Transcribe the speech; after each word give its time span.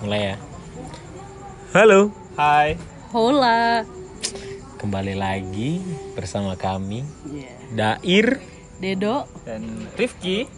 Mulai 0.00 0.20
ya. 0.22 0.34
Halo. 1.70 2.10
Hai. 2.34 2.74
Hola. 3.12 3.84
Kembali 4.76 5.12
lagi 5.12 5.80
bersama 6.16 6.56
kami 6.56 7.04
Yeah. 7.28 8.00
Dair 8.00 8.40
Dedo. 8.80 9.28
Dan 9.44 9.86
Rifki. 9.94 10.48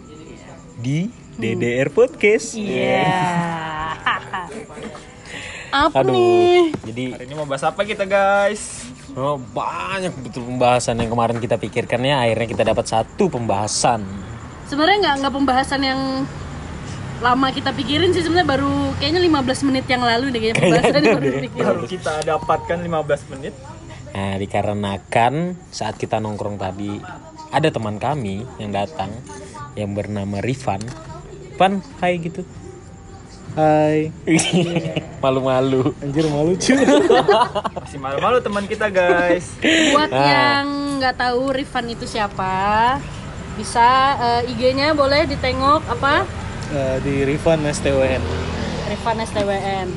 di 0.79 1.11
DDR 1.36 1.89
Podcast. 1.89 2.55
Iya. 2.55 3.07
Apa 5.72 6.02
Aduh. 6.02 6.11
nih? 6.11 6.74
Jadi 6.84 7.04
Hari 7.14 7.24
ini 7.24 7.32
mau 7.32 7.46
bahas 7.46 7.62
apa 7.62 7.80
kita 7.82 8.04
guys? 8.04 8.82
oh, 9.14 9.38
banyak 9.38 10.11
betul 10.20 10.45
pembahasan 10.45 10.96
yang 10.96 11.09
kemarin 11.09 11.38
kita 11.38 11.56
pikirkannya 11.56 12.12
akhirnya 12.12 12.46
kita 12.46 12.62
dapat 12.66 12.84
satu 12.84 13.29
pembahasan. 13.29 14.04
Sebenarnya 14.66 14.98
nggak 15.00 15.14
nggak 15.22 15.32
pembahasan 15.32 15.80
yang 15.80 16.00
lama 17.23 17.48
kita 17.48 17.70
pikirin 17.70 18.11
sih 18.11 18.20
sebenarnya 18.20 18.48
baru 18.50 18.75
kayaknya 18.96 19.22
15 19.22 19.67
menit 19.67 19.85
yang 19.86 20.03
lalu 20.03 20.29
deh 20.29 20.40
kayaknya 20.40 20.58
pembahasan 20.58 21.03
baru 21.08 21.26
dipikirin. 21.31 21.67
Baru 21.68 21.85
kita 21.86 22.12
dapatkan 22.21 22.79
15 22.79 23.32
menit. 23.32 23.54
Nah, 24.12 24.35
dikarenakan 24.36 25.35
saat 25.71 25.96
kita 25.96 26.18
nongkrong 26.18 26.58
tadi 26.58 27.00
ada 27.48 27.68
teman 27.68 27.96
kami 27.96 28.45
yang 28.58 28.71
datang 28.71 29.08
yang 29.72 29.95
bernama 29.95 30.36
Rifan. 30.39 30.82
Pan, 31.54 31.81
hai 31.98 32.19
gitu. 32.19 32.42
Hai, 33.53 34.09
Malu-malu. 35.23 35.92
anjir 36.00 36.25
malu 36.27 36.56
cuy. 36.56 36.81
Masih 37.78 38.00
malu-malu 38.00 38.41
teman 38.41 38.64
kita 38.64 38.89
guys. 38.89 39.53
Buat 39.92 40.09
Ah. 40.09 40.25
yang 40.25 40.64
nggak 40.97 41.14
tahu 41.14 41.53
Rifan 41.53 41.84
itu 41.86 42.05
siapa, 42.05 42.97
bisa 43.55 43.89
eh, 44.41 44.50
IG-nya 44.50 44.92
boleh 44.92 45.28
ditengok 45.28 45.84
apa? 45.86 46.25
Eh, 46.72 46.97
di 47.05 47.14
Rifan 47.28 47.61
STWN. 47.69 48.25
Rifan 48.89 49.17
STWN. 49.20 49.89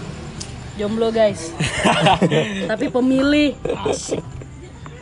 Jomblo 0.75 1.07
guys. 1.07 1.55
Tapi 2.71 2.91
pemilih. 2.91 3.55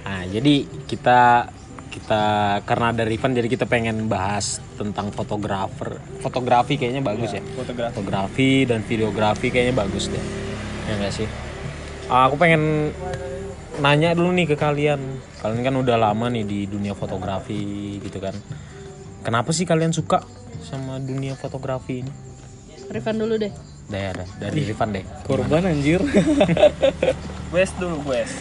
Nah, 0.05 0.21
jadi 0.29 0.69
kita 0.85 1.49
kita 1.89 2.23
karena 2.69 2.94
ada 2.94 3.01
Rifan 3.09 3.33
jadi 3.33 3.49
kita 3.49 3.66
pengen 3.66 4.05
bahas 4.05 4.61
tentang 4.77 5.09
fotografer. 5.09 5.97
Fotografi 6.21 6.77
kayaknya 6.77 7.01
bagus 7.01 7.33
ya. 7.33 7.41
Fotografi. 7.57 7.94
Fotografi 7.97 8.51
dan 8.69 8.85
videografi 8.85 9.49
kayaknya 9.49 9.73
bagus 9.73 10.13
deh. 10.13 10.21
Ya 10.85 10.94
enggak 11.01 11.25
sih? 11.25 11.27
Ah, 12.05 12.29
Aku 12.29 12.38
pengen 12.38 12.94
nanya 13.81 14.13
dulu 14.13 14.29
nih 14.29 14.45
ke 14.45 14.53
kalian. 14.53 15.01
Kalian 15.41 15.66
kan 15.66 15.73
udah 15.73 15.97
lama 15.97 16.29
nih 16.29 16.45
di 16.45 16.69
dunia 16.69 16.94
fotografi 16.94 17.97
gitu 17.97 18.21
kan. 18.21 18.38
Kenapa 19.25 19.49
sih 19.49 19.66
kalian 19.66 19.89
suka 19.89 20.21
sama 20.64 20.97
dunia 20.97 21.36
fotografi 21.36 22.02
ini? 22.02 22.11
Rifan 22.89 23.19
dulu 23.19 23.36
deh. 23.39 23.52
Dah 23.92 24.00
ya, 24.00 24.11
dah. 24.16 24.28
dari 24.39 24.64
Rifan 24.64 24.95
deh. 24.95 25.03
Korban 25.28 25.67
anjir. 25.67 26.00
Wes 27.53 27.69
dulu 27.78 28.02
Wes. 28.09 28.31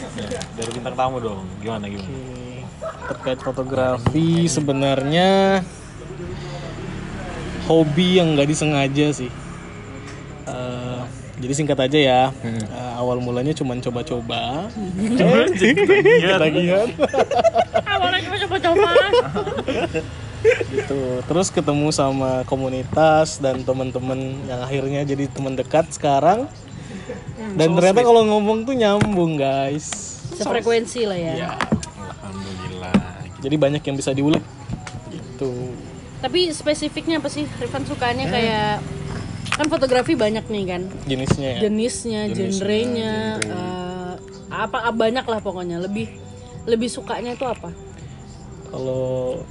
Dari 0.56 0.70
bintang 0.73 0.97
tamu 0.97 1.19
dong. 1.20 1.45
Gimana 1.61 1.91
gimana? 1.91 2.09
Terkait 3.11 3.39
fotografi 3.43 4.47
sebenarnya 4.47 5.61
hobi 7.67 8.23
yang 8.23 8.34
nggak 8.34 8.48
disengaja 8.48 9.06
sih. 9.12 9.31
Eh, 10.47 11.00
jadi 11.43 11.53
singkat 11.59 11.78
aja 11.78 11.98
ya. 11.98 12.23
Eh, 12.47 12.93
awal 12.98 13.19
mulanya 13.19 13.55
cuman 13.55 13.83
coba-coba. 13.83 14.70
Ketagihan. 16.23 16.89
Awalnya 17.83 18.20
cuma 18.27 18.37
coba-coba. 18.47 18.91
Gitu. 20.70 21.22
Terus 21.24 21.48
ketemu 21.48 21.88
sama 21.94 22.42
komunitas 22.44 23.38
dan 23.38 23.62
teman-teman 23.62 24.36
yang 24.46 24.60
akhirnya 24.62 25.00
jadi 25.06 25.30
teman 25.30 25.54
dekat 25.54 25.88
sekarang. 25.94 26.50
Dan 27.56 27.74
ternyata 27.76 28.00
kalau 28.00 28.22
ngomong 28.24 28.64
tuh 28.64 28.72
nyambung, 28.72 29.36
guys. 29.36 29.88
Sefrekuensi 30.32 31.04
lah 31.04 31.18
ya. 31.18 31.34
Ya, 31.34 31.50
Alhamdulillah. 32.22 32.94
jadi 33.42 33.56
banyak 33.58 33.82
yang 33.82 33.97
bisa 33.98 34.10
diulik. 34.14 34.44
Gitu. 35.10 35.52
Tapi 36.22 36.54
spesifiknya 36.54 37.19
apa 37.19 37.28
sih? 37.28 37.44
Rifan 37.58 37.82
sukanya 37.82 38.31
Hmm. 38.31 38.34
kayak 38.34 38.75
kan 39.52 39.66
fotografi 39.69 40.14
banyak 40.16 40.47
nih 40.48 40.64
kan. 40.64 40.82
Jenisnya 41.04 41.48
ya. 41.58 41.60
Jenisnya, 41.69 42.20
genrenya, 42.32 43.14
eh, 43.42 44.12
apa 44.48 44.88
ah, 44.88 44.94
banyak 44.94 45.26
lah 45.26 45.41
pokoknya. 45.44 45.82
Lebih 45.82 46.08
lebih 46.64 46.88
sukanya 46.88 47.34
itu 47.34 47.44
apa? 47.44 47.75
Kalau 48.70 49.42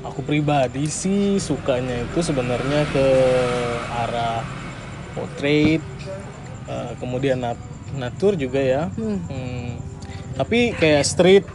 aku 0.00 0.20
pribadi 0.22 0.86
sih 0.86 1.36
sukanya 1.36 2.02
itu 2.02 2.20
sebenarnya 2.20 2.88
ke 2.88 3.06
arah 3.92 4.40
portrait, 5.12 5.82
eh, 6.64 6.92
kemudian 6.96 7.38
nat- 7.38 7.68
natur 7.92 8.34
juga 8.34 8.60
ya. 8.60 8.82
Hmm. 8.94 9.76
Tapi 10.34 10.72
kayak 10.72 11.04
street 11.04 11.46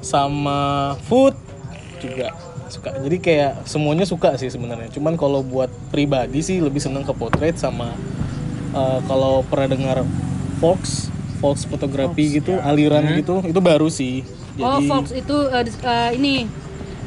sama 0.00 0.94
food 1.04 1.34
juga 1.98 2.32
suka. 2.68 2.94
Jadi 2.96 3.16
kayak 3.18 3.64
semuanya 3.64 4.04
suka 4.04 4.36
sih 4.36 4.48
sebenarnya. 4.48 4.88
Cuman 4.88 5.14
kalau 5.14 5.42
buat 5.42 5.68
pribadi 5.90 6.40
sih 6.40 6.60
lebih 6.60 6.80
seneng 6.80 7.02
ke 7.02 7.12
portrait 7.12 7.56
sama 7.56 7.92
eh, 8.72 9.00
kalau 9.04 9.44
pernah 9.44 9.68
dengar 9.70 9.96
Fox, 10.58 11.10
Fox 11.42 11.66
fotografi 11.68 12.40
gitu, 12.40 12.56
aliran 12.58 13.04
gitu, 13.14 13.42
itu 13.44 13.60
baru 13.60 13.90
sih. 13.92 14.24
oh, 14.56 14.80
Fox 14.86 15.10
itu 15.10 15.36
dis- 15.62 15.82
eh, 15.82 16.10
ini 16.16 16.46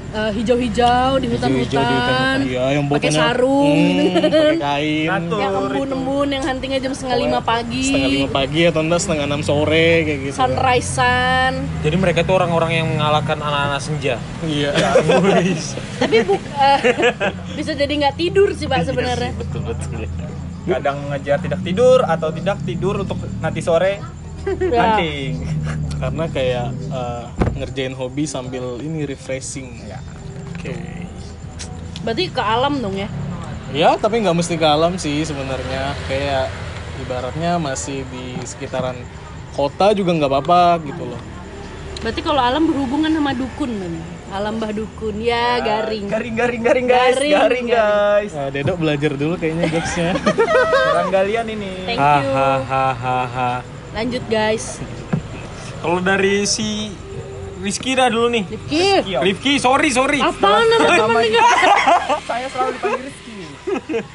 eh, 0.10 0.32
hijau-hijau 0.34 1.12
di 1.18 1.28
hutan-hutan. 1.28 2.38
Iya, 2.42 2.64
yang 2.74 2.86
Pakai 2.88 3.10
sarung 3.10 3.76
Hmm, 3.78 4.00
gitu 4.10 4.20
kan. 4.24 4.32
pakai 4.32 4.58
kain. 4.58 5.08
Natur. 5.08 5.38
Yang 5.38 5.54
embun-embun 5.60 6.28
yang 6.30 6.44
huntingnya 6.44 6.80
jam 6.80 6.92
setengah 6.92 7.18
lima 7.20 7.40
pagi. 7.40 7.84
Setengah 7.84 8.12
lima 8.14 8.30
pagi 8.30 8.62
atau 8.64 8.82
enggak 8.82 9.00
setengah 9.00 9.26
enam 9.26 9.42
sore 9.42 9.90
kayak 10.04 10.20
gitu. 10.24 10.36
Sunrise 10.36 10.90
sun. 10.90 11.54
Jadi 11.82 11.96
mereka 11.96 12.20
tuh 12.22 12.36
orang-orang 12.36 12.72
yang 12.74 12.88
mengalahkan 12.90 13.38
anak-anak 13.38 13.80
senja. 13.80 14.16
Iya. 14.42 14.72
Tapi 16.00 16.18
bu, 16.24 16.34
eh, 16.38 16.78
bisa 17.54 17.72
jadi 17.72 17.90
nggak 17.90 18.16
tidur 18.16 18.52
sih 18.52 18.66
pak 18.66 18.84
sebenarnya. 18.84 19.32
betul 19.36 19.62
betul. 19.64 20.06
Kadang 20.64 21.00
ngejar 21.08 21.40
tidak 21.40 21.60
tidur 21.62 22.04
atau 22.04 22.28
tidak 22.30 22.60
tidur 22.62 23.00
untuk 23.00 23.16
nanti 23.38 23.60
sore 23.60 24.04
Ya. 24.48 24.96
hunting. 24.96 25.44
Karena 25.98 26.26
kayak 26.30 26.68
eh, 26.74 27.26
ngerjain 27.58 27.94
hobi 27.98 28.24
sambil 28.30 28.78
ini 28.80 29.04
refreshing. 29.04 29.86
Ya. 29.90 30.00
Oke. 30.54 30.74
Berarti 32.06 32.24
ke 32.30 32.42
alam 32.42 32.80
dong 32.80 32.96
ya? 32.96 33.10
Ya, 33.76 34.00
tapi 34.00 34.24
nggak 34.24 34.38
mesti 34.38 34.56
ke 34.56 34.68
alam 34.68 34.96
sih 34.96 35.26
sebenarnya. 35.28 35.92
Kayak 36.08 36.48
ibaratnya 37.04 37.60
masih 37.60 38.08
di 38.08 38.40
sekitaran 38.48 38.96
kota 39.58 39.92
juga 39.92 40.14
nggak 40.14 40.32
apa-apa 40.32 40.86
gitu 40.86 41.04
loh. 41.04 41.22
Berarti 41.98 42.22
kalau 42.22 42.42
alam 42.42 42.70
berhubungan 42.70 43.10
sama 43.10 43.34
dukun 43.34 43.72
kan? 43.74 43.94
Alam 44.28 44.60
bah 44.60 44.70
dukun 44.76 45.18
ya 45.24 45.58
garing. 45.64 46.06
Garing 46.12 46.36
garing 46.36 46.62
garing 46.62 46.88
guys, 46.88 47.16
Garing, 47.16 47.34
garing, 47.34 47.68
guys. 47.72 48.32
Nah, 48.36 48.48
Dedo 48.52 48.76
belajar 48.76 49.12
dulu 49.16 49.34
kayaknya 49.40 49.66
jokesnya. 49.72 50.12
Orang 50.94 51.10
galian 51.10 51.48
ini. 51.48 51.72
Thank 51.88 51.98
you. 51.98 52.32
Hahaha. 52.36 53.52
Lanjut 53.96 54.24
guys. 54.30 54.84
Kalau 55.78 56.00
dari 56.00 56.44
si 56.44 56.90
Rizky 57.58 57.98
dah 57.98 58.08
dulu 58.08 58.30
nih. 58.30 58.44
Rifki. 58.46 58.78
Iya. 59.06 59.20
Rifki, 59.22 59.52
sorry 59.58 59.90
sorry. 59.90 60.22
Apaan 60.22 60.66
nama 60.70 60.88
temen 60.94 61.24
Saya 62.30 62.48
selalu 62.48 62.70
dipanggil 62.78 63.04
Rizky. 63.04 63.36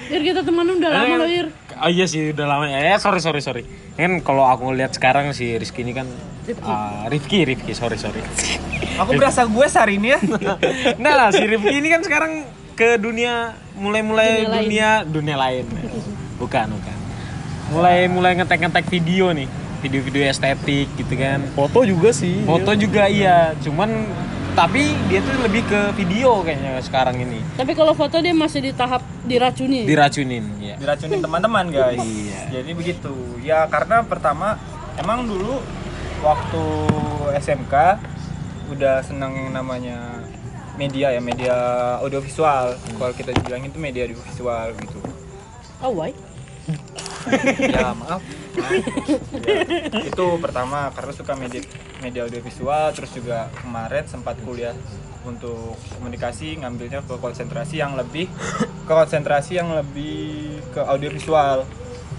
Ir 0.08 0.20
kita 0.22 0.40
teman 0.42 0.64
udah 0.64 0.90
lama 0.90 1.14
loh 1.18 1.28
Ir. 1.28 1.46
Oh 1.82 1.90
iya 1.90 2.06
sih 2.06 2.30
udah 2.30 2.46
lama. 2.46 2.64
Eh 2.70 2.96
sorry 2.96 3.18
sorry 3.18 3.42
sorry. 3.42 3.62
Kan 3.94 4.22
kalau 4.22 4.46
aku 4.46 4.70
ngeliat 4.70 4.94
sekarang 4.94 5.34
si 5.34 5.58
Rizky 5.58 5.82
ini 5.82 5.92
kan 5.92 6.06
Rifki 7.10 7.42
Rifki 7.44 7.74
sorry 7.74 7.98
sorry. 7.98 8.22
Aku 8.98 9.14
berasa 9.14 9.44
gue 9.44 9.66
hari 9.66 9.98
ini 9.98 10.14
ya. 10.14 10.20
nah 11.02 11.12
lah 11.16 11.28
si 11.34 11.42
Rifki 11.42 11.82
ini 11.82 11.90
kan 11.90 12.02
sekarang 12.02 12.46
ke 12.72 12.96
dunia 12.96 13.52
mulai-mulai 13.76 14.42
Dunia 14.42 14.48
lain. 14.48 14.64
dunia 14.64 14.88
dunia 15.04 15.36
lain. 15.36 15.64
Bukan 16.38 16.66
bukan. 16.72 16.96
Mulai 17.72 17.98
mulai 18.06 18.32
ngetek-ngetek 18.36 18.86
video 18.88 19.32
nih. 19.32 19.48
Video-video 19.82 20.30
estetik 20.30 20.86
gitu 20.94 21.14
kan. 21.18 21.42
Foto 21.58 21.82
juga 21.82 22.14
sih. 22.14 22.46
Foto 22.46 22.70
juga 22.78 23.10
iya, 23.10 23.52
cuman 23.58 24.06
tapi 24.52 24.92
dia 25.08 25.24
tuh 25.24 25.32
lebih 25.40 25.64
ke 25.64 25.80
video 25.96 26.44
kayaknya 26.44 26.76
sekarang 26.84 27.16
ini. 27.18 27.40
Tapi 27.56 27.72
kalau 27.72 27.96
foto 27.96 28.20
dia 28.20 28.36
masih 28.36 28.60
di 28.60 28.72
tahap 28.76 29.00
diracuni. 29.24 29.88
Diracunin 29.88 30.44
ya. 30.60 30.76
Diracunin 30.76 31.24
teman-teman 31.24 31.72
guys. 31.72 31.98
Iya. 31.98 32.60
Jadi 32.60 32.70
begitu. 32.76 33.12
Ya 33.40 33.64
karena 33.72 34.04
pertama 34.04 34.60
emang 35.00 35.24
dulu 35.24 35.56
waktu 36.20 36.64
SMK 37.40 37.74
udah 38.76 39.00
senang 39.04 39.32
yang 39.34 39.50
namanya 39.56 40.20
media 40.76 41.16
ya 41.16 41.20
media 41.24 41.56
audiovisual. 42.04 42.76
Kalau 42.76 43.12
kita 43.16 43.32
bilang 43.48 43.64
itu 43.64 43.80
media 43.80 44.04
audiovisual 44.04 44.76
gitu. 44.84 45.00
Oh 45.80 45.96
why? 45.96 46.12
Ya 47.58 47.94
maaf. 47.96 48.20
Ya, 48.52 50.02
itu 50.04 50.26
pertama 50.38 50.92
karena 50.92 51.12
suka 51.16 51.32
media 51.38 51.62
media 52.04 52.28
audiovisual 52.28 52.92
terus 52.92 53.10
juga 53.16 53.48
kemarin 53.62 54.04
sempat 54.04 54.36
kuliah 54.44 54.76
untuk 55.22 55.78
komunikasi 55.96 56.60
ngambilnya 56.60 57.06
ke 57.06 57.14
konsentrasi 57.16 57.78
yang 57.80 57.94
lebih 57.94 58.26
ke 58.84 58.92
konsentrasi 58.92 59.56
yang 59.56 59.72
lebih 59.72 60.58
ke 60.74 60.80
audiovisual. 60.82 61.64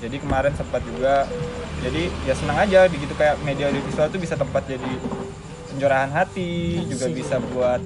Jadi 0.04 0.20
kemarin 0.20 0.52
sempat 0.56 0.84
juga 0.84 1.28
jadi 1.84 2.08
ya 2.28 2.34
senang 2.36 2.60
aja 2.64 2.88
di 2.88 2.96
gitu 2.96 3.14
kayak 3.16 3.40
media 3.44 3.68
audiovisual 3.72 4.08
tuh 4.08 4.20
bisa 4.20 4.36
tempat 4.40 4.64
jadi 4.68 4.94
pencurahan 5.72 6.12
hati 6.12 6.80
juga 6.88 7.12
bisa 7.12 7.42
buat 7.52 7.82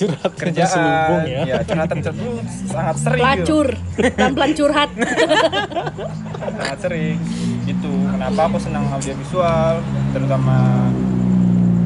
curhat 0.00 0.32
kerjaan. 0.32 0.64
terselubung 0.64 1.22
ya. 1.28 1.42
ya 1.44 1.56
curhatan 1.60 1.96
terselubung 2.00 2.46
sangat 2.64 2.94
sering. 2.96 3.20
Gitu. 3.20 3.20
pelacur 3.20 3.68
pelan-pelan 4.16 4.52
curhat. 4.56 4.90
Sangat 6.60 6.78
sering. 6.80 7.16
Gitu 7.68 7.92
kenapa 8.16 8.40
aku 8.48 8.58
senang 8.60 8.84
audiovisual 8.88 9.84
terutama 10.16 10.56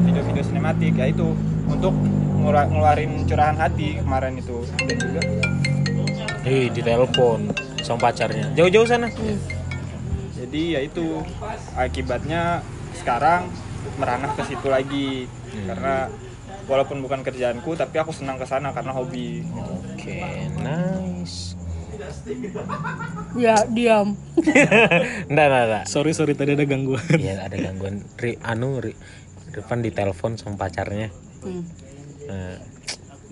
video-video 0.07 0.43
sinematik 0.47 0.93
ya 0.95 1.11
itu. 1.11 1.35
Untuk 1.65 1.91
ngeluarin 2.45 3.25
curahan 3.27 3.57
hati 3.59 3.99
kemarin 3.99 4.39
itu. 4.39 4.63
Dan 4.79 4.95
juga. 4.95 5.21
Eh, 6.45 6.69
di 6.69 6.81
telepon 6.85 7.49
sama 7.81 8.09
pacarnya. 8.09 8.53
Jauh-jauh 8.53 8.87
sana. 8.87 9.11
jadi 10.35 10.63
ya 10.77 10.79
itu. 10.85 11.25
Akibatnya 11.75 12.63
sekarang 12.95 13.49
meranah 13.97 14.31
ke 14.37 14.41
situ 14.45 14.67
lagi. 14.69 15.25
Karena 15.65 16.07
walaupun 16.65 16.97
bukan 16.99 17.21
kerjaanku 17.21 17.73
tapi 17.73 17.95
aku 17.95 18.09
senang 18.09 18.35
ke 18.35 18.43
sana 18.43 18.69
karena 18.69 18.91
hobi 18.91 19.45
Oke, 19.93 20.21
nice. 20.57 21.53
ya 23.35 23.55
diam 23.65 24.13
Enggak, 25.29 25.45
enggak, 25.47 25.63
enggak. 25.63 25.83
Sorry 25.85 26.11
sorry 26.11 26.33
tadi 26.33 26.53
ada 26.53 26.63
gangguan. 26.63 27.01
Iya, 27.09 27.41
ada 27.41 27.55
gangguan. 27.55 28.03
Ri, 28.15 28.37
anu, 28.41 28.77
Ri, 28.77 28.93
Rifan 29.49 29.79
ditelepon 29.79 30.35
sama 30.35 30.59
pacarnya. 30.59 31.09
Hmm. 31.41 31.63
Nah, 32.25 32.59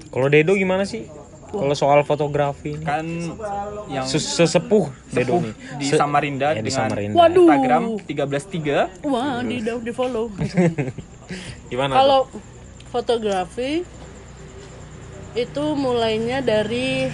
kalau 0.10 0.28
Dedo 0.28 0.54
gimana 0.54 0.84
sih? 0.84 1.06
Kalau 1.46 1.76
soal 1.76 2.02
fotografi 2.02 2.74
ini? 2.74 2.82
kan 2.82 3.06
yang 3.88 4.06
Ses- 4.06 4.26
sesepuh 4.34 4.90
Dedo 5.08 5.38
nih. 5.38 5.54
di 5.78 5.86
Se- 5.86 5.96
Samarinda 5.96 6.50
ya, 6.50 6.60
di 6.60 6.66
dengan 6.66 6.90
Samarinda. 6.90 7.14
Waduh. 7.16 7.46
Instagram 7.46 7.84
133 8.02 9.06
wah 9.06 9.38
di 9.40 9.56
di 9.62 9.92
follow 9.92 10.34
Gimana? 11.70 11.94
kalau 11.94 12.26
fotografi 12.94 13.82
itu 15.34 15.64
mulainya 15.74 16.46
dari 16.46 17.10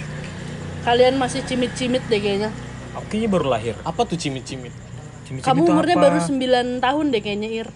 kalian 0.84 1.16
masih 1.16 1.40
cimit-cimit 1.42 2.04
deh 2.06 2.20
kayaknya 2.20 2.52
kayaknya 3.08 3.30
baru 3.32 3.46
lahir. 3.48 3.74
Apa 3.80 4.04
tuh 4.04 4.20
cimit-cimit? 4.20 4.76
Cimit-cimit 5.24 5.40
kamu 5.40 5.62
umurnya 5.64 5.96
apa? 5.96 6.04
baru 6.04 6.18
9 6.20 6.84
tahun 6.84 7.04
deh 7.08 7.22
kayaknya 7.22 7.50
Ir 7.50 7.68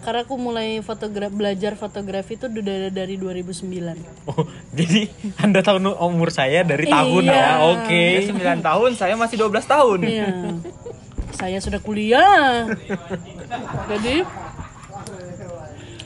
karena 0.00 0.22
aku 0.22 0.38
mulai 0.38 0.78
fotogra 0.86 1.26
belajar 1.26 1.74
fotografi 1.74 2.38
itu 2.38 2.46
udah 2.46 2.94
dari 2.94 3.18
2009 3.18 4.30
Oh, 4.30 4.46
jadi 4.78 5.10
Anda 5.36 5.66
tahu 5.66 5.82
umur 5.98 6.30
saya 6.30 6.62
dari 6.62 6.86
tahun 6.86 7.26
Iya. 7.26 7.34
ya? 7.34 7.48
Oke. 7.74 8.02
Dia 8.16 8.22
9 8.54 8.62
tahun 8.62 8.90
saya 8.94 9.14
masih 9.18 9.36
12 9.36 9.66
tahun 9.66 9.98
Iya. 10.06 10.28
Saya 11.34 11.58
sudah 11.60 11.82
kuliah. 11.82 12.64
Jadi 13.92 14.24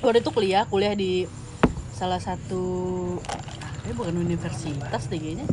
waktu 0.00 0.20
itu 0.24 0.30
kuliah, 0.32 0.64
kuliah 0.66 0.94
di 0.96 1.28
salah 1.92 2.20
satu 2.20 2.64
eh 3.88 3.94
bukan 3.96 4.12
universitas 4.16 5.08
deh 5.08 5.18
kayaknya. 5.18 5.46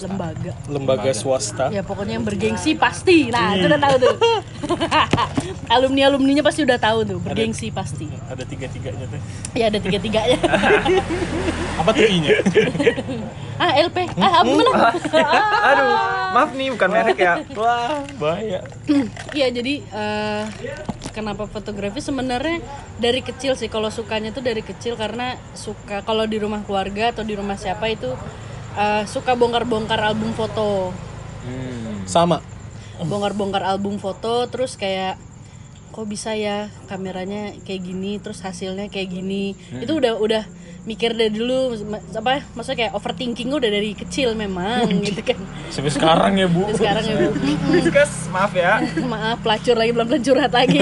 Lembaga. 0.00 0.52
Lembaga 0.68 1.10
swasta. 1.12 1.72
Ya 1.72 1.80
pokoknya 1.84 2.20
yang 2.20 2.26
bergengsi 2.26 2.76
pasti. 2.76 3.32
Nah, 3.32 3.56
itu 3.56 3.66
udah 3.68 3.80
tahu 3.80 3.94
tuh. 4.00 4.14
Alumni 5.72 6.10
alumninya 6.10 6.42
pasti 6.44 6.66
udah 6.66 6.78
tahu 6.78 7.06
tuh, 7.06 7.18
bergengsi 7.22 7.70
pasti. 7.70 8.10
Ada 8.28 8.44
tiga-tiganya 8.44 9.06
tuh. 9.08 9.20
Ya 9.56 9.70
ada 9.72 9.78
tiga-tiganya. 9.80 10.36
Apa 11.80 11.90
tuh 11.96 12.04
I-nya? 12.06 12.36
ah, 13.62 13.70
LP. 13.80 13.98
Ah, 14.20 14.44
apa 14.44 14.50
mana? 14.52 14.72
aduh 15.60 15.88
maaf 16.30 16.50
nih 16.54 16.68
bukan 16.72 16.88
merek 16.92 17.18
ya 17.18 17.34
Wah, 17.56 18.04
bahaya. 18.20 18.60
Iya 19.32 19.48
jadi 19.52 19.74
eh, 19.84 20.42
kenapa 21.10 21.44
fotografi 21.44 21.98
sebenarnya 21.98 22.62
dari 22.96 23.20
kecil 23.20 23.54
sih 23.54 23.66
kalau 23.66 23.88
sukanya 23.88 24.30
tuh 24.30 24.40
dari 24.40 24.60
kecil 24.60 24.94
karena 24.94 25.34
suka 25.52 26.02
kalau 26.02 26.24
di 26.24 26.38
rumah 26.38 26.62
keluarga 26.62 27.10
atau 27.10 27.22
di 27.22 27.34
rumah 27.34 27.54
siapa 27.54 27.86
itu 27.86 28.10
eh, 28.74 29.04
suka 29.04 29.34
bongkar-bongkar 29.34 30.00
album 30.00 30.32
foto 30.32 30.90
Hmm. 31.40 32.04
Sama. 32.04 32.44
bongkar-bongkar 33.00 33.64
album 33.64 33.96
foto 33.96 34.44
terus 34.46 34.76
kayak 34.76 35.16
kok 35.88 36.04
bisa 36.04 36.36
ya 36.36 36.68
kameranya 36.84 37.56
kayak 37.64 37.80
gini 37.80 38.20
terus 38.20 38.44
hasilnya 38.44 38.86
kayak 38.86 39.08
gini 39.08 39.56
itu 39.74 39.88
udah 39.90 40.20
udah 40.20 40.44
mikir 40.80 41.12
dari 41.12 41.28
dulu 41.30 41.76
apa 42.14 42.40
maksudnya 42.52 42.78
kayak 42.80 42.92
overthinking 42.94 43.48
udah 43.48 43.68
dari 43.68 43.92
kecil 43.92 44.32
memang 44.32 44.88
gitu 45.06 45.20
kan 45.22 45.38
Sampai 45.68 45.92
sekarang 45.92 46.32
ya, 46.34 46.46
Bu. 46.46 46.66
Sekarang 46.72 47.04
ya 47.04 47.14
Bu. 47.18 47.28
Whiskas 47.72 48.26
maaf 48.28 48.52
ya 48.52 48.80
maaf 49.12 49.38
pelacur 49.40 49.74
lagi 49.74 49.92
belum 49.92 50.06
belum 50.06 50.22
curhat 50.22 50.50
lagi 50.50 50.80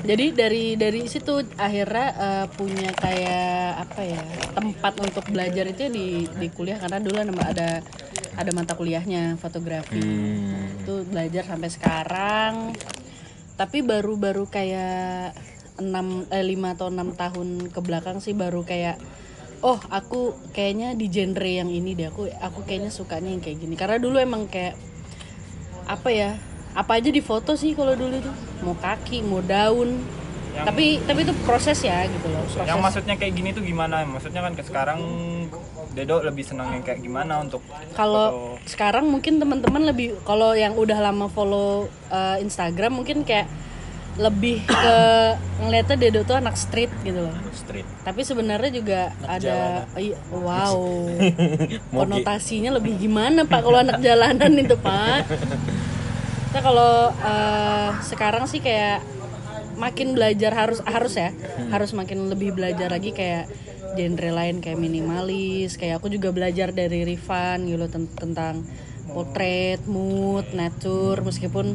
jadi 0.00 0.32
dari 0.32 0.64
dari 0.74 1.04
situ 1.04 1.44
akhirnya 1.54 2.06
eh, 2.10 2.46
punya 2.50 2.90
kayak 2.90 3.84
apa 3.84 4.00
ya 4.02 4.22
tempat 4.50 4.94
untuk 4.98 5.24
belajar 5.28 5.64
itu 5.66 5.80
ya 5.82 5.90
di 5.90 6.06
di 6.26 6.48
kuliah 6.48 6.80
karena 6.80 6.98
dulu 6.98 7.20
nama- 7.20 7.46
ada 7.46 7.84
ada 8.32 8.50
mata 8.50 8.72
kuliahnya 8.72 9.36
fotografi 9.36 10.00
Hmm. 10.00 10.80
itu 10.80 11.04
belajar 11.04 11.44
sampai 11.44 11.68
sekarang 11.68 12.54
tapi 13.54 13.84
baru-baru 13.84 14.48
kayak 14.48 15.36
6 15.80 16.30
eh 16.30 16.44
5 16.44 16.74
atau 16.76 16.86
6 16.92 17.16
tahun 17.16 17.48
ke 17.72 17.80
belakang 17.80 18.20
sih 18.20 18.36
baru 18.36 18.62
kayak 18.62 19.00
oh 19.60 19.76
aku 19.92 20.36
kayaknya 20.56 20.96
di 20.96 21.08
genre 21.12 21.48
yang 21.48 21.68
ini 21.68 21.92
deh. 21.96 22.08
Aku 22.08 22.28
aku 22.28 22.64
kayaknya 22.64 22.92
sukanya 22.92 23.32
yang 23.32 23.42
kayak 23.44 23.60
gini. 23.60 23.74
Karena 23.76 24.00
dulu 24.00 24.16
emang 24.20 24.48
kayak 24.48 24.76
apa 25.90 26.08
ya 26.12 26.30
apa 26.70 27.02
aja 27.02 27.10
di 27.10 27.18
foto 27.18 27.58
sih 27.58 27.74
kalau 27.74 27.98
dulu 27.98 28.14
itu 28.14 28.32
mau 28.62 28.76
kaki 28.78 29.24
mau 29.26 29.42
daun. 29.44 30.00
Yang- 30.50 30.66
tapi 30.66 30.84
tapi 31.06 31.20
itu 31.22 31.34
proses 31.46 31.78
ya 31.78 32.10
gitu 32.10 32.26
loh 32.26 32.42
proses. 32.42 32.66
yang 32.66 32.82
maksudnya 32.82 33.14
kayak 33.14 33.32
gini 33.38 33.54
tuh 33.54 33.62
gimana? 33.62 34.02
Maksudnya 34.02 34.42
kan 34.42 34.52
ke 34.58 34.62
sekarang 34.66 35.00
Dedo 35.90 36.22
lebih 36.22 36.46
senang 36.46 36.70
yang 36.70 36.82
kayak 36.86 37.02
gimana 37.02 37.42
untuk 37.42 37.66
kalau 37.98 38.54
sekarang 38.62 39.10
mungkin 39.10 39.42
teman-teman 39.42 39.90
lebih 39.90 40.14
kalau 40.22 40.54
yang 40.54 40.78
udah 40.78 40.98
lama 41.02 41.26
follow 41.26 41.90
uh, 42.14 42.38
Instagram 42.38 43.02
mungkin 43.02 43.26
kayak 43.26 43.50
lebih 44.20 44.68
ke 44.68 44.98
ngeliatnya 45.64 45.96
Dedo 45.96 46.20
tuh 46.28 46.36
anak 46.36 46.54
street 46.60 46.92
gitu 47.00 47.24
loh. 47.24 47.36
Street. 47.56 47.88
tapi 48.04 48.20
sebenarnya 48.20 48.70
juga 48.70 49.00
ada 49.24 49.88
iya, 49.96 50.16
wow. 50.28 50.76
Konotasinya 51.96 52.76
lebih 52.76 53.00
gimana 53.00 53.48
pak 53.48 53.60
kalau 53.64 53.80
anak 53.80 53.98
jalanan 54.04 54.52
itu 54.60 54.76
pak? 54.76 55.24
Kita 56.50 56.60
kalau 56.60 57.14
uh, 57.14 57.90
sekarang 58.04 58.44
sih 58.44 58.60
kayak 58.60 59.00
makin 59.80 60.12
belajar 60.12 60.52
harus 60.52 60.84
harus 60.84 61.16
ya 61.16 61.32
harus 61.72 61.96
makin 61.96 62.28
lebih 62.28 62.52
belajar 62.52 62.92
lagi 62.92 63.16
kayak 63.16 63.48
genre 63.96 64.30
lain 64.30 64.60
kayak 64.60 64.76
minimalis 64.76 65.80
kayak 65.80 66.04
aku 66.04 66.12
juga 66.12 66.30
belajar 66.30 66.70
dari 66.76 67.08
Rifan 67.08 67.64
gitu 67.64 67.88
tentang 68.14 68.62
potret 69.10 69.82
mood 69.88 70.46
nature 70.52 71.24
meskipun 71.24 71.74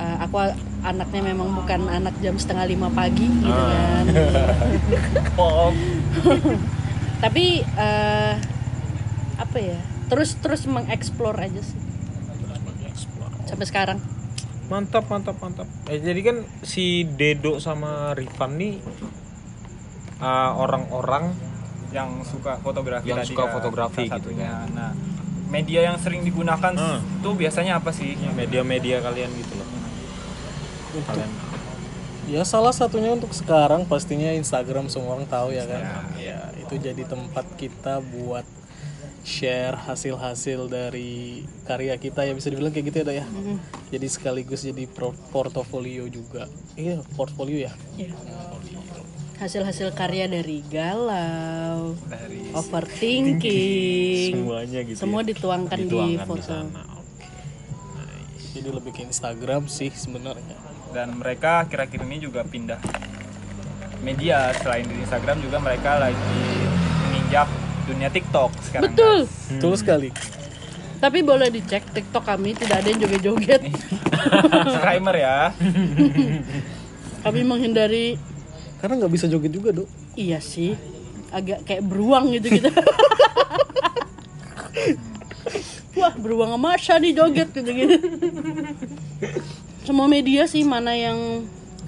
uh, 0.00 0.16
aku 0.24 0.40
anaknya 0.80 1.22
memang 1.30 1.52
bukan 1.52 1.84
anak 1.86 2.16
jam 2.18 2.34
setengah 2.34 2.64
lima 2.64 2.88
pagi 2.88 3.28
gitu 3.28 3.52
kan 3.52 4.04
pop 5.36 5.76
tapi 7.22 7.60
eh, 7.60 8.34
apa 9.36 9.58
ya 9.60 9.76
terus 10.08 10.40
terus 10.40 10.64
mengeksplor 10.64 11.36
aja 11.36 11.60
sih 11.60 11.76
sampai 13.44 13.68
sekarang 13.68 14.00
Mantap, 14.70 15.10
mantap, 15.10 15.34
mantap. 15.42 15.66
Eh, 15.90 15.98
jadi 15.98 16.22
kan 16.22 16.36
si 16.62 17.02
Dedo 17.02 17.58
sama 17.58 18.14
Rifan 18.14 18.54
nih 18.54 18.78
uh, 20.22 20.54
orang-orang 20.54 21.34
yang 21.90 22.22
suka 22.22 22.54
fotografi 22.62 23.10
Yang 23.10 23.18
tadi 23.18 23.30
suka 23.34 23.44
kan, 23.50 23.54
fotografi 23.58 24.06
salah 24.06 24.22
gitu 24.22 24.30
satunya. 24.30 24.50
Nah, 24.70 24.94
media 25.50 25.90
yang 25.90 25.98
sering 25.98 26.22
digunakan 26.22 26.70
Hmm. 26.70 27.02
tuh 27.18 27.34
biasanya 27.34 27.82
apa 27.82 27.90
sih? 27.90 28.14
media-media 28.30 29.02
kalian 29.02 29.34
gitu 29.34 29.58
Kalian 30.90 31.30
Ya 32.30 32.46
salah 32.46 32.70
satunya 32.70 33.10
untuk 33.10 33.34
sekarang 33.34 33.82
pastinya 33.90 34.30
Instagram 34.30 34.86
semua 34.86 35.18
orang 35.18 35.26
tahu 35.26 35.50
ya 35.50 35.66
kan. 35.66 35.82
Ya, 36.14 36.52
itu 36.62 36.78
jadi 36.78 37.02
tempat 37.02 37.42
kita 37.58 37.98
buat 37.98 38.46
share 39.26 39.74
hasil-hasil 39.74 40.70
dari 40.70 41.42
karya 41.66 41.98
kita 41.98 42.22
ya 42.22 42.30
bisa 42.30 42.46
dibilang 42.46 42.70
kayak 42.70 42.86
gitu 42.86 43.02
ya 43.02 43.24
ya. 43.24 43.26
Jadi 43.90 44.06
sekaligus 44.06 44.62
jadi 44.62 44.86
portofolio 45.34 46.06
juga. 46.06 46.46
Iya, 46.78 47.02
portfolio 47.18 47.66
ya. 47.66 47.72
Iya. 47.98 48.14
hasil-hasil 49.40 49.96
karya 49.96 50.28
dari 50.28 50.60
galau 50.68 51.96
Dari 52.12 52.52
overthinking 52.52 54.36
semuanya 54.36 54.84
gitu. 54.84 55.00
semua 55.00 55.24
ya. 55.24 55.32
dituangkan, 55.32 55.78
di 55.80 55.88
Dituangkan 55.88 56.26
foto 56.28 56.44
sana. 56.44 56.84
Oke. 57.00 57.24
Jadi 58.52 58.68
lebih 58.68 58.92
ke 58.92 59.00
Instagram 59.08 59.64
sih 59.64 59.88
sebenarnya. 59.96 60.69
Dan 60.90 61.14
mereka 61.14 61.62
akhir-akhir 61.66 62.00
ini 62.02 62.16
juga 62.18 62.42
pindah 62.42 62.80
media 64.00 64.50
selain 64.58 64.88
di 64.88 64.96
Instagram 65.00 65.38
juga 65.44 65.60
mereka 65.60 66.00
lagi 66.00 66.44
menginjak 67.06 67.48
dunia 67.86 68.08
TikTok 68.08 68.50
sekarang. 68.64 68.92
betul 68.92 69.18
guys. 69.24 69.32
Betul 69.50 69.74
sekali. 69.76 70.08
Tapi 71.00 71.24
boleh 71.24 71.48
dicek 71.48 71.84
TikTok 71.96 72.24
kami 72.28 72.52
tidak 72.52 72.84
ada 72.84 72.88
yang 72.92 73.00
joget-joget. 73.00 73.60
Disclaimer 74.68 75.16
ya. 75.16 75.52
kami 77.24 77.40
menghindari 77.44 78.16
Karena 78.80 78.96
nggak 78.96 79.12
bisa 79.12 79.28
joget 79.28 79.52
juga 79.52 79.76
dok. 79.76 79.88
iya 80.16 80.40
sih 80.40 80.72
agak 81.30 81.68
kayak 81.68 81.84
beruang 81.84 82.32
gitu 82.32 82.48
gitu. 82.48 82.72
Wah 86.00 86.16
beruang 86.16 86.56
masa 86.56 86.96
nih 86.96 87.12
joget 87.12 87.52
gitu 87.52 87.70
gitu. 87.70 87.96
Semua 89.84 90.06
media 90.06 90.44
sih 90.46 90.62
mana 90.62 90.92
yang 90.94 91.44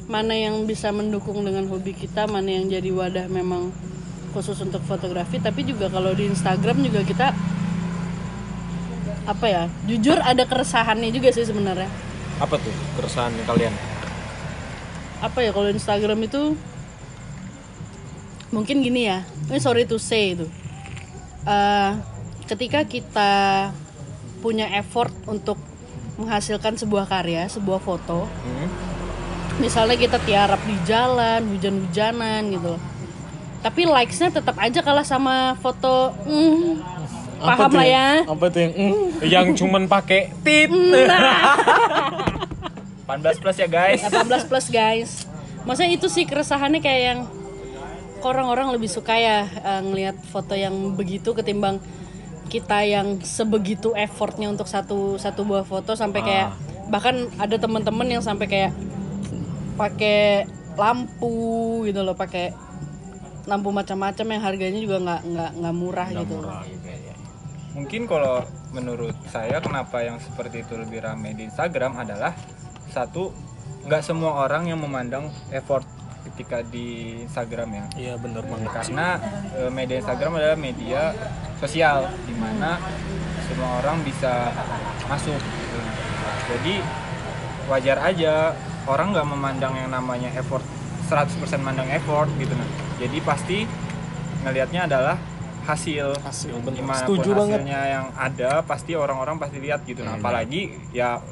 mana 0.08 0.34
yang 0.34 0.66
bisa 0.66 0.90
mendukung 0.90 1.44
dengan 1.44 1.68
hobi 1.70 1.94
kita, 1.94 2.26
mana 2.26 2.49
yang 2.50 2.68
jadi 2.68 2.90
wadah 2.90 3.26
memang 3.30 3.70
khusus 4.32 4.58
untuk 4.64 4.82
fotografi. 4.84 5.38
Tapi 5.38 5.64
juga 5.64 5.88
kalau 5.92 6.12
di 6.12 6.28
Instagram 6.28 6.82
juga 6.84 7.00
kita 7.04 7.26
apa 9.22 9.46
ya? 9.46 9.64
Jujur 9.87 10.18
ada 10.18 10.42
keresahannya 10.44 11.12
juga 11.14 11.30
sih 11.30 11.46
sebenarnya. 11.46 11.88
Apa 12.42 12.58
tuh 12.58 12.75
keresahan 12.99 13.32
kalian? 13.46 13.75
apa 15.22 15.38
ya 15.38 15.54
kalau 15.54 15.70
Instagram 15.70 16.26
itu 16.26 16.58
mungkin 18.50 18.82
gini 18.82 19.06
ya 19.06 19.22
ini 19.46 19.62
sorry 19.62 19.87
to 19.87 19.94
say 19.94 20.34
itu 20.34 20.50
Eh, 21.42 21.92
ketika 22.46 22.87
kita 22.87 23.32
punya 24.46 24.70
effort 24.78 25.11
untuk 25.26 25.58
menghasilkan 26.23 26.75
sebuah 26.75 27.05
karya 27.05 27.45
sebuah 27.47 27.79
foto 27.79 28.25
Hmm? 28.43 28.69
misalnya 29.59 29.95
kita 29.95 30.17
tiarap 30.19 30.62
di 30.62 30.75
jalan 30.83 31.45
hujan-hujanan 31.50 32.41
gitu 32.49 32.75
tapi 33.61 33.85
likesnya 33.85 34.33
tetap 34.33 34.57
aja 34.57 34.81
kalah 34.81 35.05
sama 35.05 35.55
foto 35.59 36.11
hmm, 36.25 36.81
paham 37.38 37.71
lah 37.71 37.87
ya 37.87 38.09
Apa 38.25 38.49
tuh 38.49 38.61
yang? 38.61 38.73
mm? 38.73 39.23
Yang 39.23 39.47
cuman 39.59 39.87
pakai 39.87 40.31
tit. 40.41 40.71
18 43.07 43.43
plus 43.43 43.57
ya 43.57 43.69
guys. 43.69 44.00
18 44.00 44.49
plus 44.49 44.67
guys 44.69 45.11
maksudnya 45.62 45.93
itu 45.93 46.07
sih 46.09 46.25
keresahannya 46.25 46.81
kayak 46.81 47.02
yang 47.05 47.21
orang-orang 48.21 48.73
lebih 48.73 48.88
suka 48.88 49.14
ya 49.14 49.47
eh, 49.47 49.81
ngelihat 49.81 50.17
foto 50.26 50.55
yang 50.55 50.75
begitu 50.97 51.31
ketimbang 51.33 51.79
kita 52.52 52.85
yang 52.85 53.16
sebegitu 53.25 53.97
effortnya 53.97 54.52
untuk 54.52 54.68
satu 54.68 55.16
satu 55.16 55.40
buah 55.49 55.64
foto 55.64 55.97
sampai 55.97 56.21
kayak 56.21 56.49
bahkan 56.92 57.32
ada 57.40 57.56
teman-teman 57.56 58.04
yang 58.04 58.21
sampai 58.21 58.44
kayak 58.44 58.73
pakai 59.80 60.44
lampu 60.76 61.80
gitu 61.88 62.04
loh 62.04 62.12
pakai 62.12 62.52
lampu 63.49 63.73
macam-macam 63.73 64.26
yang 64.37 64.42
harganya 64.44 64.80
juga 64.85 64.97
nggak 65.00 65.21
nggak 65.32 65.50
nggak 65.64 65.75
murah 65.75 66.09
gitu 66.12 66.37
Mungkin 67.73 68.04
kalau 68.04 68.44
menurut 68.76 69.16
saya 69.32 69.56
kenapa 69.64 70.04
yang 70.04 70.21
seperti 70.21 70.61
itu 70.61 70.76
lebih 70.76 71.00
ramai 71.09 71.32
di 71.32 71.49
Instagram 71.49 72.04
adalah 72.04 72.37
satu 72.92 73.32
nggak 73.88 74.04
semua 74.04 74.44
orang 74.44 74.68
yang 74.68 74.76
memandang 74.76 75.32
effort 75.49 75.88
ketika 76.31 76.62
di 76.62 77.19
Instagram 77.25 77.69
ya. 77.73 77.85
Iya 77.99 78.14
bener 78.19 78.43
banget. 78.47 78.71
Karena 78.71 79.19
eh, 79.57 79.71
media 79.71 79.97
Instagram 79.99 80.33
adalah 80.38 80.59
media 80.59 81.12
sosial 81.59 82.07
di 82.26 82.35
mana 82.37 82.79
semua 83.47 83.83
orang 83.83 84.00
bisa 84.02 84.50
masuk. 85.07 85.37
gitu. 85.37 85.79
Jadi 86.52 86.75
wajar 87.67 87.99
aja 88.02 88.55
orang 88.85 89.14
nggak 89.14 89.29
memandang 89.29 89.75
yang 89.79 89.91
namanya 89.91 90.31
effort 90.35 90.64
100% 91.07 91.38
mandang 91.61 91.87
effort 91.91 92.31
gitu 92.38 92.55
nah. 92.55 92.69
Jadi 92.99 93.19
pasti 93.23 93.59
ngelihatnya 94.43 94.91
adalah 94.91 95.17
hasil 95.62 96.19
Hasil 96.26 96.59
bener. 96.59 96.75
Di 96.75 96.83
mana 96.83 97.07
pun 97.07 97.14
Setuju 97.14 97.31
banget. 97.38 97.62
hasilnya 97.62 97.81
yang 97.87 98.07
ada 98.19 98.50
pasti 98.67 98.99
orang-orang 98.99 99.38
pasti 99.38 99.62
lihat 99.62 99.87
gitu 99.87 100.02
nah 100.02 100.19
apalagi 100.19 100.75
ya 100.91 101.23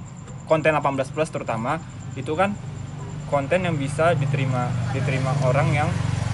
konten 0.47 0.70
18 0.70 1.11
plus 1.11 1.30
terutama 1.35 1.82
itu 2.14 2.30
kan 2.38 2.54
konten 3.30 3.64
yang 3.64 3.78
bisa 3.78 4.12
diterima 4.18 4.68
diterima 4.90 5.32
orang 5.46 5.70
yang 5.72 5.88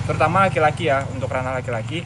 terutama 0.08 0.48
laki-laki 0.48 0.88
ya 0.88 1.04
untuk 1.12 1.28
ranah 1.28 1.60
laki-laki 1.60 2.02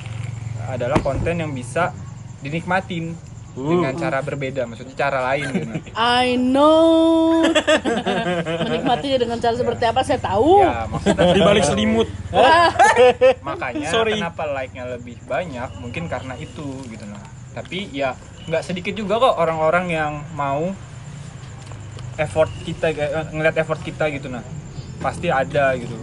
adalah 0.66 0.98
konten 1.00 1.40
yang 1.40 1.54
bisa 1.54 1.94
dinikmatin 2.40 3.14
dengan 3.50 3.92
cara 3.98 4.22
berbeda 4.22 4.62
maksudnya 4.62 4.94
cara 4.94 5.18
lain 5.26 5.46
gitu. 5.50 5.90
I 5.98 6.38
know. 6.38 7.42
Menikmatinya 8.70 9.18
dengan 9.18 9.38
cara 9.42 9.54
seperti 9.58 9.84
apa 9.90 10.00
saya 10.06 10.22
tahu. 10.22 10.62
Ya 10.62 10.86
maksudnya 10.86 11.34
Di 11.34 11.40
balik 11.42 11.64
selimut. 11.66 12.08
makanya 13.48 13.90
Sorry. 13.90 14.22
kenapa 14.22 14.46
like-nya 14.46 14.86
lebih 14.94 15.18
banyak? 15.26 15.66
Mungkin 15.82 16.06
karena 16.06 16.38
itu 16.38 16.66
gitu 16.86 17.04
nah. 17.10 17.20
Tapi 17.50 17.90
ya 17.90 18.14
nggak 18.46 18.62
sedikit 18.62 18.94
juga 18.94 19.18
kok 19.18 19.34
orang-orang 19.42 19.86
yang 19.90 20.12
mau 20.38 20.70
effort 22.16 22.50
kita 22.62 22.92
eh, 22.94 23.26
ngeliat 23.34 23.56
effort 23.60 23.80
kita 23.80 24.12
gitu 24.12 24.28
nah 24.28 24.44
pasti 25.00 25.26
ada 25.26 25.72
gitu 25.74 25.96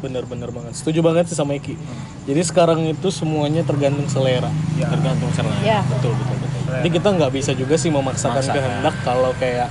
Bener-bener 0.00 0.48
banget. 0.48 0.72
Setuju 0.72 1.04
banget 1.04 1.28
sih 1.28 1.36
sama 1.36 1.52
Iki. 1.54 1.76
Jadi 2.24 2.40
sekarang 2.40 2.80
itu 2.88 3.12
semuanya 3.12 3.60
tergantung 3.60 4.08
selera. 4.08 4.48
ya 4.74 4.88
Tergantung 4.88 5.28
selera. 5.30 5.60
ya 5.60 5.84
Betul 5.84 6.16
betul 6.16 6.36
betul. 6.40 6.60
Jadi 6.72 6.88
kita 6.88 7.08
nggak 7.12 7.32
bisa 7.36 7.50
juga 7.52 7.74
sih 7.76 7.92
memaksakan 7.92 8.40
Maksakan. 8.40 8.56
kehendak 8.56 8.94
kalau 9.04 9.36
kayak 9.36 9.68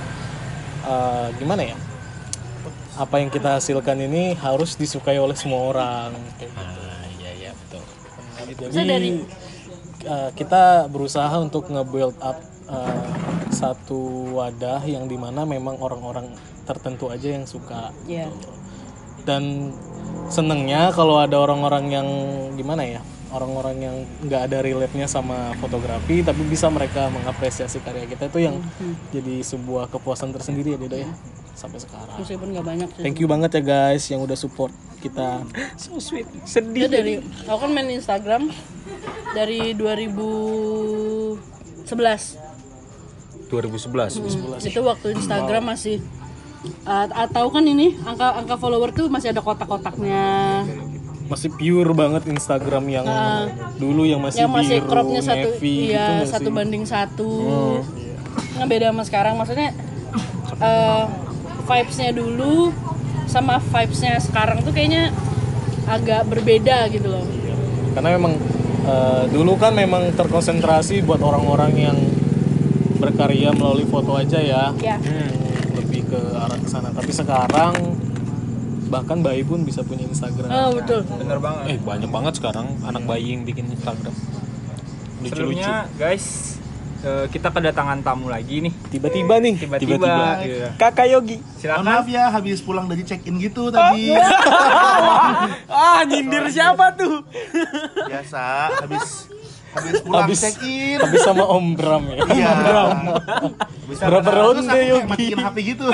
eh, 0.86 1.26
gimana 1.34 1.62
ya? 1.66 1.76
Apa 2.94 3.18
yang 3.18 3.26
kita 3.28 3.58
hasilkan 3.58 3.98
ini 3.98 4.38
harus 4.38 4.78
disukai 4.78 5.18
oleh 5.18 5.34
semua 5.34 5.66
orang. 5.66 6.14
Kayak 6.38 6.54
gitu. 6.54 6.78
Ah, 6.78 7.04
iya 7.18 7.30
iya 7.34 7.50
betul. 7.50 7.82
Jadi 8.70 8.86
dari- 8.86 9.26
uh, 10.06 10.30
kita 10.30 10.86
berusaha 10.86 11.32
untuk 11.36 11.66
nge-build 11.66 12.14
up 12.20 12.38
uh, 12.66 13.02
satu 13.50 13.98
wadah 14.32 14.84
yang 14.84 15.04
di 15.04 15.18
mana 15.18 15.42
memang 15.42 15.74
orang-orang 15.76 16.30
tertentu 16.70 17.10
aja 17.10 17.28
yang 17.34 17.44
suka. 17.44 17.90
ya 18.06 18.30
Dan 19.26 19.74
senengnya 20.30 20.94
kalau 20.94 21.18
ada 21.18 21.36
orang-orang 21.36 21.84
yang 21.90 22.08
gimana 22.54 22.86
ya, 22.86 23.00
orang-orang 23.30 23.76
yang 23.78 23.96
nggak 24.24 24.42
ada 24.48 24.58
relate-nya 24.62 25.06
sama 25.06 25.52
fotografi, 25.58 26.22
tapi 26.22 26.40
bisa 26.46 26.70
mereka 26.70 27.10
mengapresiasi 27.10 27.82
karya 27.82 28.06
kita 28.06 28.26
itu 28.26 28.38
yang 28.46 28.56
jadi 29.10 29.42
sebuah 29.42 29.90
kepuasan 29.90 30.30
tersendiri 30.30 30.74
ya 30.74 30.78
Dedo 30.80 30.96
ya 30.98 31.10
sampai 31.52 31.76
sekarang. 31.76 32.16
meskipun 32.16 32.56
nggak 32.56 32.64
banyak 32.64 32.88
sih 32.88 33.02
Thank 33.04 33.20
you 33.20 33.28
banget 33.28 33.52
ya 33.52 33.62
guys 33.62 34.08
yang 34.08 34.24
udah 34.24 34.32
support 34.32 34.72
kita. 35.04 35.44
So 35.82 36.00
sweet. 36.00 36.24
Sedih. 36.48 36.88
dari 36.88 37.20
aku 37.44 37.58
kan 37.60 37.70
main 37.70 37.92
Instagram 37.92 38.48
dari 39.36 39.76
2011 39.76 41.36
2011. 43.50 44.62
itu 44.62 44.80
waktu 44.80 45.06
Instagram 45.12 45.62
masih 45.68 45.98
uh, 46.84 47.06
atau 47.08 47.48
kan 47.48 47.64
ini 47.64 47.96
angka 48.04 48.36
angka 48.36 48.56
follower 48.60 48.90
tuh 48.92 49.08
masih 49.08 49.32
ada 49.32 49.40
kotak-kotaknya. 49.40 50.64
Masih 51.30 51.50
pure 51.54 51.94
banget 51.94 52.26
Instagram 52.26 52.90
yang 52.90 53.06
dulu 53.78 54.02
yang 54.02 54.18
masih 54.18 54.44
yang 54.44 54.52
masih 54.52 54.82
biru, 54.82 54.90
cropnya 54.90 55.22
satu 55.22 55.48
navy 55.54 55.74
gitu 55.86 55.90
iya 55.94 56.06
nggak 56.18 56.30
satu 56.34 56.48
sih? 56.50 56.54
banding 56.54 56.84
satu. 56.84 57.32
Nah 58.58 58.66
beda 58.66 58.90
sama 58.90 59.02
sekarang 59.06 59.34
maksudnya 59.38 59.70
uh, 60.58 61.06
vibesnya 61.70 62.10
dulu 62.10 62.74
sama 63.30 63.62
vibesnya 63.62 64.18
sekarang 64.18 64.66
tuh 64.66 64.74
kayaknya 64.74 65.14
agak 65.86 66.26
berbeda 66.26 66.90
gitu 66.90 67.06
loh. 67.06 67.22
Karena 67.94 68.14
memang 68.14 68.38
eh, 68.86 69.22
dulu 69.30 69.58
kan 69.58 69.74
memang 69.74 70.14
terkonsentrasi 70.14 71.02
buat 71.02 71.18
orang-orang 71.18 71.72
yang 71.74 71.98
berkarya 72.98 73.50
melalui 73.54 73.86
foto 73.86 74.14
aja 74.18 74.38
ya. 74.38 74.74
Ya 74.78 74.98
lebih 74.98 75.39
ke 76.10 76.20
arah 76.34 76.58
ke 76.58 76.66
sana 76.66 76.88
tapi 76.90 77.10
sekarang 77.10 77.74
bahkan 78.86 79.18
bayi 79.20 79.40
pun 79.40 79.62
bisa 79.62 79.80
punya 79.80 80.02
Instagram 80.02 80.50
oh 80.50 80.70
betul 80.74 81.06
bener 81.06 81.38
banget 81.38 81.64
Eh 81.68 81.78
banyak 81.78 82.10
banget 82.10 82.32
sekarang 82.36 82.66
anak 82.82 83.02
bayi 83.04 83.32
yang 83.32 83.42
bikin 83.44 83.70
Instagram. 83.70 84.10
Lucu-lucu. 85.20 85.62
guys 85.94 86.58
eh, 87.00 87.28
kita 87.28 87.48
kedatangan 87.48 88.00
tamu 88.00 88.26
lagi 88.26 88.58
nih 88.60 88.72
tiba-tiba 88.88 89.38
nih 89.38 89.54
tiba-tiba 89.56 90.42
iya. 90.42 90.74
Kakak 90.74 91.06
Yogi. 91.08 91.38
Silakan 91.54 91.86
maaf 91.86 92.06
ya 92.06 92.28
habis 92.28 92.58
pulang 92.58 92.84
dari 92.84 93.04
check 93.04 93.22
in 93.24 93.38
gitu 93.38 93.70
tadi. 93.70 94.10
Ah 95.70 96.02
nyindir 96.02 96.50
siapa 96.50 96.92
tuh? 96.92 97.22
Biasa 98.02 98.42
habis 98.80 99.30
habis 99.70 100.02
pulang 100.02 100.26
Habis- 100.26 100.42
check 100.42 100.58
in. 100.60 100.98
habis 100.98 101.22
sama 101.22 101.46
Om 101.46 101.66
Bram 101.72 102.04
ya 102.10 102.26
Iya. 102.26 102.50
bisa 103.90 104.02
berapa 104.06 104.30
ronde 104.30 104.78
Yogi 104.80 105.04
matiin 105.04 105.38
HP 105.38 105.56
gitu. 105.68 105.86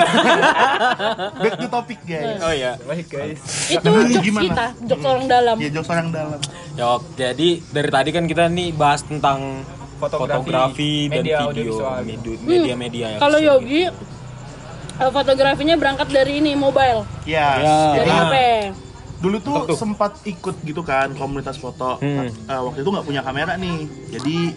Back 1.41 1.53
to 1.57 1.67
topic 1.67 1.99
guys. 2.03 2.37
Oh 2.39 2.51
iya. 2.51 2.77
baik 2.79 3.07
guys 3.07 3.39
itu 3.67 3.83
jokes 3.83 4.21
gimana? 4.21 4.43
kita 4.45 4.65
jokes 4.85 5.05
orang 5.05 5.25
dalam 5.25 5.55
Ya 5.57 5.69
jokes 5.69 5.89
orang 5.89 6.07
dalam. 6.09 6.39
Yok, 6.73 7.01
jadi 7.13 7.49
dari 7.67 7.89
tadi 7.89 8.09
kan 8.11 8.23
kita 8.23 8.43
nih 8.47 8.69
bahas 8.71 9.01
tentang 9.01 9.65
Fotografi, 9.97 10.45
fotografi, 10.45 10.91
dan 11.03 11.13
media 11.17 11.37
video, 11.49 11.73
media- 12.05 12.37
media-media 12.39 13.05
ya. 13.09 13.17
kalau 13.17 13.41
Yogi 13.41 13.89
eh, 14.95 15.09
fotografinya 15.09 15.73
berangkat 15.73 16.05
dari 16.07 16.37
ini 16.37 16.53
mobile 16.53 17.01
Ya. 17.23 17.57
Ya. 17.57 17.77
dari 17.95 18.05
Jadi 18.05 18.11
HP 18.13 18.35
dulu 19.17 19.37
tuh 19.41 19.73
sempat 19.73 20.21
ikut 20.23 20.61
gitu 20.61 20.85
kan 20.85 21.09
komunitas 21.11 21.57
foto. 21.57 21.97
Hmm. 21.97 22.29
Eh, 22.29 22.61
waktu 22.61 22.79
itu 22.79 22.89
nggak 22.91 23.01
punya 23.03 23.25
kamera 23.25 23.57
nih. 23.57 23.89
Jadi 24.13 24.53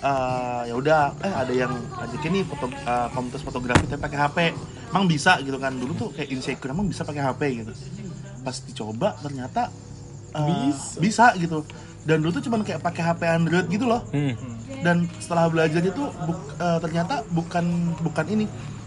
eh, 0.00 0.62
ya 0.64 0.74
udah 0.74 1.00
eh 1.18 1.34
ada 1.36 1.52
yang 1.52 1.68
ngajakin 1.72 2.30
nih 2.32 2.44
foto 2.44 2.66
eh, 2.68 3.08
komunitas 3.10 3.42
fotografi 3.42 3.84
tapi 3.84 4.00
pakai 4.00 4.18
HP 4.18 4.36
emang 4.88 5.04
bisa 5.04 5.38
gitu 5.38 5.56
kan? 5.56 5.72
Dulu 5.72 5.92
tuh 5.92 6.08
kayak 6.12 6.28
insecure 6.30 6.70
emang 6.70 6.86
bisa 6.86 7.02
pakai 7.02 7.20
HP 7.20 7.40
gitu. 7.58 7.72
Pas 8.40 8.56
dicoba 8.60 9.18
ternyata 9.18 9.68
eh, 10.32 10.46
bisa. 10.98 11.34
gitu. 11.34 11.66
Dan 12.00 12.20
dulu 12.20 12.32
tuh 12.32 12.42
cuman 12.42 12.62
kayak 12.62 12.80
pakai 12.80 13.02
HP 13.04 13.20
Android 13.26 13.66
gitu 13.66 13.84
loh. 13.84 14.00
Hmm. 14.10 14.34
dan 14.78 14.96
setelah 15.18 15.48
belajar 15.48 15.82
itu 15.82 15.98
buk- 16.20 16.54
eh, 16.56 16.78
ternyata 16.78 17.26
bukan 17.28 17.64
bukan 17.98 18.26
ini 18.28 18.46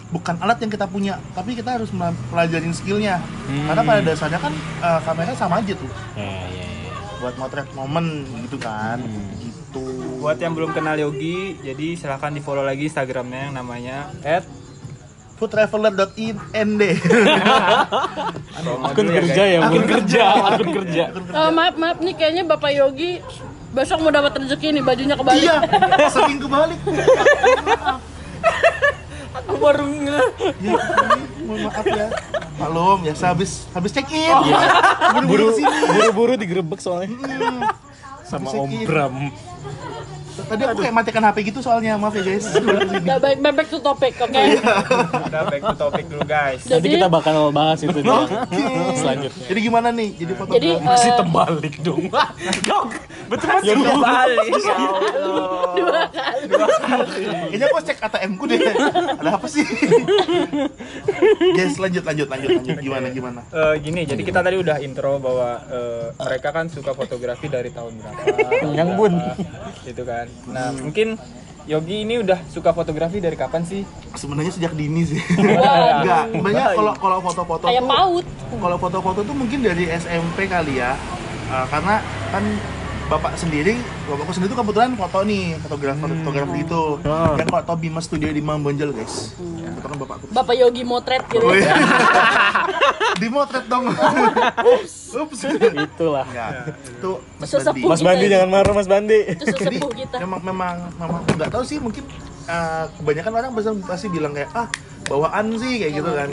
bukan 0.09 0.39
alat 0.39 0.57
yang 0.57 0.69
kita 0.69 0.85
punya. 0.85 1.13
Tapi 1.31 1.51
kita 1.53 1.75
harus 1.75 1.91
mempelajarin 1.91 2.71
skillnya. 2.71 3.19
Karena 3.67 3.81
pada 3.81 4.01
dasarnya 4.01 4.39
kan 4.39 4.53
eh, 4.55 4.99
kamera 5.01 5.31
sama 5.33 5.59
aja 5.59 5.73
tuh. 5.73 5.91
Ya, 6.15 6.23
ya, 6.47 6.63
ya. 6.63 6.80
Buat 7.21 7.37
motret 7.37 7.69
momen 7.71 8.25
gitu 8.43 8.57
kan. 8.57 8.97
Gitu. 9.37 9.83
Buat 10.19 10.41
yang 10.41 10.57
belum 10.57 10.73
kenal 10.73 10.97
Yogi, 10.97 11.61
jadi 11.61 11.93
silahkan 11.93 12.33
di 12.33 12.41
follow 12.41 12.65
lagi 12.65 12.89
Instagramnya 12.89 13.49
yang 13.49 13.55
namanya 13.55 14.09
at 14.25 14.43
foodtraveler.ind 15.37 16.81
Akun 18.85 19.07
kerja 19.09 19.43
ya, 19.47 19.59
Akun 19.65 19.85
kerja, 19.85 20.23
akun 20.53 20.69
kerja. 20.69 21.03
Oh, 21.33 21.49
maaf 21.49 21.77
maaf 21.77 21.97
nih 21.97 22.13
kayaknya 22.13 22.43
Bapak 22.45 22.69
Yogi 22.73 23.17
besok 23.71 24.03
mau 24.03 24.11
dapat 24.11 24.37
rezeki 24.37 24.75
nih 24.75 24.83
bajunya 24.83 25.15
kebalik. 25.15 25.41
iya 25.41 25.55
sering 26.11 26.37
kebalik 26.37 26.77
Aku 29.31 29.55
baru 29.57 29.87
nge. 29.87 30.19
Mohon 31.51 31.67
maaf 31.67 31.83
ya 31.83 32.07
maklum 32.55 32.99
ya 33.03 33.13
habis 33.27 33.67
habis 33.75 33.91
check 33.91 34.07
in 34.15 34.31
buru-buru 35.11 35.27
Buru, 35.27 35.47
sini 35.59 35.77
buru-buru 35.91 36.33
digerebek 36.39 36.79
soalnya. 36.79 37.11
Sama 38.23 38.47
Om. 38.47 38.87
Bram. 38.87 39.27
Tadi 40.43 40.61
aku 40.63 40.79
kayak 40.79 40.95
matikan 40.95 41.23
HP 41.23 41.37
gitu 41.47 41.59
soalnya 41.59 41.95
maaf 41.95 42.13
ya 42.13 42.23
guys. 42.23 42.45
Nah, 43.01 43.17
baik 43.17 43.41
back 43.41 43.67
to 43.67 43.79
topic, 43.79 44.13
oke? 44.15 44.31
udah 44.31 45.43
back 45.47 45.61
to 45.63 45.75
topic 45.75 46.05
dulu 46.05 46.23
guys. 46.23 46.61
Nanti 46.63 46.75
Jadi 46.77 46.87
kita 46.95 47.07
bakal 47.07 47.49
bahas 47.49 47.79
itu 47.79 47.93
di 47.93 48.05
yang 48.05 48.29
selanjutnya. 48.93 49.45
jadi 49.47 49.59
gimana 49.59 49.87
nih 49.89 50.09
jadi 50.15 50.33
fotografer 50.33 50.59
jadi 50.59 50.69
eh, 50.71 50.85
Masih 50.85 51.11
terbalik 51.15 51.75
dong. 51.81 52.03
Dok, 52.61 52.87
betul 53.27 53.47
masih 53.49 53.73
Balik. 53.73 53.81
dua 53.81 53.95
kali. 54.01 54.37
Kayaknya 57.49 57.65
aku 57.67 57.79
cek 57.81 57.97
ATM 58.01 58.31
ku 58.35 58.45
deh. 58.45 58.59
Ada 59.17 59.29
apa 59.33 59.47
sih? 59.47 59.65
Guys, 61.53 61.75
lanjut 61.77 62.03
lanjut 62.03 62.27
lanjut 62.27 62.49
lanjut 62.53 62.77
gimana 62.79 63.07
gimana? 63.09 63.41
Eh, 63.49 63.75
gini, 63.81 64.01
jadi 64.03 64.21
kita 64.21 64.39
tadi 64.39 64.55
udah 64.57 64.77
intro 64.79 65.17
bahwa 65.17 65.49
eh, 65.67 66.05
mereka 66.17 66.49
kan 66.51 66.65
suka 66.67 66.91
fotografi 66.93 67.47
dari 67.47 67.69
tahun 67.69 67.97
berapa. 67.97 68.23
Yang 68.71 68.89
bun. 68.95 69.13
Gitu 69.83 70.03
kan. 70.03 70.27
Nah, 70.49 70.73
mungkin 70.73 71.15
Yogi 71.69 72.01
ini 72.03 72.17
udah 72.17 72.41
suka 72.49 72.73
fotografi 72.73 73.21
dari 73.21 73.37
kapan 73.37 73.61
sih? 73.61 73.85
Sebenarnya 74.17 74.49
sejak 74.49 74.73
dini 74.73 75.05
sih. 75.05 75.21
Wah, 75.37 76.01
Enggak, 76.01 76.23
banyak 76.41 76.67
kalau 76.73 76.93
kalau 76.97 77.17
foto-foto 77.21 77.65
kayak 77.69 77.85
paut. 77.85 78.25
kalau 78.49 78.77
foto-foto 78.81 79.19
tuh 79.21 79.35
mungkin 79.37 79.61
dari 79.61 79.85
SMP 79.87 80.49
kali 80.49 80.81
ya. 80.81 80.97
Eh, 81.51 81.65
karena 81.69 82.01
kan 82.33 82.43
bapak 83.11 83.35
sendiri, 83.35 83.75
bapakku 84.07 84.31
sendiri 84.31 84.55
tuh 84.55 84.59
kebetulan 84.63 84.95
foto 84.95 85.19
nih, 85.27 85.59
fotografer 85.59 86.07
fotografer 86.23 86.57
itu. 86.63 86.81
Yang 87.03 87.47
kalau 87.51 87.63
tau 87.67 87.75
Bima 87.75 87.99
Studio 87.99 88.31
di 88.31 88.39
Mambonjol, 88.39 88.95
guys. 88.95 89.35
Itu 89.35 89.79
kan 89.83 89.99
bapakku. 89.99 90.31
Bapak 90.31 90.55
Yogi 90.55 90.87
motret 90.87 91.27
gitu. 91.27 91.43
Oh, 91.43 91.51
iya. 91.51 91.75
Dimotret 93.21 93.67
dong. 93.67 93.91
Ups. 93.91 95.11
Itulah. 95.75 96.23
Enggak, 96.23 96.71
itu 96.71 97.11
Mas. 97.35 97.51
Bandi. 97.51 97.81
Mas 97.83 98.01
Bandi 98.01 98.25
jangan 98.31 98.49
marah 98.49 98.73
Mas 98.73 98.87
Bandi. 98.87 99.19
Itu 99.27 99.43
sesepuh 99.43 99.91
kita. 99.91 100.15
memang 100.23 100.39
memang 100.47 100.75
memang 100.95 101.21
nggak 101.35 101.51
tahu 101.51 101.63
sih 101.67 101.83
mungkin 101.83 102.07
uh, 102.47 102.87
kebanyakan 102.95 103.31
orang 103.35 103.51
pasti 103.51 103.69
pasti 103.83 104.07
bilang 104.07 104.31
kayak 104.31 104.49
ah 104.55 104.71
bawaan 105.11 105.51
sih 105.59 105.83
kayak 105.83 105.93
gitu 105.99 106.11
kan 106.15 106.29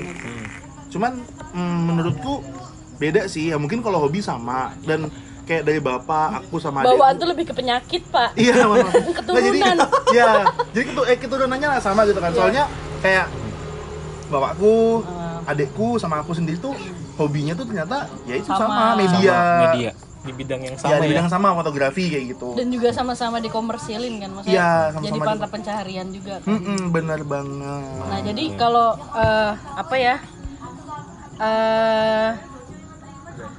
cuman 0.88 1.12
mm, 1.53 1.79
menurutku 1.90 2.40
beda 2.96 3.26
sih 3.26 3.50
ya 3.50 3.57
mungkin 3.59 3.83
kalau 3.83 4.03
hobi 4.07 4.22
sama 4.22 4.72
dan 4.87 5.11
kayak 5.48 5.62
dari 5.64 5.80
bapak 5.80 6.26
aku 6.38 6.61
sama 6.61 6.84
adikku 6.84 6.92
Bawaan 6.94 7.14
tuh 7.16 7.26
lebih 7.26 7.44
ke 7.48 7.54
penyakit, 7.54 8.02
Pak. 8.06 8.37
iya 8.37 8.52
memang 8.62 8.92
Keturunan. 8.92 9.40
jadi 9.42 9.61
ya 10.18 10.26
jadi 10.70 10.84
ketu 10.87 11.02
eh, 11.02 11.16
keturunannya 11.16 11.68
lah 11.70 11.80
sama 11.80 12.04
gitu 12.04 12.20
kan 12.20 12.30
soalnya 12.30 12.68
kayak 13.00 13.26
bapakku 14.26 15.00
adikku 15.44 15.96
sama 15.96 16.20
aku 16.20 16.37
sendiri 16.37 16.58
tuh 16.58 16.76
hobinya 17.16 17.56
tuh 17.56 17.64
ternyata 17.64 18.04
ya 18.22 18.37
itu 18.37 18.46
sama, 18.46 18.61
Sama. 18.61 18.84
media 18.94 19.37
Media. 19.64 19.90
Di 20.18 20.32
bidang 20.34 20.61
yang 20.61 20.74
ya 20.74 20.82
sama 20.82 20.98
di 20.98 21.06
ya. 21.06 21.11
bidang 21.11 21.28
sama 21.28 21.48
fotografi 21.54 22.04
kayak 22.06 22.24
gitu 22.28 22.52
Dan 22.52 22.68
juga 22.68 22.90
sama-sama 22.90 23.38
dikomersilin 23.38 24.18
kan, 24.18 24.30
maksudnya. 24.30 24.52
Iya, 24.52 24.70
sama-sama 24.90 25.06
jadi 25.06 25.16
di- 25.16 25.28
mata 25.32 25.46
pencaharian 25.48 26.06
juga. 26.11 26.34
kan. 26.38 26.50
Mm-mm, 26.52 26.80
bener 26.90 27.20
banget 27.22 28.02
Nah, 28.02 28.20
jadi 28.20 28.44
kalau 28.52 28.88
eh, 29.14 29.50
apa 29.74 29.94
ya? 29.96 30.16
eh 31.38 32.28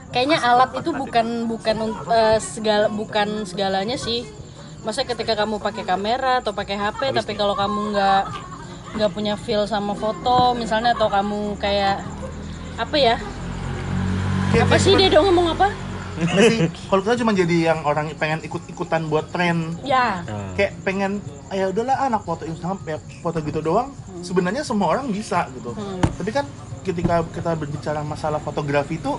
kayaknya 0.10 0.40
alat 0.40 0.72
itu 0.76 0.90
bukan 0.92 1.28
bukan 1.46 1.78
eh, 2.08 2.38
segala 2.40 2.88
bukan 2.88 3.46
segalanya 3.46 3.96
sih. 3.96 4.26
Masa 4.80 5.04
ketika 5.04 5.36
kamu 5.36 5.60
pakai 5.60 5.84
kamera 5.84 6.40
atau 6.40 6.52
pakai 6.52 6.76
HP, 6.76 7.12
tapi 7.12 7.36
kalau 7.36 7.52
kamu 7.54 7.92
nggak 7.92 8.24
nggak 8.90 9.12
punya 9.12 9.36
feel 9.36 9.64
sama 9.66 9.94
foto, 9.94 10.54
misalnya 10.54 10.94
atau 10.94 11.08
kamu 11.08 11.58
kayak 11.58 12.00
apa 12.76 12.96
ya? 12.96 13.16
Kayak- 14.50 14.66
Apa 14.66 14.72
kayak 14.72 14.82
sih 14.82 14.94
dia 14.96 15.10
dong 15.10 15.30
ngomong 15.30 15.54
apa? 15.54 15.68
Sih, 16.20 16.60
kalau 16.90 17.00
kita 17.00 17.16
cuma 17.16 17.32
jadi 17.32 17.72
yang 17.72 17.80
orang 17.82 18.12
pengen 18.14 18.44
ikut-ikutan 18.44 19.08
buat 19.08 19.32
tren 19.32 19.72
Ya, 19.82 20.20
kayak 20.52 20.76
pengen 20.84 21.24
"Ah, 21.48 21.56
ya 21.56 21.66
udahlah 21.72 21.96
anak 22.02 22.28
foto 22.28 22.44
Instagram 22.44 22.76
ya 22.84 23.00
foto 23.24 23.40
gitu 23.40 23.64
doang 23.64 23.96
sebenarnya 24.20 24.68
semua 24.68 24.92
orang 24.92 25.08
bisa 25.08 25.48
gitu 25.50 25.72
Hmm. 25.72 26.04
tapi 26.12 26.30
kan 26.30 26.44
ketika 26.84 27.24
kita 27.24 27.56
berbicara 27.56 28.04
masalah 28.04 28.36
fotografi 28.38 29.00
itu 29.00 29.16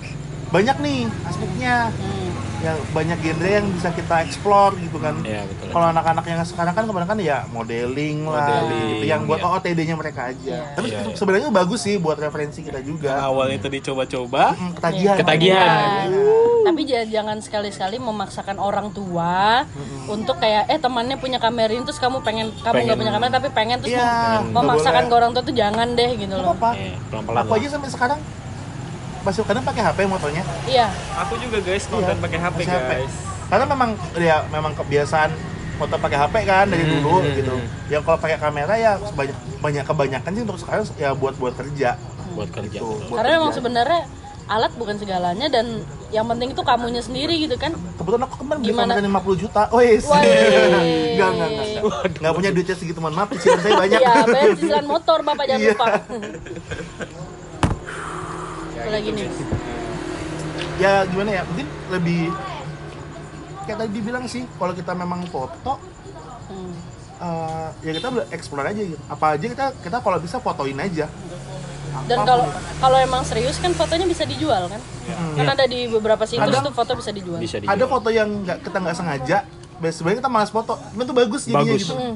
banyak 0.51 0.77
nih 0.77 0.99
aspeknya 1.23 1.73
hmm. 1.89 2.29
ya 2.61 2.71
banyak 2.91 3.17
genre 3.17 3.49
yang 3.49 3.67
bisa 3.71 3.89
kita 3.89 4.21
explore 4.21 4.75
gitu 4.77 4.99
kan 4.99 5.17
Iya, 5.23 5.41
betul. 5.43 5.71
kalau 5.71 5.87
anak-anak 5.89 6.21
yang 6.23 6.39
sekarang 6.43 6.73
kan 6.73 6.85
kebanyakan 6.85 7.17
ya 7.19 7.37
modeling 7.49 8.27
lah 8.27 8.61
Modeling, 8.61 8.85
gitu, 8.93 9.03
yang 9.07 9.21
buat 9.25 9.39
iya. 9.39 9.47
OOTD-nya 9.49 9.95
mereka 9.95 10.21
aja 10.29 10.45
Iya. 10.59 10.75
tapi 10.75 10.87
Iya, 10.87 10.99
iya. 11.01 11.15
sebenarnya 11.15 11.49
bagus 11.49 11.81
sih 11.81 11.97
buat 11.97 12.15
referensi 12.15 12.61
kita 12.61 12.79
juga 12.81 13.17
awalnya 13.17 13.57
tadi 13.59 13.81
coba-coba, 13.81 14.53
Hmm, 14.53 14.75
ketagihan 14.75 15.17
Ketagihan. 15.17 16.05
Ya, 16.05 16.29
tapi 16.61 16.81
jangan 16.85 17.37
sekali-sekali 17.39 17.97
memaksakan 17.97 18.61
orang 18.61 18.91
tua 18.91 19.65
untuk 20.05 20.37
kayak 20.37 20.69
eh 20.69 20.77
temannya 20.77 21.17
punya 21.17 21.39
kamera 21.39 21.71
ini 21.71 21.81
terus 21.81 21.97
kamu 21.97 22.21
pengen 22.21 22.53
kamu 22.59 22.85
nggak 22.85 22.99
punya 22.99 23.11
kamera 23.11 23.31
tapi 23.33 23.49
pengen 23.49 23.81
terus 23.81 23.95
Iya, 23.95 24.05
mem- 24.37 24.53
nggak 24.53 24.61
memaksakan 24.61 25.03
ke 25.07 25.13
orang 25.15 25.31
tua 25.31 25.41
tuh 25.41 25.55
jangan 25.55 25.87
deh 25.91 26.11
gitu 26.13 26.35
loh. 26.35 26.53
apa-apa 26.53 26.69
Eh, 26.75 26.93
pelan-pelan 27.09 27.41
aku 27.41 27.51
lah. 27.51 27.59
aja 27.59 27.67
sampai 27.71 27.89
sekarang 27.89 28.19
masih 29.21 29.41
kadang 29.41 29.61
pakai 29.61 29.81
HP 29.83 29.99
motonya 30.05 30.43
Iya. 30.65 30.87
Aku 31.19 31.37
juga 31.37 31.57
guys 31.59 31.85
konten 31.85 32.09
Iya, 32.11 32.19
pakai 32.19 32.39
HP 32.39 32.57
pakai 32.59 32.73
HP. 32.75 32.91
guys. 32.99 33.15
karena 33.47 33.65
memang 33.67 33.89
ya 34.15 34.37
memang 34.47 34.71
kebiasaan 34.73 35.31
foto 35.77 35.95
pakai 35.95 36.17
HP 36.19 36.35
kan 36.43 36.65
dari 36.65 36.83
Hmm, 36.83 36.93
dulu 36.95 37.15
hmm, 37.19 37.33
gitu 37.35 37.53
hmm. 37.53 37.67
yang 37.89 38.01
kalau 38.01 38.17
pakai 38.17 38.37
kamera 38.37 38.73
ya 38.75 38.91
banyak 39.11 39.33
banyak 39.59 39.83
kebanyakan 39.83 40.31
sih 40.31 40.41
untuk 40.41 40.57
sekarang 40.57 40.85
ya 40.95 41.09
buat 41.11 41.33
buat 41.35 41.53
kerja 41.53 41.97
buat 42.31 42.49
kerja. 42.49 42.69
gitu 42.71 42.85
betul. 42.87 43.07
buat 43.07 43.17
Karena 43.17 43.31
memang 43.35 43.51
sebenarnya 43.51 44.01
alat 44.47 44.71
bukan 44.73 44.95
segalanya 44.95 45.47
dan 45.47 45.65
yang 46.09 46.27
penting 46.27 46.51
itu 46.51 46.59
kamunya 46.61 46.99
sendiri 46.99 47.39
gitu 47.39 47.55
kan. 47.55 47.71
kebetulan 47.93 48.23
aku 48.25 48.35
kemarin 48.37 48.59
beli 48.59 48.73
kamera 48.73 48.99
50 48.99 49.35
juta 49.39 49.61
wes 49.71 50.03
Wah. 50.05 50.19
enggak 50.19 50.41
enggak 51.31 51.49
enggak 51.49 51.49
enggak. 51.49 52.19
nggak 52.19 52.33
punya 52.33 52.49
duitnya 52.51 52.75
segitu 52.75 52.99
mohon 52.99 53.15
maaf 53.15 53.29
cicilan 53.31 53.59
saya 53.59 53.73
banyak 53.77 53.99
Iya, 53.99 54.13
bayar 54.25 54.49
cicilan 54.53 54.85
motor 54.85 55.19
Bapak 55.21 55.45
jangan 55.45 55.61
Iya. 55.61 55.75
lupa. 58.81 58.89
Apalagi 58.89 59.09
nih. 59.11 59.27
ya 60.77 61.05
gimana 61.05 61.29
ya 61.31 61.41
mungkin 61.45 61.67
lebih 61.91 62.21
kayak 63.63 63.77
tadi 63.77 63.91
dibilang 63.93 64.25
sih 64.25 64.43
kalau 64.55 64.73
kita 64.73 64.91
memang 64.91 65.21
foto 65.25 65.77
Hmm. 66.43 66.73
eh, 67.17 67.67
ya 67.81 67.91
kita 67.95 68.07
explore 68.29 68.67
aja 68.67 68.81
gitu 68.81 68.97
apa 69.05 69.25
aja 69.31 69.45
kita 69.47 69.65
kita 69.77 69.97
kalau 69.97 70.17
bisa 70.17 70.35
fotoin 70.37 70.75
aja 70.75 71.05
Dan 72.01 72.23
kalau 72.23 72.47
kalau 72.79 72.97
emang 72.97 73.21
serius 73.21 73.55
kan 73.55 73.71
fotonya 73.71 74.03
bisa 74.03 74.23
dijual 74.23 74.67
kan? 74.67 74.79
Kan 75.33 75.43
ada 75.45 75.63
di 75.65 75.85
beberapa 75.85 76.23
situs 76.23 76.39
Kadang- 76.41 76.63
tuh 76.63 76.73
foto 76.73 76.91
bisa 76.95 77.11
dijual. 77.11 77.35
Bisa 77.37 77.59
dijual. 77.59 77.71
ada 77.71 77.83
foto 77.85 78.07
yang 78.09 78.31
nggak 78.41 78.63
kita 78.63 78.77
nggak 78.79 78.95
sengaja 78.95 79.37
sebenarnya 79.91 80.19
kita 80.19 80.31
malas 80.31 80.49
foto 80.49 80.73
tapi 80.75 81.01
itu 81.01 81.13
bagus 81.13 81.41
jadinya 81.43 81.61
Bagus. 81.67 81.81
gitu 81.83 81.93
Hmm. 81.93 82.15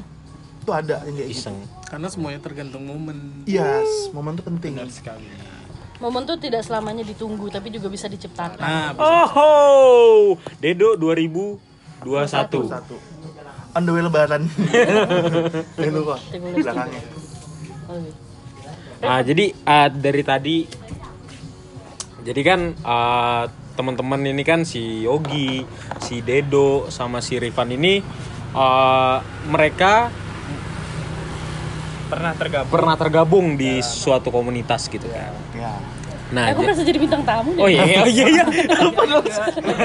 itu 0.58 0.70
ada 0.70 0.96
yang 1.02 1.14
kayak 1.14 1.28
gitu 1.28 1.38
iseng. 1.38 1.56
karena 1.86 2.08
semuanya 2.08 2.40
tergantung 2.40 2.82
momen. 2.82 3.44
yes 3.44 4.10
momen 4.10 4.32
itu 4.32 4.42
penting 4.42 4.72
sekali. 4.90 5.28
Momen 5.96 6.28
tuh 6.28 6.36
tidak 6.36 6.60
selamanya 6.60 7.00
ditunggu 7.02 7.48
tapi 7.48 7.72
juga 7.72 7.88
bisa 7.88 8.04
diciptakan. 8.06 8.60
Nah, 8.60 8.92
Oh, 9.32 10.36
Dedo 10.60 10.94
2021. 10.96 12.28
satu 12.28 12.60
on 13.76 13.84
the 13.84 13.92
way 13.92 14.00
lebaran 14.00 14.48
jangan 15.76 15.92
lupa 15.92 16.16
Tunggu, 16.32 16.48
belakangnya 16.56 17.02
Oke. 17.86 18.10
Ah, 19.04 19.20
jadi 19.20 19.52
ah, 19.68 19.88
dari 19.92 20.22
tadi 20.24 20.56
jadi 22.24 22.40
kan 22.40 22.60
ah, 22.82 23.44
teman-teman 23.76 24.24
ini 24.24 24.40
kan 24.42 24.64
si 24.64 25.04
Yogi, 25.04 25.62
si 26.00 26.24
Dedo 26.24 26.88
sama 26.88 27.20
si 27.20 27.36
Rifan 27.36 27.76
ini 27.76 28.00
eh, 28.56 29.16
mereka 29.46 30.08
pernah 32.06 32.32
tergabung 32.32 32.70
pernah 32.70 32.94
tergabung 32.94 33.46
di 33.54 33.78
suatu 33.78 34.28
komunitas 34.28 34.86
gitu 34.86 35.06
kan. 35.06 35.32
ya 35.52 35.74
Nah, 36.26 36.50
aku 36.50 36.58
ja- 36.58 36.66
merasa 36.66 36.82
jadi 36.82 36.98
bintang 36.98 37.22
tamu 37.22 37.54
nih. 37.54 37.62
oh 37.62 37.68
iya, 37.68 37.82
oh 38.02 38.08
iya, 38.08 38.24
iya. 38.26 38.44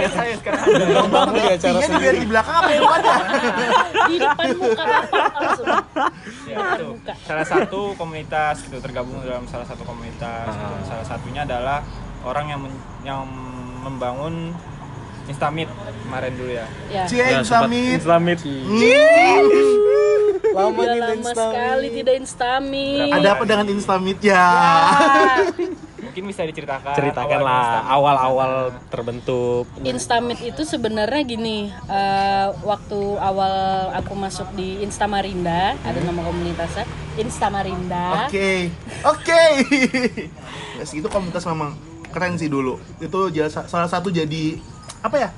saya 0.10 0.34
sekarang 0.36 0.62
ada 0.65 1.05
Bangun 1.05 1.34
di 1.36 1.41
acara 1.43 1.69
Iya, 1.71 1.86
sendiri. 1.86 2.01
biar 2.01 2.15
di 2.15 2.27
belakang 2.27 2.55
apa 2.55 2.67
yang 2.67 2.81
depannya 2.81 3.13
Di 4.01 4.15
depan 4.17 4.45
muka 4.55 4.84
bapak 4.84 5.31
langsung. 5.38 5.67
ya, 6.43 6.57
itu. 6.73 6.88
Salah 7.21 7.45
satu 7.45 7.81
komunitas 7.93 8.55
gitu 8.60 8.77
tergabung 8.79 9.21
dalam 9.21 9.45
salah 9.45 9.63
satu 9.63 9.84
komunitas 9.84 10.49
gitu. 10.49 10.73
Ah. 10.73 10.81
salah 10.84 11.05
satunya 11.07 11.41
adalah 11.43 11.86
orang 12.21 12.45
yang 12.47 12.60
men- 12.60 12.81
yang 13.03 13.21
membangun 13.79 14.57
Instamit 15.23 15.69
kemarin 16.01 16.34
dulu 16.34 16.49
ya 16.51 16.65
Ya. 16.89 17.05
Cie 17.05 17.21
Ya, 17.21 17.38
Instamit 17.38 18.01
Instamit. 18.01 18.41
Lama 20.43 20.73
Udah 20.73 20.89
nih 20.89 21.01
lama 21.01 21.32
sekali 21.32 21.88
tidak 21.93 22.15
instamit. 22.17 23.12
ada 23.12 23.30
apa 23.32 23.43
dengan 23.43 23.67
Instamit 23.67 24.19
ya 24.19 24.41
Ah, 24.41 25.38
mungkin 26.01 26.23
bisa 26.25 26.41
diceritakan 26.43 26.91
Ceritakan 26.91 27.39
awalnya 27.39 27.45
lah 27.45 27.82
awal-awal 27.88 28.51
terbentuk. 28.88 29.63
Instamit 29.82 30.41
itu 30.41 30.62
sebenarnya 30.63 31.21
gini, 31.23 31.58
eh, 31.69 32.47
waktu 32.60 32.99
awal 33.17 33.54
aku 33.93 34.13
masuk 34.13 34.49
di 34.51 34.82
Instamarinda, 34.82 35.77
ada 35.77 35.99
nama 36.01 36.21
komunitasnya 36.21 36.84
Instamarinda. 37.15 38.25
Oke, 38.25 38.73
oke. 39.04 39.41
Ya 40.73 40.84
segitu 40.84 41.08
komunitas 41.08 41.45
memang 41.45 41.77
keren 42.10 42.36
sih 42.36 42.47
dulu. 42.47 42.75
Itu 42.97 43.30
jasa- 43.30 43.65
salah 43.65 43.88
satu 43.88 44.10
jadi 44.10 44.58
apa 44.99 45.15
ya? 45.17 45.30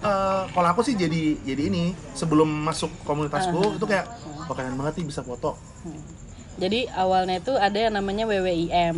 Eh, 0.00 0.42
kalau 0.48 0.68
aku 0.68 0.80
sih 0.80 0.94
jadi 0.94 1.38
jadi 1.40 1.62
ini 1.64 1.84
sebelum 2.12 2.46
masuk 2.64 2.90
komunitasku 3.02 3.76
itu 3.76 3.84
kayak 3.84 4.06
keren 4.50 4.74
banget 4.78 4.94
nih 5.02 5.06
bisa 5.06 5.22
foto. 5.22 5.54
Jadi 6.60 6.84
awalnya 6.92 7.40
itu 7.40 7.52
ada 7.56 7.78
yang 7.78 7.94
namanya 7.96 8.28
WWIM. 8.28 8.96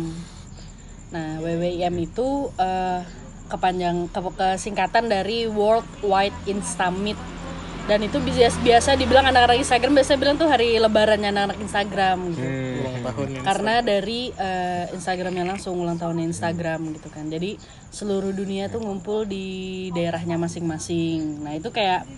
Nah, 1.15 1.39
WWIM 1.39 1.95
itu 2.03 2.51
eh, 2.59 2.99
kepanjang 3.47 4.11
ke, 4.11 4.19
kesingkatan 4.35 5.07
dari 5.07 5.47
World 5.47 5.87
Wide 6.03 6.35
Instamit. 6.49 7.15
Dan 7.85 8.01
itu 8.01 8.17
biasa 8.17 8.57
biasa 8.65 8.89
dibilang 8.97 9.29
anak-anak 9.29 9.61
Instagram 9.61 9.93
biasa 9.93 10.17
bilang 10.17 10.41
tuh 10.41 10.49
hari 10.49 10.81
lebarannya 10.81 11.29
anak-anak 11.29 11.59
Instagram 11.61 12.17
gitu. 12.33 12.41
Hmm. 12.41 12.81
Ulang 12.81 12.97
tahun. 13.05 13.27
Karena 13.45 13.73
dari 13.85 14.19
eh, 14.33 14.85
Instagramnya 14.91 15.45
langsung 15.45 15.77
ulang 15.77 15.95
tahunnya 16.01 16.25
Instagram 16.25 16.97
gitu 16.97 17.13
kan. 17.13 17.29
Jadi 17.29 17.61
seluruh 17.93 18.33
dunia 18.33 18.73
tuh 18.73 18.81
ngumpul 18.81 19.29
di 19.29 19.87
daerahnya 19.93 20.35
masing-masing. 20.41 21.45
Nah, 21.45 21.53
itu 21.53 21.69
kayak 21.69 22.09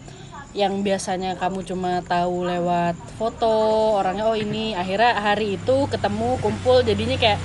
yang 0.55 0.79
biasanya 0.81 1.35
kamu 1.35 1.63
cuma 1.67 1.99
tahu 2.05 2.47
lewat 2.47 2.95
foto 3.19 3.95
orangnya 3.99 4.27
oh 4.29 4.37
ini. 4.37 4.73
Akhirnya 4.73 5.17
hari 5.17 5.59
itu 5.59 5.87
ketemu 5.91 6.39
kumpul 6.39 6.81
jadinya 6.83 7.19
kayak 7.19 7.39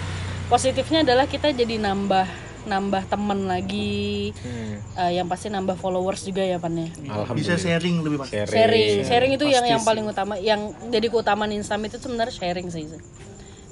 positifnya 0.46 1.02
adalah 1.02 1.26
kita 1.26 1.50
jadi 1.50 1.78
nambah 1.82 2.26
nambah 2.62 3.02
temen 3.10 3.50
lagi. 3.50 4.30
Hmm. 4.38 4.78
Eh, 5.08 5.18
yang 5.18 5.26
pasti 5.26 5.50
nambah 5.50 5.74
followers 5.80 6.22
juga 6.22 6.46
ya 6.46 6.62
pan 6.62 6.78
ya? 6.78 6.88
Bisa 7.34 7.58
sharing 7.58 8.06
lebih 8.06 8.22
pasti. 8.22 8.38
sharing. 8.46 9.02
Sharing. 9.02 9.30
Itu 9.34 9.50
yang 9.50 9.66
Pasti 9.66 9.74
yang 9.74 9.82
paling 9.82 10.04
utama 10.06 10.34
yang 10.38 10.70
jadi 10.92 11.06
keutamaan 11.10 11.50
Instamit 11.50 11.90
itu 11.90 12.02
sebenarnya 12.06 12.34
sharing 12.34 12.70
sih 12.70 12.86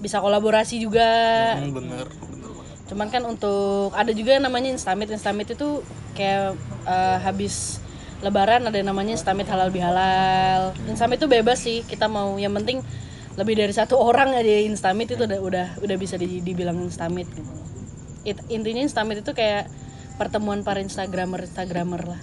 bisa 0.01 0.17
kolaborasi 0.19 0.81
juga. 0.81 1.07
Hmm, 1.61 1.77
bener, 1.77 2.09
cuman 2.89 3.07
kan 3.13 3.23
untuk 3.29 3.93
ada 3.93 4.11
juga 4.11 4.35
yang 4.35 4.49
namanya 4.49 4.73
Instamit. 4.73 5.13
Instamit 5.13 5.53
itu 5.53 5.85
kayak 6.17 6.57
eh, 6.89 7.19
habis 7.21 7.79
Lebaran 8.21 8.69
ada 8.69 8.77
yang 8.77 8.89
namanya 8.89 9.17
Instamit 9.17 9.49
halal 9.49 9.73
bihalal 9.73 10.77
Instamit 10.85 11.17
itu 11.17 11.27
bebas 11.27 11.59
sih 11.59 11.81
kita 11.83 12.05
mau 12.05 12.37
yang 12.37 12.53
penting 12.53 12.85
lebih 13.35 13.57
dari 13.57 13.73
satu 13.73 13.97
orang 13.97 14.37
aja 14.37 14.61
Instamit 14.61 15.09
itu 15.09 15.25
udah 15.25 15.41
udah 15.41 15.67
udah 15.81 15.97
bisa 15.97 16.15
di- 16.15 16.41
dibilang 16.41 16.77
Instamit 16.79 17.27
gitu. 17.29 17.49
It- 18.23 18.45
intinya 18.49 18.85
Instamit 18.85 19.25
itu 19.25 19.33
kayak 19.33 19.73
pertemuan 20.17 20.61
para 20.61 20.79
Instagramer 20.79 21.41
Instagramer 21.43 22.05
lah 22.07 22.21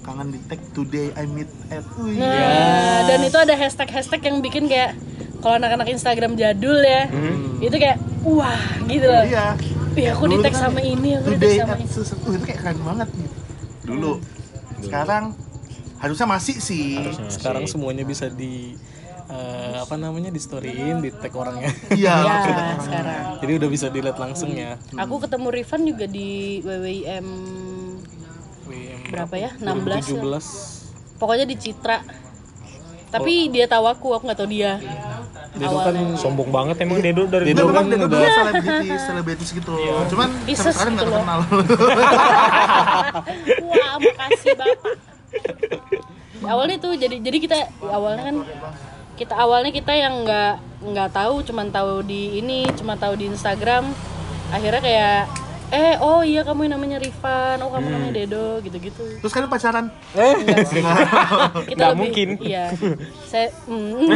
Kangen 0.00 0.32
di 0.32 0.40
tag 0.44 0.60
today 0.72 1.16
I 1.16 1.24
meet 1.24 1.48
at. 1.68 1.80
Wih. 1.96 2.20
Nah, 2.20 3.08
dan 3.08 3.24
itu 3.24 3.40
ada 3.40 3.56
hashtag-hashtag 3.56 4.20
yang 4.20 4.44
bikin 4.44 4.68
kayak 4.68 4.92
kalau 5.40 5.56
anak-anak 5.56 5.88
Instagram 5.88 6.36
jadul 6.36 6.76
ya, 6.76 7.08
itu 7.56 7.72
kayak 7.72 7.96
wah 8.20 8.60
gitu 8.84 9.08
loh. 9.08 9.24
Iya. 9.24 9.56
Ih, 9.96 10.12
aku 10.12 10.28
di 10.28 10.36
tag 10.44 10.52
kan 10.52 10.68
sama 10.68 10.84
ini, 10.84 11.16
aku 11.16 11.32
di 11.32 11.38
tag 11.40 11.56
sama 11.56 11.76
ini. 11.80 11.88
uh, 11.88 12.36
itu 12.36 12.44
kayak 12.44 12.60
keren 12.60 12.78
banget 12.84 13.08
gitu. 13.16 13.36
Dulu. 13.84 14.12
Sekarang 14.84 15.24
harusnya 15.98 16.26
masih 16.28 16.56
sih. 16.60 17.00
Sekarang 17.32 17.64
semuanya 17.64 18.04
bisa 18.04 18.28
di 18.28 18.76
eh, 19.28 19.76
apa 19.80 19.96
namanya 19.96 20.28
di 20.28 20.40
storyin, 20.40 21.00
di 21.00 21.10
tag 21.12 21.32
orangnya. 21.32 21.72
Iya. 21.92 22.14
Ya, 22.28 22.76
sekarang. 22.80 23.22
Jadi 23.40 23.52
udah 23.60 23.68
bisa 23.68 23.86
dilihat 23.88 24.18
langsung 24.20 24.52
ya. 24.52 24.76
Aku 25.00 25.20
ketemu 25.20 25.48
Rifan 25.52 25.82
juga 25.88 26.04
di 26.08 26.60
WWIM 26.64 27.26
WM 28.64 29.00
berapa 29.12 29.34
ya? 29.36 29.50
16 29.60 30.16
ya. 30.16 30.24
17 30.24 31.20
Pokoknya 31.20 31.46
di 31.46 31.56
Citra. 31.56 32.23
Tapi 33.14 33.32
dia 33.48 33.64
tahu 33.64 33.84
aku, 33.86 34.06
aku 34.10 34.22
nggak 34.26 34.38
tahu 34.38 34.50
dia. 34.50 34.76
Dedo 35.54 35.78
kan 35.78 35.94
Sombong 36.18 36.50
banget 36.50 36.76
emang 36.82 36.98
Dedo 36.98 37.30
dari 37.30 37.54
Dedo 37.54 37.70
dulu. 37.70 37.72
kan 37.72 37.84
dulu 37.86 38.04
udah- 38.10 38.34
selebritis, 38.34 39.00
selebritis 39.06 39.48
gitu. 39.54 39.72
Cuman 40.10 40.28
Ises 40.44 40.66
sampai 40.66 40.74
sekarang 40.74 40.92
nggak 40.92 41.00
gitu 41.00 41.14
loh. 41.14 41.22
terkenal. 41.22 41.40
Wah, 43.70 43.94
makasih 43.96 44.52
Bapak. 44.54 44.94
awalnya 46.44 46.76
tuh 46.76 46.92
jadi 46.94 47.16
jadi 47.18 47.36
kita 47.40 47.56
awalnya 47.82 48.22
kan 48.24 48.36
kita 49.14 49.32
awalnya 49.32 49.70
kita 49.70 49.92
yang 49.94 50.22
nggak 50.22 50.52
nggak 50.84 51.08
tahu 51.10 51.40
cuman 51.40 51.66
tahu 51.70 52.02
di 52.02 52.36
ini 52.36 52.66
cuma 52.74 52.94
tahu 52.94 53.14
di 53.14 53.26
Instagram 53.26 53.90
akhirnya 54.50 54.78
kayak 54.78 55.18
eh 55.74 55.98
oh 55.98 56.22
iya 56.22 56.40
kamu 56.40 56.60
yang 56.64 56.74
namanya 56.74 56.98
Rifan 56.98 57.58
oh 57.58 57.68
kamu 57.68 57.86
namanya 57.88 58.14
Dedo 58.14 58.46
gitu-gitu 58.60 59.18
Terus 59.18 59.32
kalian 59.32 59.50
pacaran? 59.50 59.86
Enggak 60.14 60.58
sih. 60.64 60.82
kita 61.68 61.74
Nggak 61.74 61.90
lebih 61.90 61.98
mungkin. 62.00 62.28
iya 62.40 62.64
saya 63.24 63.50
mm, 63.66 64.06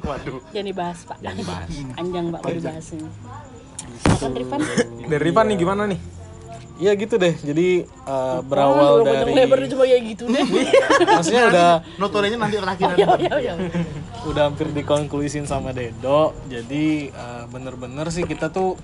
Waduh. 0.00 0.40
jangan 0.50 0.66
dibahas 0.66 0.98
pak 1.04 1.16
Jangan 1.18 1.36
dibahas. 1.36 1.68
panjang 1.92 2.24
pak 2.28 2.40
kalau 2.40 2.54
dibahas 2.56 2.86
ini 2.88 3.08
Silakan 4.00 4.30
Rifan 4.32 4.60
Dari 5.04 5.22
Rifan 5.22 5.44
nih 5.46 5.58
gimana 5.58 5.82
nih? 5.86 6.00
Iya 6.80 6.96
gitu 6.96 7.14
deh. 7.14 7.36
Jadi 7.36 7.68
eh, 7.84 8.08
Oh, 8.08 8.40
berawal 8.40 9.04
panjang 9.04 9.20
dari 9.20 9.32
lebar 9.36 9.58
cuma 9.66 9.84
kayak 9.84 10.02
gitu 10.08 10.24
deh 10.26 10.44
maksudnya 11.12 11.42
udah 11.46 11.68
Notorenya 11.98 12.38
nanti 12.38 12.56
terakhir. 12.56 12.88
ya 12.96 13.08
ya 13.18 13.34
ya 13.38 13.54
udah 14.22 14.42
hampir 14.46 14.70
dikonklusin 14.70 15.44
sama 15.44 15.72
Dedo. 15.72 16.32
Jadi 16.46 16.84
eh, 17.08 17.44
bener-bener 17.48 18.08
sih 18.08 18.24
kita 18.24 18.48
tuh 18.48 18.80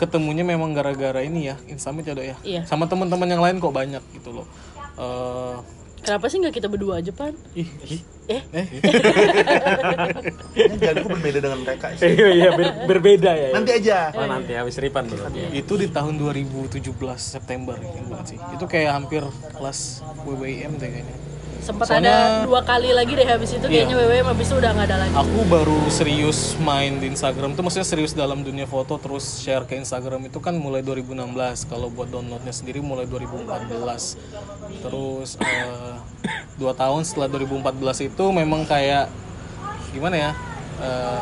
ketemunya 0.00 0.40
memang 0.40 0.72
gara-gara 0.72 1.20
ini 1.20 1.52
ya 1.52 1.60
Instamit 1.68 2.08
ya 2.08 2.16
Dok 2.16 2.24
ya. 2.24 2.36
Iya. 2.40 2.62
Sama 2.64 2.88
teman-teman 2.88 3.28
yang 3.28 3.44
lain 3.44 3.60
kok 3.60 3.70
banyak 3.70 4.00
gitu 4.16 4.32
loh. 4.32 4.48
Eh, 4.96 5.54
kenapa 6.00 6.26
sih 6.26 6.40
nggak 6.40 6.56
kita 6.56 6.66
berdua 6.66 6.98
aja 6.98 7.12
pan 7.12 7.36
ih, 7.52 7.68
ih, 7.84 8.00
eh 8.24 8.42
jalanku 10.80 11.08
berbeda 11.12 11.38
dengan 11.44 11.60
mereka 11.60 11.92
sih. 11.96 12.16
Iya 12.16 12.28
iya 12.32 12.50
ber- 12.56 12.76
berbeda 12.88 13.30
ya. 13.36 13.48
Nanti 13.52 13.70
aja. 13.76 14.08
Oh, 14.16 14.24
nanti 14.24 14.52
habis 14.56 14.80
Rifan 14.80 15.04
bro. 15.08 15.28
itu 15.52 15.72
di 15.76 15.88
tahun 15.92 16.16
2017 16.16 16.80
September 17.16 17.76
ingat 17.76 18.06
banget 18.08 18.26
sih. 18.36 18.38
Itu 18.56 18.64
kayak 18.64 18.96
hampir 18.96 19.22
kelas 19.52 20.00
WWIM 20.24 20.72
deh 20.80 20.88
kayaknya. 20.88 21.16
Sempat 21.60 21.86
ada 21.92 22.44
dua 22.48 22.60
kali 22.64 22.90
lagi 22.90 23.12
deh 23.14 23.28
habis 23.28 23.54
itu 23.54 23.64
kayaknya 23.64 23.94
WWM 23.94 24.26
habis 24.32 24.46
itu 24.50 24.56
udah 24.58 24.70
nggak 24.74 24.86
ada 24.90 24.96
lagi. 25.06 25.14
Aku 25.14 25.40
baru 25.46 25.78
serius 25.92 26.58
main 26.60 26.98
di 26.98 27.06
Instagram. 27.12 27.54
Tuh 27.54 27.62
maksudnya 27.62 27.86
serius 27.86 28.12
dalam 28.16 28.42
dunia 28.42 28.64
foto 28.64 28.98
terus 28.98 29.44
share 29.44 29.68
ke 29.68 29.78
Instagram 29.78 30.26
itu 30.26 30.42
kan 30.42 30.56
mulai 30.58 30.80
2016 30.82 31.70
kalau 31.70 31.92
buat 31.92 32.10
downloadnya 32.10 32.50
sendiri 32.50 32.82
mulai 32.82 33.06
2014 33.06 34.82
terus 34.82 35.36
eh, 35.38 35.96
dua 36.56 36.72
tahun 36.74 37.06
setelah 37.06 37.28
2014 37.30 38.08
itu 38.10 38.24
memang 38.34 38.66
kayak 38.66 39.06
gimana 39.94 40.16
ya 40.16 40.30
eh, 40.82 41.20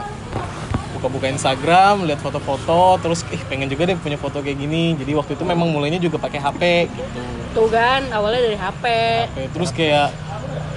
buka-buka 0.96 1.28
Instagram 1.28 2.08
lihat 2.08 2.18
foto-foto 2.24 2.98
terus 3.04 3.22
ih 3.30 3.42
pengen 3.46 3.68
juga 3.68 3.86
deh 3.86 3.98
punya 4.00 4.16
foto 4.16 4.40
kayak 4.40 4.58
gini. 4.58 4.96
Jadi 4.96 5.12
waktu 5.12 5.36
itu 5.36 5.44
memang 5.44 5.68
mulainya 5.68 6.00
juga 6.00 6.16
pakai 6.16 6.40
HP 6.40 6.62
gitu. 6.88 7.20
Tuh 7.54 7.68
kan 7.72 8.06
awalnya 8.12 8.44
dari 8.44 8.58
HP 8.58 8.78
HP. 8.78 9.40
terus 9.54 9.70
kayak 9.74 10.12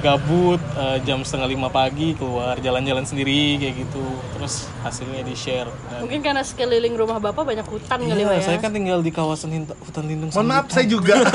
gabut 0.02 0.58
eh, 0.76 0.98
jam 1.02 1.22
setengah 1.22 1.48
lima 1.48 1.70
pagi 1.70 2.14
keluar 2.14 2.58
jalan-jalan 2.58 3.02
sendiri 3.02 3.56
kayak 3.56 3.76
gitu. 3.80 4.04
Terus 4.34 4.54
hasilnya 4.82 5.22
di 5.22 5.34
share 5.34 5.70
dan 5.88 6.02
mungkin 6.02 6.20
karena 6.20 6.42
sekeliling 6.42 6.94
rumah 6.94 7.22
bapak 7.22 7.46
banyak 7.46 7.64
hutan 7.64 8.02
kali 8.02 8.20
Iya, 8.20 8.34
ya? 8.34 8.42
saya 8.44 8.58
kan 8.58 8.72
tinggal 8.72 9.00
di 9.00 9.12
kawasan 9.12 9.50
hinta- 9.54 9.78
hutan 9.80 10.04
lindung 10.04 10.30
Mohon 10.32 10.48
maaf, 10.48 10.66
saya 10.68 10.86
juga. 10.86 11.16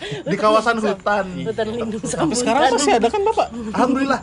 Di 0.00 0.34
kawasan 0.34 0.80
hutan. 0.80 1.24
hutan. 1.38 1.66
lindung 1.70 2.02
sampai 2.02 2.34
sambutan 2.34 2.34
sekarang 2.34 2.62
masih 2.72 2.92
ada 2.92 3.08
kan 3.08 3.22
bapak? 3.22 3.46
Alhamdulillah. 3.70 4.20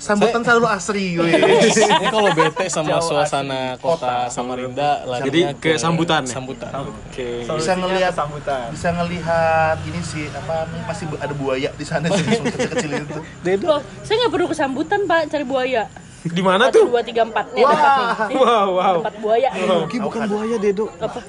Sambutan 0.00 0.40
selalu 0.40 0.66
asri, 0.66 1.06
weh. 1.20 1.28
Ini 1.30 2.06
kalau 2.08 2.32
bete 2.32 2.66
sama 2.66 2.98
suasana 2.98 3.76
kota 3.76 4.26
Samarinda 4.26 5.04
larinya 5.04 5.28
Jadi 5.28 5.40
ke 5.54 5.76
sambutan 5.76 6.24
ya? 6.24 6.32
Sambutan. 6.34 6.70
Oke. 6.80 7.44
bisa 7.44 7.46
Solusinya 7.46 7.76
ngelihat 7.84 8.12
sambutan 8.12 8.66
bisa 8.70 8.88
ngelihat 8.90 9.76
ini 9.84 10.00
sih 10.00 10.24
apa 10.30 10.56
masih 10.82 11.04
ada 11.14 11.34
buaya 11.34 11.68
di 11.70 11.84
sana 11.84 12.08
sih 12.08 12.24
kecil-kecil 12.46 12.90
itu. 12.98 13.20
Loh, 13.60 13.78
saya 14.00 14.14
nggak 14.18 14.32
perlu 14.32 14.46
kesambutan 14.48 15.04
pak 15.04 15.28
cari 15.28 15.44
buaya 15.44 15.84
Di 16.20 16.40
mana 16.40 16.68
tuh? 16.68 16.84
dua 16.84 17.00
tiga 17.00 17.24
empat 17.24 17.48
nih 17.50 17.60
ada 17.62 17.72
empat 17.72 18.28
nih 18.28 18.36
Wow, 18.36 18.66
wow. 18.74 18.96
empat 19.00 19.14
buaya 19.18 19.48
nih. 19.50 19.68
Oke, 19.80 19.96
bukan 19.98 20.20
buaya 20.26 20.56
Dedo. 20.56 20.88
apa 20.94 21.20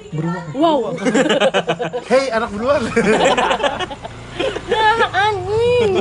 wow 0.54 0.80
Hei 2.12 2.28
anak 2.30 2.50
beruang. 2.50 2.84
Nah 4.68 4.96
anjing 5.28 5.92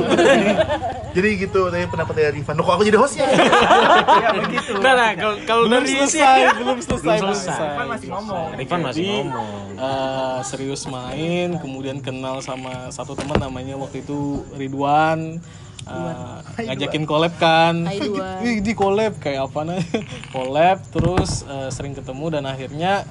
jadi 1.11 1.29
gitu 1.43 1.67
tadi 1.67 1.83
pendapat 1.91 2.13
dari 2.15 2.39
Rifan. 2.39 2.55
Kok 2.55 2.71
aku 2.71 2.83
jadi 2.87 2.95
host 2.95 3.19
ya? 3.19 3.27
ya 4.23 4.29
begitu 4.31 4.79
Nah, 4.79 4.95
nah, 4.95 5.11
kalau 5.11 5.35
kalau 5.43 5.63
Belum 5.67 5.83
dari 5.83 5.91
selesai, 5.99 6.39
belum 6.55 6.77
selesai, 6.79 7.17
Belum 7.19 7.35
selesai. 7.35 7.67
Rifan 7.67 7.87
masih 7.91 8.07
ngomong. 8.07 8.47
Rifan 8.55 8.79
masih 8.79 8.95
Jadi, 9.03 9.11
ngomong. 9.27 9.65
eh, 9.75 10.39
serius 10.47 10.81
main, 10.87 11.59
kemudian 11.59 11.99
kenal 11.99 12.39
sama 12.39 12.87
satu 12.95 13.11
teman 13.19 13.43
namanya 13.43 13.75
waktu 13.75 14.07
itu 14.07 14.47
Ridwan. 14.55 15.43
Eh, 15.83 16.63
ngajakin 16.63 17.03
collab 17.03 17.35
kan. 17.35 17.91
Wih, 18.39 18.63
di 18.63 18.71
collab 18.71 19.19
kayak 19.19 19.51
apa 19.51 19.59
nih 19.67 19.83
collab 20.35 20.79
terus 20.95 21.43
eh, 21.43 21.67
sering 21.75 21.91
ketemu 21.91 22.39
dan 22.39 22.47
akhirnya 22.47 23.03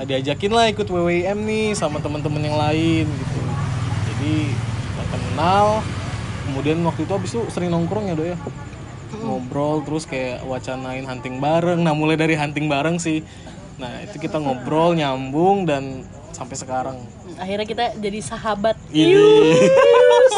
eh, 0.00 0.04
diajakin 0.08 0.48
lah 0.48 0.72
ikut 0.72 0.88
WWM 0.88 1.38
nih 1.44 1.76
sama 1.76 2.00
teman-teman 2.00 2.40
yang 2.40 2.56
lain 2.56 3.04
gitu 3.04 3.51
jadi 4.22 4.38
kita 4.54 5.18
kenal. 5.18 5.66
Kemudian 6.46 6.78
waktu 6.86 7.02
itu 7.06 7.12
abis 7.14 7.30
itu 7.34 7.42
sering 7.50 7.70
nongkrong 7.74 8.06
ya 8.06 8.14
do 8.14 8.22
ya? 8.22 8.38
Ngobrol 9.18 9.82
terus 9.82 10.06
kayak 10.06 10.46
wacanain 10.46 11.02
hunting 11.02 11.42
bareng. 11.42 11.82
Nah 11.82 11.94
mulai 11.94 12.14
dari 12.14 12.38
hunting 12.38 12.70
bareng 12.70 13.02
sih. 13.02 13.26
Nah 13.82 14.02
itu 14.06 14.22
kita 14.22 14.38
ngobrol 14.38 14.94
nyambung 14.94 15.66
dan 15.66 16.06
sampai 16.30 16.54
sekarang. 16.54 16.96
Akhirnya 17.34 17.66
kita 17.66 17.84
jadi 17.98 18.18
sahabat. 18.22 18.78
Ini. 18.94 19.18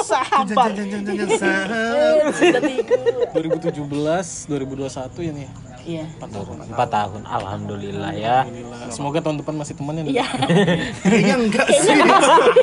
Sahabat. 0.04 0.76
Jangan 0.76 1.00
jangan 1.00 1.04
jangan 1.06 1.28
jangan. 1.38 2.32
sudah 2.34 2.60
tiku 2.60 2.98
2017 3.32 4.52
2021 4.52 5.28
ya 5.28 5.32
nih 5.32 5.48
iya 5.84 6.04
4 6.14 6.26
tahun 6.26 6.56
Empat 6.66 6.88
tahun, 6.90 7.20
alhamdulillah 7.22 8.12
ya. 8.12 8.36
Alhamdulillah. 8.42 8.88
semoga 8.88 9.18
tahun 9.20 9.36
depan 9.38 9.54
masih 9.54 9.74
temannya 9.74 10.02
iya 10.06 10.26
Kayaknya 11.04 11.34
enggak 11.38 11.66
sih. 11.70 11.92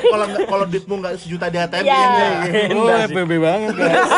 Kalau 0.04 0.26
enggak 0.26 0.44
kalau 0.46 0.66
duitmu 0.66 0.94
enggak 0.98 1.14
sejuta 1.18 1.46
di 1.48 1.58
ATM 1.58 1.84
Iya. 1.84 2.02
enggak. 2.68 2.98
oh 2.98 3.08
FBB 3.08 3.32
banget 3.38 3.74
guys 3.74 4.10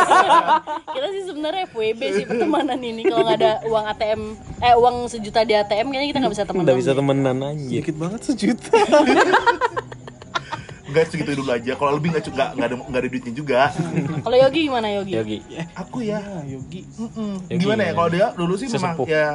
kita 0.94 1.08
sih 1.10 1.24
sebenarnya 1.26 1.62
FWB 1.68 2.02
sih 2.12 2.24
pertemanan 2.24 2.80
ini 2.80 3.02
kalau 3.04 3.24
nggak 3.24 3.38
ada 3.38 3.52
uang 3.66 3.86
ATM 3.88 4.22
eh 4.60 4.74
uang 4.74 4.96
sejuta 5.08 5.40
di 5.42 5.54
ATM 5.54 5.88
kayaknya 5.88 6.08
kita 6.08 6.20
nggak 6.20 6.34
bisa 6.34 6.44
temenan 6.44 6.66
Udah 6.66 6.76
bisa 6.76 6.92
temenan 6.94 7.38
anjir. 7.40 7.82
dikit 7.82 7.96
banget 7.96 8.22
sejuta 8.24 8.72
Enggak 10.94 11.10
segitu 11.10 11.32
dulu 11.34 11.50
aja. 11.50 11.74
Kalau 11.74 11.92
lebih 11.98 12.14
enggak 12.14 12.30
enggak 12.30 12.50
enggak 12.54 12.68
ada 12.70 12.76
enggak 12.78 13.02
ada 13.02 13.10
duitnya 13.10 13.34
juga. 13.34 13.60
kalau 14.22 14.38
Yogi 14.38 14.62
gimana 14.70 14.88
Yogi 14.94 15.14
Yogi. 15.18 15.38
Aku 15.74 15.98
ya 16.06 16.22
ah 16.22 16.46
Yogi. 16.46 16.86
Ya, 17.50 17.56
gimana 17.58 17.82
ya 17.90 17.92
kalau 17.98 18.10
dia 18.14 18.28
dulu 18.38 18.54
sih 18.54 18.70
memang 18.70 18.94
Sesepuh. 18.94 19.08
ya 19.10 19.26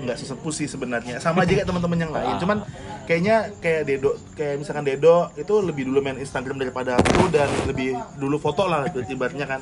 nggak 0.00 0.16
sesepuh 0.16 0.52
sih 0.54 0.64
sebenarnya 0.64 1.20
sama 1.20 1.44
aja 1.44 1.52
kayak 1.52 1.68
teman-teman 1.68 1.98
yang 2.00 2.12
lain 2.14 2.34
cuman 2.40 2.58
kayaknya 3.04 3.52
kayak 3.60 3.84
Dedo 3.84 4.16
kayak 4.32 4.56
misalkan 4.56 4.84
Dedo 4.88 5.28
itu 5.36 5.54
lebih 5.60 5.92
dulu 5.92 6.00
main 6.00 6.16
Instagram 6.16 6.56
daripada 6.56 6.96
aku 6.96 7.28
dan 7.28 7.50
lebih 7.68 7.98
dulu 8.16 8.40
foto 8.40 8.64
lah 8.64 8.88
ibaratnya 8.88 9.44
kan 9.44 9.60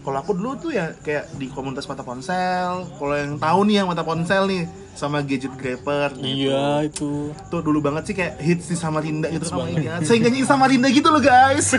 kalau 0.00 0.18
aku 0.20 0.32
dulu 0.32 0.56
tuh 0.56 0.70
ya 0.72 0.96
kayak 1.04 1.28
di 1.36 1.46
komunitas 1.52 1.84
mata 1.88 2.00
ponsel. 2.00 2.88
Kalau 2.96 3.14
yang 3.16 3.36
tahu 3.36 3.60
nih 3.68 3.74
yang 3.84 3.88
mata 3.88 4.02
ponsel 4.04 4.48
nih 4.48 4.64
sama 4.96 5.22
gadget 5.24 5.54
grabber 5.56 6.12
gitu. 6.18 6.26
iya 6.26 6.84
itu. 6.84 7.32
Tuh 7.48 7.60
dulu 7.64 7.80
banget 7.80 8.10
sih 8.10 8.14
kayak 8.16 8.36
hits 8.42 8.68
di 8.68 8.76
Samarinda 8.76 9.32
gitu 9.32 9.48
kan 9.48 9.64
ingat 9.70 10.04
saya 10.04 10.18
nyanyi 10.20 10.44
Samarinda 10.44 10.88
gitu 10.92 11.08
loh 11.08 11.22
guys. 11.22 11.72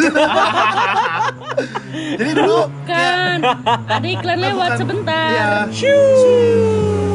Jadi 2.19 2.31
dulu 2.33 2.65
kan 2.87 3.37
ada 3.85 4.07
iklan 4.07 4.39
lewat 4.41 4.69
Bukan. 4.73 4.79
sebentar. 4.79 5.67
Iya. 5.69 7.10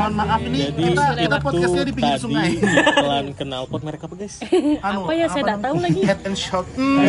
Mohon 0.00 0.14
maaf 0.16 0.40
ini 0.40 0.58
jadi 0.64 0.80
kita 0.86 1.04
kita 1.14 1.36
podcastnya 1.40 1.82
di 1.84 1.92
pinggir 1.92 2.16
tadi 2.16 2.24
sungai. 2.24 2.48
iklan 2.56 3.26
knalpot 3.36 3.80
merek 3.84 4.00
apa 4.00 4.14
guys 4.16 4.40
Anu, 4.88 5.04
Apa 5.04 5.12
ya, 5.12 5.26
saya 5.28 5.42
nggak 5.44 5.52
namanya? 5.52 5.60
tahu 5.60 5.76
lagi. 5.78 6.00
Head 6.00 6.20
and 6.24 6.36
Shout. 6.40 6.66
Hmm. 6.72 7.04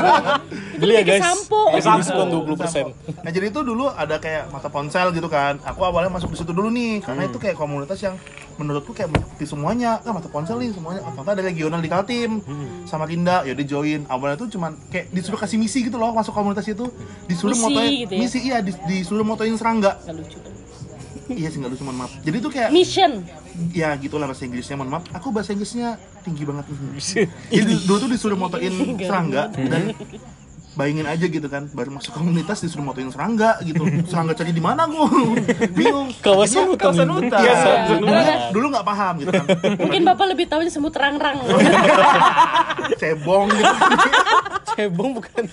beli 0.80 0.92
ya 0.94 1.02
guys 1.04 1.20
sampo. 1.22 1.60
Lagi 1.70 1.88
diskon 2.00 2.28
20% 2.32 3.20
Nah 3.20 3.30
jadi 3.30 3.46
itu 3.46 3.60
dulu 3.60 3.84
ada 3.86 4.16
kayak 4.16 4.48
mata 4.48 4.68
ponsel 4.68 5.12
gitu 5.12 5.28
kan. 5.28 5.60
Aku 5.62 5.84
awalnya 5.84 6.08
masuk 6.08 6.32
di 6.32 6.40
situ 6.40 6.52
dulu 6.52 6.72
nih 6.72 7.04
karena 7.04 7.28
itu 7.28 7.36
kayak 7.36 7.52
komunitas 7.54 8.00
yang 8.00 8.16
menurutku 8.56 8.96
kayak 8.96 9.12
mengikuti 9.12 9.44
semuanya. 9.44 10.00
Ah 10.00 10.16
mata 10.16 10.26
ponsel 10.26 10.56
nih 10.56 10.72
semuanya. 10.72 11.04
Oh, 11.04 11.12
ternyata 11.12 11.30
ada 11.34 11.42
regional 11.44 11.78
di 11.78 11.90
Kaltim 11.90 12.40
sama 12.84 13.04
Rinda 13.04 13.44
ya 13.44 13.52
dia 13.52 13.68
join. 13.68 14.08
Awalnya 14.08 14.40
tuh 14.40 14.48
cuman 14.50 14.72
kayak 14.88 15.12
disuruh 15.12 15.36
kasih 15.36 15.60
misi 15.60 15.84
gitu 15.84 15.96
loh 15.96 16.16
masuk 16.16 16.32
komunitas 16.32 16.64
itu. 16.64 16.88
Disuruh 17.26 17.52
Misi 17.52 17.60
motoin 17.62 17.90
gitu 17.98 18.08
ya? 18.10 18.18
misi 18.18 18.38
iya 18.42 18.58
dis- 18.58 18.80
disuruh 18.84 19.20
motoin 19.22 19.52
serangga. 19.52 20.00
Lucu 20.08 20.40
kan 20.40 20.55
iya 21.34 21.48
sih 21.50 21.58
nggak 21.58 21.72
lucu 21.74 21.82
mohon 21.82 21.98
maaf. 22.06 22.12
Jadi 22.22 22.36
tuh 22.38 22.50
kayak 22.54 22.70
mission. 22.70 23.26
Ya 23.74 23.94
gitulah 23.98 24.30
bahasa 24.30 24.46
Inggrisnya 24.46 24.78
mohon 24.78 24.90
maaf. 24.94 25.04
Aku 25.16 25.34
bahasa 25.34 25.50
Inggrisnya 25.56 25.98
tinggi 26.22 26.46
banget. 26.46 26.64
Jadi 27.56 27.72
dulu 27.86 27.98
tuh 28.06 28.10
disuruh 28.10 28.38
motoin 28.38 28.72
serangga 29.08 29.50
dan 29.54 29.90
bayangin 30.76 31.04
aja 31.04 31.24
gitu 31.24 31.48
kan 31.48 31.66
baru 31.68 31.88
masuk 31.90 32.12
komunitas 32.12 32.60
disuruh 32.60 32.84
motoin 32.84 33.08
serangga 33.08 33.56
gitu. 33.60 33.80
Serangga 34.04 34.32
cari 34.32 34.52
di 34.52 34.60
mana 34.60 34.84
gue 34.84 35.08
bingung. 35.78 36.12
Kawasan 36.16 36.68
Akhirnya- 36.68 36.68
hutan. 36.68 36.84
kawasan 36.84 37.08
hutan. 37.10 37.40
Iya, 37.40 37.54
Iya. 37.56 37.74
dulu, 37.88 38.06
dulu 38.52 38.66
nggak 38.70 38.86
paham 38.86 39.14
gitu 39.18 39.30
kan. 39.32 39.44
Mungkin 39.78 40.02
bapak 40.04 40.26
lebih 40.28 40.46
tahu 40.46 40.60
semut 40.66 40.92
rang-rang. 40.92 41.40
Cebong 43.00 43.48
gitu. 43.50 43.74
Cebong 44.76 45.10
bukan. 45.14 45.44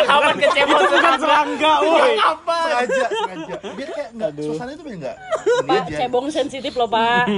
Kapan 0.00 0.34
kecebong 0.38 0.84
serangga, 1.18 1.72
woi. 1.82 2.16
apa 2.16 2.56
sengaja 2.56 3.04
sengaja. 3.06 3.54
Biar 3.70 3.90
kayak 3.92 4.10
nggak 4.16 4.30
suasana 4.38 4.70
itu 4.72 4.82
biar 4.82 4.96
nggak. 4.98 5.16
Pak 5.62 5.84
cebong 5.90 6.26
sensitif 6.30 6.72
loh 6.72 6.88
pak. 6.88 7.28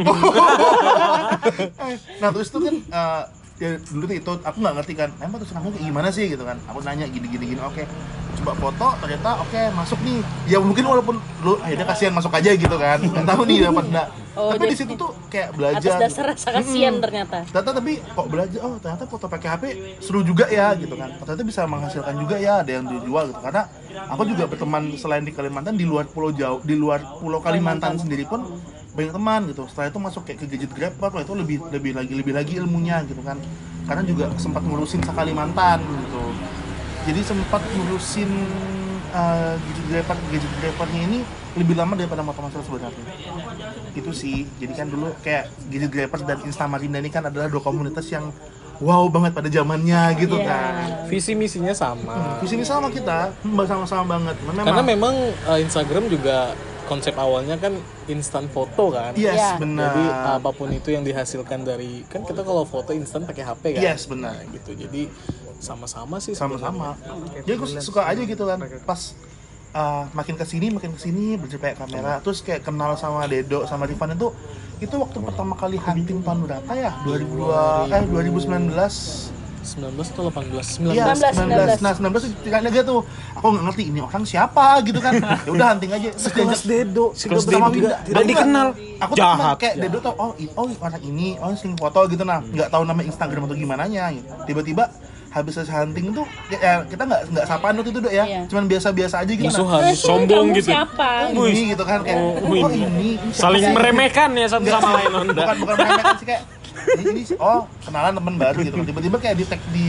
Nah 2.18 2.28
terus 2.30 2.48
itu 2.48 2.58
kan 2.60 2.74
eh, 2.78 3.22
ya 3.58 3.78
dulu 3.90 4.04
tuh 4.06 4.16
itu 4.16 4.32
aku 4.42 4.56
nggak 4.62 4.74
ngerti 4.82 4.92
kan 4.94 5.10
emang 5.22 5.38
tuh 5.42 5.48
serangga 5.50 5.70
kayak 5.74 5.86
gimana 5.86 6.08
sih? 6.14 6.26
Gitu 6.30 6.42
kan. 6.42 6.56
Aku 6.70 6.78
nanya 6.82 7.06
gini 7.10 7.26
gini 7.26 7.44
gini 7.54 7.60
oke 7.62 7.82
coba 8.38 8.54
foto 8.54 8.88
ternyata 9.02 9.30
oke 9.42 9.60
masuk 9.74 9.98
nih. 10.06 10.22
Ya 10.46 10.58
mungkin 10.62 10.84
walaupun 10.86 11.16
lu 11.42 11.58
akhirnya 11.58 11.86
kasihan 11.90 12.14
masuk 12.14 12.30
aja 12.30 12.54
gitu 12.54 12.76
kan 12.78 13.02
nggak 13.02 13.26
tahu 13.26 13.42
nih 13.46 13.66
dapat 13.66 13.86
enggak 13.90 14.08
Oh, 14.38 14.54
tapi 14.54 14.70
di 14.70 14.78
situ 14.78 14.94
tuh 14.94 15.10
kayak 15.26 15.50
atas 15.50 15.58
belajar 15.58 15.90
dasar 15.98 16.24
rasa 16.30 16.48
kasihan 16.54 16.94
ternyata. 17.02 17.42
Ternyata 17.50 17.70
tapi 17.74 17.98
kok 17.98 18.26
belajar 18.30 18.60
oh 18.62 18.78
ternyata 18.78 19.04
foto 19.10 19.26
pakai 19.26 19.48
HP 19.50 19.64
seru 19.98 20.22
juga 20.22 20.46
ya 20.46 20.78
gitu 20.78 20.94
kan. 20.94 21.10
Ternyata 21.18 21.42
bisa 21.42 21.66
menghasilkan 21.66 22.14
juga 22.14 22.38
ya 22.38 22.62
ada 22.62 22.70
yang 22.70 22.86
dijual 22.86 23.34
gitu. 23.34 23.40
Karena 23.42 23.66
aku 24.06 24.22
juga 24.30 24.46
berteman 24.46 24.94
selain 24.94 25.26
di 25.26 25.34
Kalimantan 25.34 25.74
di 25.74 25.82
luar 25.82 26.06
pulau 26.06 26.30
jauh 26.30 26.62
di 26.62 26.78
luar 26.78 27.02
pulau 27.18 27.42
Kalimantan 27.42 27.98
sendiri 27.98 28.30
pun 28.30 28.46
banyak 28.98 29.14
teman 29.14 29.40
gitu. 29.46 29.62
Setelah 29.70 29.86
itu 29.94 29.98
masuk 30.02 30.22
kayak 30.26 30.38
ke 30.42 30.46
gadget 30.50 30.72
grab 30.74 30.94
wah 30.98 31.22
itu 31.22 31.34
lebih 31.38 31.56
lebih 31.70 31.92
lagi 31.94 32.12
lebih 32.18 32.34
lagi 32.34 32.52
ilmunya 32.58 33.06
gitu 33.06 33.22
kan. 33.22 33.38
Karena 33.86 34.02
juga 34.02 34.34
sempat 34.42 34.66
ngurusin 34.66 35.00
Kalimantan 35.06 35.78
gitu. 35.86 36.22
Jadi 37.06 37.20
sempat 37.22 37.62
ngurusin 37.62 38.30
uh, 39.14 39.54
gadget 39.54 39.86
grabber 39.86 40.16
gadget 40.34 40.52
grabbernya 40.58 41.00
ini 41.06 41.18
lebih 41.56 41.74
lama 41.78 41.94
daripada 41.94 42.26
motor 42.26 42.42
motor 42.50 42.60
sebenarnya. 42.66 43.06
Itu 43.94 44.10
sih. 44.10 44.44
Jadi 44.58 44.72
kan 44.74 44.90
dulu 44.90 45.14
kayak 45.22 45.46
gadget 45.70 45.90
grabber 45.94 46.20
dan 46.26 46.38
Instamarinda 46.42 46.98
ini 46.98 47.10
kan 47.14 47.22
adalah 47.22 47.46
dua 47.46 47.62
komunitas 47.62 48.04
yang 48.10 48.34
wow 48.78 49.02
banget 49.10 49.34
pada 49.34 49.50
zamannya 49.50 50.02
gitu 50.22 50.38
Iya. 50.38 50.46
kan. 50.46 50.74
Visi 51.10 51.32
misinya 51.34 51.74
sama. 51.74 52.38
Di 52.42 52.46
sini 52.46 52.62
sama 52.62 52.90
kita. 52.90 53.34
Hmm, 53.42 53.58
sama-sama 53.66 54.18
banget. 54.18 54.36
Memang 54.46 54.64
karena 54.66 54.82
memang 54.84 55.14
eh, 55.32 55.58
Instagram 55.64 56.06
juga 56.10 56.52
konsep 56.88 57.14
awalnya 57.20 57.60
kan 57.60 57.76
instan 58.08 58.48
foto 58.48 58.90
kan? 58.90 59.12
Yes 59.14 59.36
Iya. 59.36 59.50
benar. 59.60 59.92
Jadi 59.92 60.04
apa 60.40 60.50
pun 60.56 60.68
itu 60.72 60.88
yang 60.90 61.04
dihasilkan 61.04 61.62
dari 61.68 62.02
kan 62.08 62.24
kita 62.24 62.40
kalau 62.42 62.64
foto 62.64 62.96
instan 62.96 63.28
pakai 63.28 63.44
HP 63.44 63.76
kan? 63.76 63.82
Yes 63.84 64.08
benar. 64.08 64.40
Gitu. 64.48 64.72
Jadi 64.72 65.12
sama-sama 65.60 66.16
sih 66.18 66.32
sama-sama. 66.32 66.96
jadi 67.44 67.54
gue 67.58 67.68
suka 67.82 68.06
aja 68.08 68.22
gitu 68.22 68.46
kan 68.46 68.62
pas 68.86 69.00
uh, 69.74 70.06
makin 70.16 70.34
ke 70.38 70.44
sini 70.48 70.72
makin 70.72 70.96
ke 70.96 71.00
sini 71.04 71.36
berjepit 71.36 71.76
kamera. 71.76 72.24
Terus 72.24 72.40
kayak 72.40 72.64
kenal 72.64 72.96
sama 72.96 73.28
Dedo 73.28 73.68
sama 73.68 73.84
Rifan 73.84 74.16
itu 74.16 74.32
itu 74.78 74.94
waktu 74.94 75.18
pertama 75.18 75.58
kali 75.58 75.74
hunting 75.74 76.22
tahun 76.22 76.46
berapa 76.46 76.70
ya 76.78 76.94
2002 77.02 77.90
eh 77.90 78.02
2019 78.06 79.37
19 79.68 79.92
atau 80.00 80.22
18 80.28 80.48
19 80.80 80.96
Iya, 80.96 81.04
19, 81.12 81.76
19. 81.76 81.84
Nah, 81.84 81.92
19 81.92 82.24
tuh 82.24 82.30
dia 82.72 82.82
tuh. 82.82 83.00
Aku 83.36 83.46
nggak 83.52 83.64
ngerti 83.68 83.82
ini 83.90 84.00
orang 84.00 84.24
siapa 84.24 84.80
gitu 84.82 84.98
kan. 84.98 85.12
Ya 85.46 85.50
udah 85.52 85.66
hunting 85.72 85.92
aja. 85.92 86.08
Sekelas 86.16 86.62
Dedo. 86.64 87.12
Sekelas 87.12 87.44
Sama 87.44 87.68
Dedo. 87.68 87.88
Winda. 87.88 87.96
Dan 88.02 88.16
Aku 88.16 88.28
dikenal. 88.28 88.66
Aku 88.98 89.12
tuh 89.14 89.20
Jahat. 89.20 89.36
cuma 89.38 89.54
kayak 89.60 89.74
Dedo 89.78 89.98
tau 90.00 90.14
oh 90.16 90.30
oh 90.54 90.66
orang 90.80 91.02
ini, 91.02 91.36
oh 91.38 91.52
sering 91.52 91.76
foto 91.76 92.00
gitu 92.08 92.24
nah. 92.24 92.40
Nggak 92.40 92.68
tahu 92.68 92.82
nama 92.82 93.00
Instagram 93.02 93.42
atau 93.44 93.56
gimana 93.56 93.84
nya 93.86 94.08
gitu. 94.10 94.26
Tiba-tiba 94.48 94.84
habis 95.28 95.52
selesai 95.54 95.84
hunting 95.84 96.16
tuh 96.16 96.24
ya, 96.48 96.56
ya, 96.58 96.72
kita 96.88 97.04
nggak 97.04 97.20
nggak 97.30 97.44
sapaan 97.44 97.76
waktu 97.76 97.90
itu 97.92 98.00
dok 98.00 98.10
ya 98.10 98.24
Iya. 98.24 98.40
cuman 98.48 98.64
biasa-biasa 98.64 99.14
aja 99.20 99.28
gitu 99.28 99.44
nah, 99.44 99.52
musuhan 99.52 99.80
Eh, 99.84 99.92
sombong 99.94 100.46
gitu. 100.56 100.68
siapa 100.72 101.10
oh, 101.36 101.44
ini 101.44 101.62
gitu 101.76 101.84
kan 101.84 102.00
kayak 102.00 102.16
Oh, 102.16 102.32
oh, 102.40 102.70
ini. 102.72 102.80
ini, 102.80 103.08
saling 103.30 103.60
sih?" 103.62 103.74
meremehkan 103.76 104.32
ya 104.32 104.46
satu 104.48 104.64
sama 104.66 104.88
lain 104.98 105.08
bukan 105.28 105.56
bukan 105.60 105.74
meremehkan 105.76 106.14
sih 106.16 106.26
kayak 106.26 106.42
ini, 106.90 107.02
ini 107.10 107.22
sih, 107.24 107.36
oh 107.36 107.68
kenalan 107.82 108.14
temen 108.14 108.34
baru 108.34 108.58
gitu. 108.60 108.80
Tiba-tiba 108.82 109.16
kayak 109.16 109.36
di 109.36 109.44
tag 109.44 109.60
di 109.68 109.88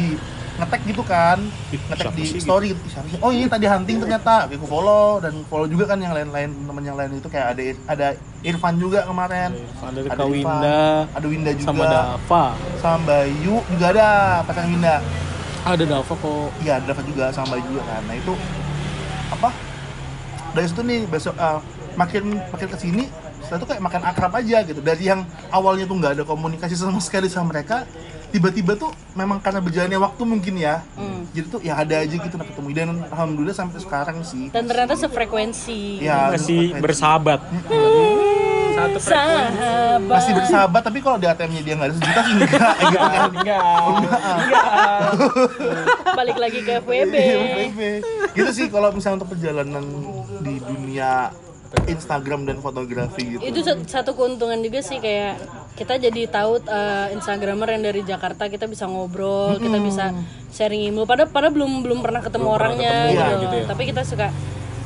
ngetek 0.60 0.82
gitu 0.86 1.04
kan. 1.04 1.40
Ngetek 1.72 2.12
di 2.14 2.24
sih 2.26 2.40
story 2.40 2.76
gitu. 2.76 2.82
"Ih, 2.82 2.92
siapa 2.92 3.08
sih? 3.08 3.20
oh 3.20 3.32
ini 3.32 3.48
tadi 3.48 3.64
hunting 3.64 3.98
ternyata. 3.98 4.46
Aku 4.46 4.68
follow 4.68 5.20
dan 5.20 5.32
follow 5.48 5.66
juga 5.66 5.88
kan 5.88 5.98
yang 5.98 6.12
lain-lain 6.12 6.52
temen 6.52 6.84
yang 6.84 6.98
lain 7.00 7.16
itu. 7.16 7.28
Kayak 7.28 7.48
ada 7.56 7.62
ada 7.88 8.08
Irfan 8.42 8.76
juga 8.76 9.08
kemarin. 9.08 9.56
Ada 9.80 10.00
Ada 10.06 10.18
Kawinda 10.18 10.80
ada 11.10 11.26
Winda 11.26 11.52
juga. 11.56 11.68
Sama 11.70 11.86
Dava. 11.86 12.44
sama 12.78 12.98
Bayu 13.08 13.56
juga 13.66 13.86
ada 13.90 14.08
pasangan 14.44 14.68
Winda. 14.68 14.96
Ada 15.60 15.84
Dava 15.86 16.14
kok. 16.14 16.48
iya 16.60 16.74
ada 16.76 16.86
Dava 16.88 17.02
juga 17.04 17.24
sama 17.32 17.48
Bayu 17.54 17.64
juga 17.66 17.82
kan. 17.86 18.02
Nah 18.04 18.16
itu 18.16 18.34
apa? 19.30 19.50
Dari 20.50 20.66
situ 20.66 20.82
nih 20.82 21.00
besok 21.06 21.36
eh, 21.36 21.60
makin 21.94 22.24
makin 22.50 22.68
ke 22.68 22.78
sini 22.78 23.04
setelah 23.50 23.66
itu 23.66 23.68
kayak 23.74 23.82
makan 23.82 24.02
akrab 24.06 24.34
aja 24.38 24.58
gitu. 24.62 24.78
Dari 24.78 25.10
yang 25.10 25.26
awalnya 25.50 25.90
tuh 25.90 25.98
nggak 25.98 26.22
ada 26.22 26.24
komunikasi 26.30 26.78
sama 26.78 27.02
sekali 27.02 27.26
sama 27.26 27.50
mereka 27.58 27.90
tiba-tiba 28.30 28.78
tuh 28.78 28.94
memang 29.18 29.42
karena 29.42 29.58
berjalannya 29.58 29.98
waktu 29.98 30.22
mungkin 30.22 30.54
ya. 30.62 30.86
Hmm. 30.94 31.26
jadi 31.34 31.46
tuh 31.50 31.62
ya 31.66 31.82
ada 31.82 31.98
aja 31.98 32.14
gitu 32.14 32.36
nah 32.38 32.46
ketemu. 32.46 32.70
Dan 32.78 33.02
alhamdulillah 33.10 33.58
sampai 33.58 33.82
sekarang 33.82 34.22
sih. 34.22 34.54
Dan 34.54 34.70
ternyata 34.70 34.94
sefrekuensi. 34.94 35.98
Ya 35.98 36.30
masih 36.30 36.78
bersahabat. 36.78 37.42
Satu 38.78 39.00
frekuensi 39.02 39.10
sahabat. 39.10 40.14
Masih 40.22 40.32
bersahabat 40.38 40.82
tapi 40.86 41.00
kalau 41.02 41.18
di 41.18 41.26
ATM-nya 41.26 41.62
dia 41.66 41.74
nggak 41.74 41.90
ada 41.90 41.96
sejuta 41.98 42.22
sih 42.22 42.34
enggak 42.38 42.74
gitu 42.78 42.98
kan. 43.02 43.30
balik 46.14 46.38
lagi 46.38 46.60
ke 46.62 46.72
FWB 46.86 47.16
FWB. 47.18 47.80
gitu 48.38 48.52
sih 48.54 48.66
kalau 48.70 48.94
misalnya 48.94 49.26
untuk 49.26 49.34
perjalanan 49.34 49.82
di 50.46 50.62
dunia 50.62 51.34
Instagram 51.86 52.50
dan 52.50 52.58
fotografi 52.66 53.38
gitu. 53.38 53.42
Itu 53.46 53.60
sat- 53.62 53.86
satu 53.86 54.18
keuntungan 54.18 54.58
juga 54.62 54.82
sih 54.82 54.98
kayak 54.98 55.38
kita 55.78 56.02
jadi 56.02 56.26
tahu 56.26 56.66
eh, 56.66 57.14
instagramer 57.14 57.78
yang 57.78 57.84
dari 57.86 58.02
Jakarta 58.02 58.50
kita 58.50 58.66
bisa 58.66 58.90
ngobrol 58.90 59.58
kita 59.62 59.78
bisa 59.78 60.06
sharing 60.50 60.90
ilmu. 60.90 61.06
Padahal 61.06 61.30
padahal 61.30 61.54
belum 61.54 61.86
belum 61.86 62.00
pernah 62.02 62.22
ketemu 62.26 62.48
orangnya 62.50 62.94
ketemu, 62.94 63.14
gitu, 63.14 63.22
ya, 63.22 63.42
gitu 63.42 63.56
ya. 63.56 63.66
tapi 63.70 63.84
kita 63.86 64.02
suka 64.02 64.28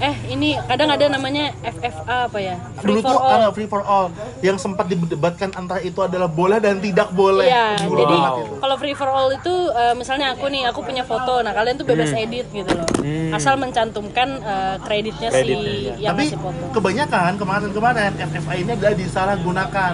eh 0.04 0.16
ini 0.28 0.60
kadang 0.68 0.92
ada 0.92 1.08
namanya 1.08 1.56
FFA 1.64 2.28
apa 2.28 2.36
ya? 2.38 2.60
Free 2.76 2.92
dulu 2.92 3.00
for 3.00 3.10
tuh 3.10 3.20
all. 3.24 3.40
ah, 3.40 3.50
free 3.50 3.66
for 3.66 3.82
all. 3.82 4.06
Yang 4.40 4.58
sempat 4.60 4.86
didebatkan 4.86 5.56
antara 5.56 5.80
itu 5.80 5.96
adalah 5.98 6.28
boleh 6.28 6.60
dan 6.60 6.78
tidak 6.78 7.08
boleh. 7.12 7.48
Iya, 7.48 7.80
Dulu 7.82 7.96
jadi 7.98 8.16
kalau 8.60 8.76
free 8.76 8.92
for 8.94 9.08
all 9.08 9.32
itu 9.32 9.54
eh, 9.72 9.96
misalnya 9.96 10.36
aku 10.36 10.46
nih, 10.46 10.68
aku 10.68 10.84
punya 10.84 11.02
foto, 11.02 11.40
nah 11.40 11.52
kalian 11.52 11.76
tuh 11.76 11.88
bebas 11.88 12.12
Hmm. 12.12 12.20
edit 12.22 12.46
gitu 12.52 12.68
loh, 12.70 12.84
asal 13.32 13.56
mencantumkan 13.56 14.30
eh, 14.38 14.76
kreditnya 14.84 15.30
Kreditnya, 15.30 15.72
si 15.72 15.80
iya. 15.82 15.94
yang 15.98 16.12
tapi 16.12 16.24
ngasih 16.28 16.40
foto. 16.44 16.64
kebanyakan 16.74 17.32
kemarin-kemarin 17.40 18.12
FFA 18.20 18.54
ini 18.56 18.70
adalah 18.74 18.94
disalahgunakan. 18.94 19.94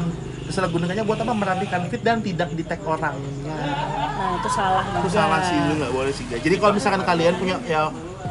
Disalahgunakannya 0.50 1.04
buat 1.06 1.20
apa? 1.20 1.30
Merapikan 1.32 1.82
feed 1.86 2.02
dan 2.02 2.18
tidak 2.20 2.50
di 2.52 2.66
tag 2.66 2.82
orangnya. 2.82 3.54
Nah 3.54 4.30
itu 4.36 4.50
salah 4.50 4.82
itu 4.84 5.06
juga. 5.06 5.14
salah 5.16 5.40
sih 5.42 5.54
itu 5.56 5.74
nggak 5.76 5.94
boleh 5.94 6.12
sih 6.12 6.26
jadi 6.28 6.56
kalau 6.58 6.74
misalkan 6.74 7.02
kalian 7.04 7.34
punya 7.36 7.56
ya 7.64 7.88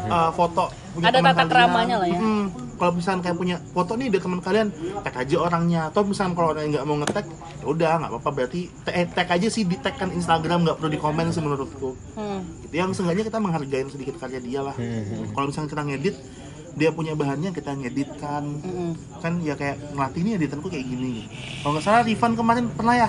uh, 0.09 0.31
foto 0.33 0.69
punya 0.99 1.15
Ada 1.15 1.19
tata 1.23 1.45
keramanya 1.47 1.97
lah 2.03 2.09
ya. 2.11 2.19
mm, 2.19 2.45
kalau 2.79 2.93
misalkan 2.95 3.21
kayak 3.23 3.37
punya 3.39 3.57
foto 3.75 3.93
nih 3.99 4.07
dari 4.11 4.23
teman 4.23 4.41
kalian 4.43 4.69
tag 5.03 5.15
aja 5.15 5.37
orangnya. 5.39 5.81
Atau 5.91 6.03
misalkan 6.07 6.35
kalau 6.39 6.49
orang 6.55 6.63
yang 6.67 6.73
nggak 6.79 6.87
mau 6.87 6.97
ngetag 7.03 7.27
ya 7.63 7.67
udah 7.67 7.93
nggak 8.03 8.11
apa-apa. 8.15 8.31
Berarti 8.35 8.61
eh, 8.91 9.07
tag 9.07 9.29
aja 9.31 9.49
sih 9.51 9.63
di 9.67 9.77
tag 9.79 9.95
kan 9.99 10.11
Instagram 10.11 10.67
nggak 10.67 10.77
perlu 10.79 10.91
di 10.91 11.01
komen 11.01 11.31
sih 11.35 11.43
menurutku. 11.43 11.95
Hmm. 12.15 12.41
gitu. 12.67 12.75
Yang 12.75 12.91
seenggaknya 12.99 13.25
kita 13.27 13.39
menghargai 13.39 13.83
sedikit 13.91 14.15
karya 14.19 14.41
dia 14.43 14.61
lah. 14.63 14.75
Kalau 15.35 15.47
misalnya 15.51 15.69
kita 15.71 15.85
ngedit 15.87 16.17
dia 16.79 16.91
punya 16.95 17.13
bahannya 17.19 17.51
kita 17.51 17.75
ngeditkan. 17.75 18.43
Mm-mm. 18.63 18.93
kan 19.19 19.43
ya 19.43 19.59
kayak 19.59 19.83
ngelatih 19.99 20.21
ini 20.23 20.31
editanku 20.39 20.67
kayak 20.71 20.87
gini. 20.87 21.27
Kalau 21.63 21.75
nggak 21.75 21.85
salah 21.85 22.03
Rifan 22.07 22.39
kemarin 22.39 22.71
pernah 22.71 22.95
ya 22.95 23.09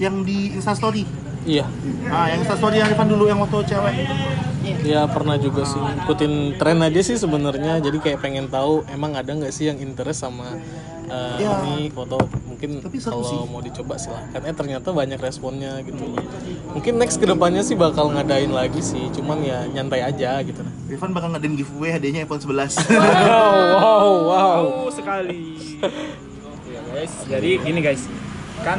yang 0.00 0.24
di 0.24 0.56
Instastory 0.56 1.04
Iya. 1.42 1.66
ah 2.06 2.26
yang 2.30 2.40
Instastory 2.46 2.78
yang 2.78 2.88
Rifan 2.90 3.08
dulu 3.10 3.26
yang 3.26 3.40
waktu 3.42 3.58
cewek 3.66 3.94
Ya 4.86 5.02
pernah 5.10 5.34
juga 5.34 5.66
sih 5.66 5.82
ikutin 6.06 6.54
tren 6.54 6.78
aja 6.78 7.02
sih 7.02 7.18
sebenarnya. 7.18 7.82
Jadi 7.82 7.98
kayak 7.98 8.22
pengen 8.22 8.46
tahu 8.46 8.86
emang 8.94 9.10
ada 9.18 9.34
nggak 9.34 9.50
sih 9.50 9.66
yang 9.66 9.78
interest 9.82 10.22
sama 10.22 10.54
uh, 11.10 11.34
Ya. 11.34 11.66
ini 11.66 11.90
foto 11.90 12.14
mungkin 12.46 12.78
kalau 12.78 13.50
mau 13.50 13.58
dicoba 13.58 13.98
silahkan. 13.98 14.38
Eh 14.38 14.54
ternyata 14.54 14.94
banyak 14.94 15.18
responnya 15.18 15.82
gitu. 15.82 16.14
Mungkin 16.78 16.94
next 16.94 17.18
ke 17.18 17.26
depannya 17.26 17.66
sih 17.66 17.74
bakal 17.74 18.14
ngadain 18.14 18.54
lagi 18.54 18.78
sih. 18.78 19.10
Cuman 19.10 19.42
ya 19.42 19.66
nyantai 19.66 20.06
aja 20.06 20.38
gitu. 20.46 20.62
Rifan 20.86 21.10
bakal 21.10 21.34
ngadain 21.34 21.58
giveaway 21.58 21.98
hadiahnya 21.98 22.22
iPhone 22.22 22.38
11 22.38 22.86
wow 22.94 23.54
wow 23.82 24.14
wow 24.30 24.62
Wow 24.62 24.90
sekali. 24.94 25.58
ya 26.70 26.80
guys, 26.86 27.12
jadi 27.26 27.50
gini 27.58 27.80
guys, 27.82 28.06
kan 28.62 28.78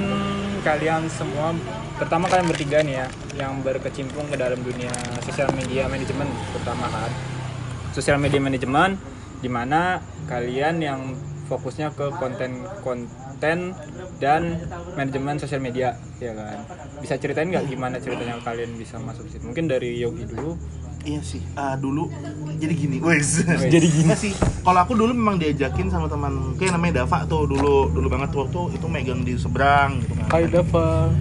kalian 0.63 1.11
semua 1.11 1.51
pertama 1.99 2.31
kalian 2.31 2.47
bertiga 2.47 2.79
nih 2.81 3.03
ya 3.03 3.07
yang 3.35 3.59
berkecimpung 3.59 4.31
ke 4.31 4.39
dalam 4.39 4.63
dunia 4.63 4.89
sosial 5.21 5.51
media 5.51 5.91
manajemen 5.91 6.31
pertama 6.55 6.87
kan. 6.87 7.11
Sosial 7.91 8.17
media 8.17 8.39
manajemen 8.39 8.95
di 9.43 9.51
mana 9.51 9.99
kalian 10.25 10.79
yang 10.79 11.13
fokusnya 11.51 11.91
ke 11.93 12.15
konten-konten 12.15 13.75
dan 14.23 14.41
manajemen 14.95 15.35
sosial 15.35 15.59
media 15.59 15.99
ya 16.23 16.31
kan. 16.31 16.63
Bisa 17.03 17.19
ceritain 17.19 17.51
nggak 17.51 17.67
gimana 17.67 17.99
ceritanya 17.99 18.39
kalian 18.41 18.79
bisa 18.79 18.97
masuk 19.03 19.27
situ? 19.27 19.43
Mungkin 19.43 19.67
dari 19.67 19.99
Yogi 19.99 20.23
dulu. 20.25 20.55
Iya 21.03 21.19
sih, 21.19 21.43
ah, 21.59 21.75
dulu 21.75 22.07
jadi 22.63 22.79
gini, 22.79 22.97
wes. 23.03 23.43
Jadi 23.75 23.87
gini. 23.91 24.07
Nggak 24.07 24.19
sih. 24.23 24.31
Kalau 24.63 24.79
aku 24.79 24.95
dulu 24.95 25.11
memang 25.11 25.35
diajakin 25.35 25.91
sama 25.91 26.07
teman, 26.07 26.55
kayak 26.55 26.79
namanya 26.79 27.03
Dava 27.03 27.27
tuh 27.27 27.43
dulu, 27.43 27.91
dulu 27.91 28.07
banget 28.07 28.31
waktu 28.31 28.79
itu 28.79 28.85
megang 28.87 29.19
di 29.19 29.35
seberang 29.35 29.99
gitu 29.99 30.15
kan. 30.15 30.31
Hai 30.31 30.47
Dava. 30.47 31.11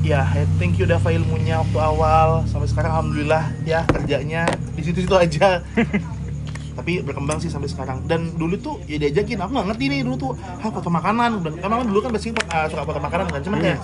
Ya, 0.00 0.24
thank 0.56 0.80
you 0.80 0.88
Dava 0.88 1.12
ilmunya 1.12 1.60
waktu 1.60 1.76
awal 1.76 2.48
sampai 2.48 2.70
sekarang 2.70 2.96
alhamdulillah 2.96 3.44
ya 3.68 3.84
kerjanya 3.92 4.48
di 4.72 4.80
situ-situ 4.80 5.12
aja. 5.12 5.60
Tapi 6.76 7.00
berkembang 7.00 7.40
sih 7.40 7.48
sampai 7.48 7.66
sekarang. 7.66 8.04
Dan 8.04 8.36
dulu 8.36 8.54
tuh 8.56 8.74
ya 8.84 8.96
diajakin, 8.96 9.40
aku 9.40 9.50
nggak 9.50 9.66
ngerti 9.72 9.84
nih 9.88 10.00
dulu 10.04 10.16
tuh, 10.18 10.32
ah 10.36 10.68
foto 10.68 10.86
makanan. 10.86 11.30
Dan 11.40 11.52
emang 11.58 11.88
dulu 11.88 11.98
kan 12.00 12.10
basicnya 12.12 12.44
uh, 12.46 12.68
suka 12.68 12.84
foto 12.84 13.00
makanan 13.00 13.26
kan, 13.26 13.40
cuman 13.40 13.58
kayak, 13.58 13.78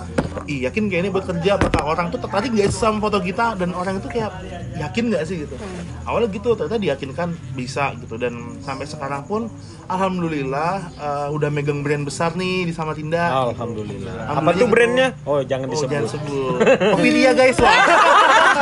ih 0.45 0.59
yakin 0.63 0.83
kayak 0.87 1.01
ini 1.01 1.09
buat 1.09 1.25
kerja, 1.25 1.57
apakah 1.57 1.83
orang 1.87 2.07
tuh 2.07 2.19
tertarik 2.19 2.49
nggak 2.49 2.69
sih 2.69 2.79
sama 2.79 3.01
foto 3.01 3.17
kita? 3.17 3.55
Dan 3.55 3.73
orang 3.73 3.97
itu 3.97 4.07
kayak 4.07 4.29
yakin 4.77 5.03
nggak 5.09 5.23
sih 5.25 5.41
gitu. 5.41 5.57
Awalnya 6.03 6.29
gitu, 6.29 6.49
ternyata 6.53 6.77
diyakinkan 6.77 7.27
bisa 7.53 7.97
gitu. 7.97 8.15
Dan 8.15 8.33
sampai 8.59 8.85
sekarang 8.85 9.25
pun, 9.25 9.49
alhamdulillah 9.87 10.71
uh, 10.95 11.27
udah 11.29 11.49
megang 11.49 11.81
brand 11.81 12.03
besar 12.03 12.33
nih 12.33 12.63
di 12.63 12.71
Samarinda. 12.71 13.49
alhamdulillah 13.49 14.13
apa 14.13 14.29
Alhamdulillah 14.29 14.53
tuh 14.53 14.59
gitu. 14.61 14.73
brandnya 14.73 15.07
oh 15.23 15.39
jangan 15.41 15.65
Oh, 15.65 15.71
disebut 15.71 15.91
jangan 15.91 16.09
sebut. 16.09 16.57
Ophelia 16.95 17.31
guys, 17.31 17.57
wah. 17.57 17.73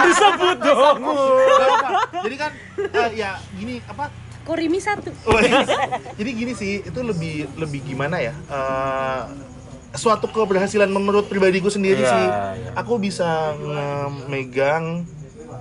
disebut 0.02 0.58
dong 0.60 0.98
Gak. 1.02 1.70
Jadi 2.22 2.36
kan 2.38 2.52
eh, 2.78 3.10
ya 3.16 3.32
gini 3.52 3.82
apa? 3.84 4.06
Korimi 4.42 4.78
satu. 4.78 5.14
Wes. 5.28 5.70
Jadi 6.20 6.30
gini 6.32 6.54
sih, 6.54 6.82
itu 6.82 7.00
lebih 7.00 7.50
lebih 7.56 7.80
gimana 7.84 8.18
ya? 8.18 8.34
Eh, 8.34 9.22
suatu 9.92 10.26
keberhasilan 10.26 10.88
menurut 10.88 11.28
pribadiku 11.28 11.68
sendiri 11.68 12.00
Iya, 12.00 12.10
sih. 12.10 12.26
iya. 12.26 12.72
Aku 12.76 12.96
bisa 12.96 13.54
megang 14.26 15.04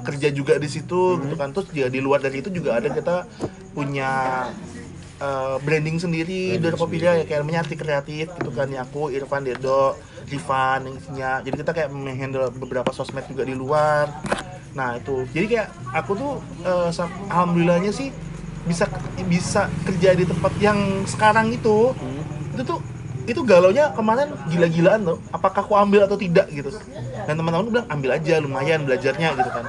kerja 0.00 0.30
juga 0.30 0.56
di 0.56 0.66
situ 0.66 1.18
gitu 1.18 1.34
kan. 1.34 1.50
Terus 1.50 1.66
ya 1.70 1.86
di 1.86 1.98
luar 1.98 2.18
dari 2.18 2.38
itu 2.38 2.48
juga 2.48 2.78
ada 2.78 2.88
kita 2.88 3.26
punya 3.70 4.10
eh, 5.18 5.56
branding 5.60 5.98
sendiri 5.98 6.56
dari 6.56 6.72
Kopiria 6.72 7.14
ya 7.14 7.24
kayak 7.24 7.40
namanya 7.40 7.60
arti 7.60 7.76
kreatif 7.76 8.26
gitu 8.32 8.50
kan 8.50 8.66
ya 8.66 8.82
aku 8.82 9.10
Irfan 9.10 9.44
Dedo 9.44 9.94
Rifan 10.26 10.86
yang 10.86 10.94
isinya 10.96 11.30
jadi 11.40 11.54
kita 11.56 11.72
kayak 11.72 11.90
menghandle 11.90 12.48
beberapa 12.50 12.88
sosmed 12.90 13.26
juga 13.26 13.44
di 13.44 13.52
luar 13.52 14.08
nah 14.70 14.94
itu 14.94 15.26
jadi 15.28 15.46
kayak 15.46 15.68
aku 15.92 16.12
tuh 16.14 16.32
sam- 16.88 17.10
alhamdulillahnya 17.26 17.90
sih 17.90 18.10
bisa 18.68 18.84
bisa 19.24 19.72
kerja 19.88 20.12
di 20.12 20.24
tempat 20.28 20.52
yang 20.60 21.04
sekarang 21.08 21.54
itu 21.54 21.96
itu 22.52 22.62
tuh 22.66 22.80
itu 23.28 23.40
galaunya 23.46 23.94
kemarin 23.94 24.34
gila-gilaan 24.50 25.06
tuh 25.06 25.18
apakah 25.30 25.62
aku 25.62 25.78
ambil 25.78 26.04
atau 26.04 26.18
tidak 26.18 26.50
gitu. 26.50 26.72
Dan 27.28 27.38
teman-teman 27.38 27.70
bilang 27.70 27.88
ambil 27.88 28.10
aja 28.16 28.34
lumayan 28.42 28.82
belajarnya 28.82 29.28
gitu 29.38 29.50
kan. 29.54 29.64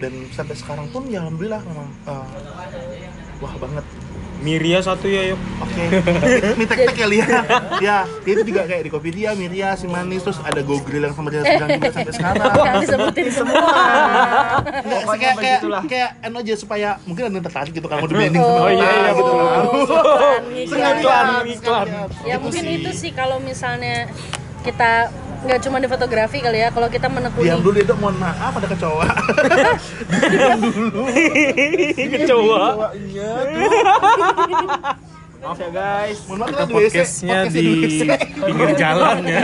Dan 0.00 0.12
sampai 0.32 0.56
sekarang 0.56 0.88
pun 0.90 1.06
ya 1.06 1.22
alhamdulillah 1.22 1.60
memang 1.62 1.88
eh, 2.08 2.26
wah 3.40 3.54
banget 3.60 3.84
Miria 4.40 4.80
satu 4.80 5.04
ya 5.04 5.32
yuk 5.32 5.40
Oke, 5.60 5.84
ini 6.56 6.64
tek-tek 6.66 6.96
kali 6.96 7.20
ya. 7.20 7.28
ya, 7.78 7.96
dia 8.24 8.32
itu 8.32 8.42
juga 8.42 8.66
kayak 8.66 8.82
di 8.82 8.90
kopi 8.90 9.12
dia, 9.12 9.36
Miria, 9.36 9.76
si 9.76 9.86
manis, 9.86 10.18
terus 10.20 10.40
ada 10.40 10.58
Go 10.60 10.80
Grill 10.80 11.04
yang 11.04 11.14
sama 11.14 11.30
dia 11.30 11.46
sedang 11.46 11.68
juga 11.70 11.90
sampai 11.92 12.10
sekarang. 12.10 12.42
Jangan 12.42 12.74
disebutin 12.80 13.26
semua. 13.30 13.62
Pokoknya 14.82 15.30
kayak 15.36 15.36
kayak 15.38 15.60
kayak 15.86 16.10
eno 16.24 16.38
aja 16.40 16.54
supaya 16.56 16.88
mungkin 17.04 17.22
ada 17.22 17.34
yang 17.36 17.44
tertarik 17.44 17.70
gitu 17.70 17.86
kalau 17.86 18.02
mau 18.02 18.08
di 18.08 18.16
branding 18.16 18.40
Oh, 18.40 18.50
sama 18.50 18.70
iya, 18.72 18.88
iya, 18.90 19.10
gitu. 19.14 19.30
betul. 19.30 20.34
Iklan, 20.58 21.44
iklan. 21.46 21.86
Ya 22.24 22.36
mungkin 22.40 22.64
itu 22.66 22.90
sih 22.90 23.10
kalau 23.12 23.38
misalnya 23.38 24.10
kita 24.60 25.12
nggak 25.40 25.60
cuma 25.64 25.80
di 25.80 25.88
fotografi 25.88 26.38
kali 26.38 26.60
ya 26.60 26.68
kalau 26.68 26.86
kita 26.86 27.08
menekuni. 27.08 27.48
Diam 27.48 27.60
dulu 27.60 27.80
dok. 27.80 27.96
Mohon 27.96 28.16
maaf 28.20 28.52
ada 28.54 28.68
kecoa. 28.68 29.06
Kecoa. 31.96 32.66
Iya 32.94 33.30
Maaf 35.40 35.56
ya 35.56 35.70
guys. 35.72 36.18
mohon 36.28 36.38
maaf 36.44 36.50
kita 36.52 36.64
podcastnya 36.68 37.38
di 37.48 37.64
pinggir 38.36 38.70
jalan 38.76 39.16
ya. 39.24 39.40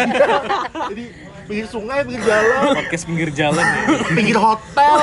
Jadi 0.92 1.04
pinggir 1.48 1.66
sungai 1.66 2.04
pinggir 2.04 2.22
jalan. 2.22 2.60
Podcast 2.76 3.04
pinggir 3.08 3.30
jalan 3.32 3.64
ya. 3.64 3.80
Pinggir 4.12 4.36
hotel. 4.36 4.94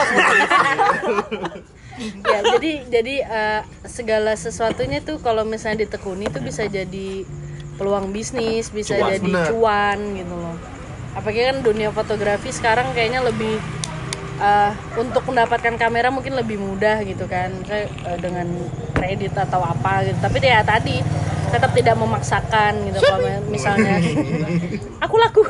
Ya 2.25 2.39
jadi 2.57 2.71
jadi 2.89 3.15
eh, 3.21 3.61
segala 3.85 4.33
sesuatunya 4.33 5.01
tuh 5.01 5.17
kalau 5.17 5.45
misalnya 5.45 5.85
ditekuni 5.85 6.29
tuh 6.29 6.41
bisa 6.41 6.65
jadi 6.65 7.21
peluang 7.73 8.13
bisnis 8.13 8.69
bisa 8.69 8.93
Cuan, 8.93 9.09
jadi 9.09 9.25
bener. 9.25 9.45
cuan 9.49 9.97
gitu 10.13 10.35
loh 10.37 10.57
apalagi 11.13 11.41
kan 11.45 11.57
dunia 11.61 11.89
fotografi 11.89 12.49
sekarang 12.49 12.91
kayaknya 12.91 13.21
lebih 13.21 13.61
eh, 14.37 14.71
untuk 14.97 15.23
mendapatkan 15.29 15.77
kamera 15.77 16.09
mungkin 16.09 16.33
lebih 16.33 16.57
mudah 16.57 17.05
gitu 17.05 17.29
kan. 17.29 17.53
Misalnya, 17.53 17.87
eh, 18.09 18.17
dengan 18.17 18.47
kredit 18.91 19.33
atau 19.37 19.61
apa 19.61 20.03
gitu. 20.03 20.17
Tapi 20.19 20.37
ya 20.41 20.65
tadi 20.65 20.99
tetap 21.53 21.69
tidak 21.77 21.93
memaksakan 22.01 22.81
gitu 22.89 22.97
kalau 22.97 23.29
misalnya 23.45 24.01
aku 25.05 25.15
laku. 25.21 25.41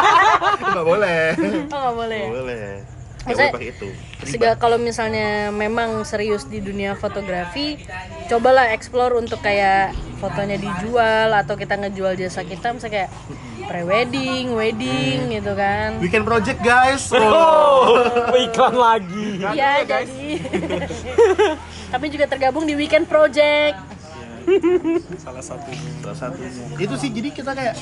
Nggak 0.70 0.86
boleh. 0.86 1.22
Oh 1.66 1.78
nggak 1.82 1.94
boleh 1.98 2.18
ya? 2.18 2.28
nggak 2.30 2.44
boleh. 2.46 2.74
Maksudnya- 3.22 3.54
itu. 3.62 3.86
Sega 4.22 4.54
kalau 4.54 4.78
misalnya 4.78 5.50
memang 5.50 6.02
serius 6.02 6.46
di 6.46 6.58
dunia 6.58 6.94
fotografi, 6.94 7.78
cobalah 8.26 8.70
explore 8.70 9.14
untuk 9.14 9.38
kayak 9.42 9.94
fotonya 10.18 10.58
dijual 10.58 11.30
atau 11.30 11.54
kita 11.54 11.74
ngejual 11.74 12.14
jasa 12.14 12.46
kita 12.46 12.70
misalnya 12.70 13.06
kayak 13.06 13.10
pre-wedding, 13.66 14.54
wedding 14.54 15.30
gitu 15.30 15.52
kan. 15.54 15.98
weekend 16.02 16.26
project 16.26 16.58
guys. 16.62 17.08
Oh. 17.22 18.08
oh. 18.28 18.36
iklan 18.36 18.74
lagi. 18.76 19.40
Iya, 19.40 19.86
jadi. 19.86 20.30
kami 21.92 22.06
juga 22.12 22.26
tergabung 22.28 22.64
di 22.68 22.74
weekend 22.74 23.06
project. 23.06 23.78
salah 25.22 25.38
satu 25.38 25.70
salah 26.02 26.18
satunya 26.18 26.50
itu 26.74 26.94
sih 26.98 27.14
jadi 27.14 27.30
kita 27.30 27.54
kayak 27.54 27.74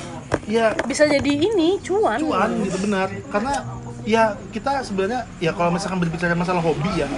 ya. 0.45 0.77
Bisa 0.85 1.09
jadi 1.09 1.31
ini 1.41 1.81
cuan. 1.81 2.21
cuan 2.21 2.51
gitu 2.69 2.79
benar. 2.85 3.09
Karena 3.33 3.65
ya 4.05 4.37
kita 4.53 4.85
sebenarnya 4.85 5.25
ya 5.41 5.57
kalau 5.57 5.73
misalkan 5.73 5.99
berbicara 6.05 6.37
masalah 6.37 6.61
hobi 6.61 7.01
ya. 7.01 7.09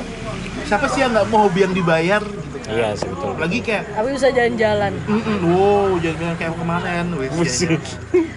Siapa 0.66 0.86
sih 0.94 1.02
yang 1.02 1.10
nggak 1.10 1.26
mau 1.28 1.50
hobi 1.50 1.66
yang 1.66 1.74
dibayar 1.74 2.22
gitu 2.22 2.51
iya 2.68 2.94
sih 2.94 3.06
betul 3.06 3.34
lagi 3.34 3.58
kayak 3.58 3.84
Tapi 3.90 4.08
bisa 4.12 4.28
jalan-jalan. 4.28 4.92
mm 5.02 5.38
wow 5.48 5.90
jangan 5.98 6.16
bilang 6.16 6.36
kayak 6.36 6.54
kemarin 6.54 7.04
wis 7.18 7.56
ya, 7.58 7.70
ya. 7.70 7.78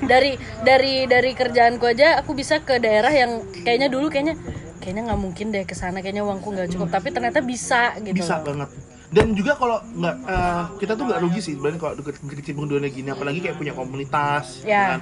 Dari 0.02 0.32
dari 0.62 0.96
dari 1.06 1.32
kerjaanku 1.32 1.86
aja 1.86 2.18
aku 2.18 2.34
bisa 2.34 2.58
ke 2.60 2.78
daerah 2.78 3.10
yang 3.10 3.32
kayaknya 3.62 3.88
dulu 3.88 4.10
kayaknya 4.10 4.36
kayaknya 4.78 5.02
nggak 5.08 5.20
mungkin 5.20 5.46
deh 5.50 5.64
ke 5.64 5.74
sana 5.74 6.00
kayaknya 6.00 6.22
uangku 6.22 6.48
nggak 6.48 6.70
cukup. 6.70 6.90
Tapi 6.90 7.08
ternyata 7.10 7.40
bisa 7.40 7.94
gitu. 8.00 8.18
bisa 8.18 8.38
banget. 8.40 8.70
Dan 9.08 9.32
juga 9.32 9.54
kalau 9.54 9.78
nggak 9.82 10.16
eh, 10.26 10.64
kita 10.78 10.94
tuh 10.94 11.06
nggak 11.06 11.20
rugi 11.22 11.40
sih 11.40 11.54
sebenarnya 11.54 11.80
kalau 11.80 11.94
deket 11.96 12.16
kecimpung 12.20 12.66
dunia 12.66 12.90
gini 12.90 13.10
apalagi 13.10 13.40
kayak 13.40 13.56
punya 13.56 13.74
komunitas 13.74 14.62
Ya. 14.62 14.98
kan? 14.98 15.02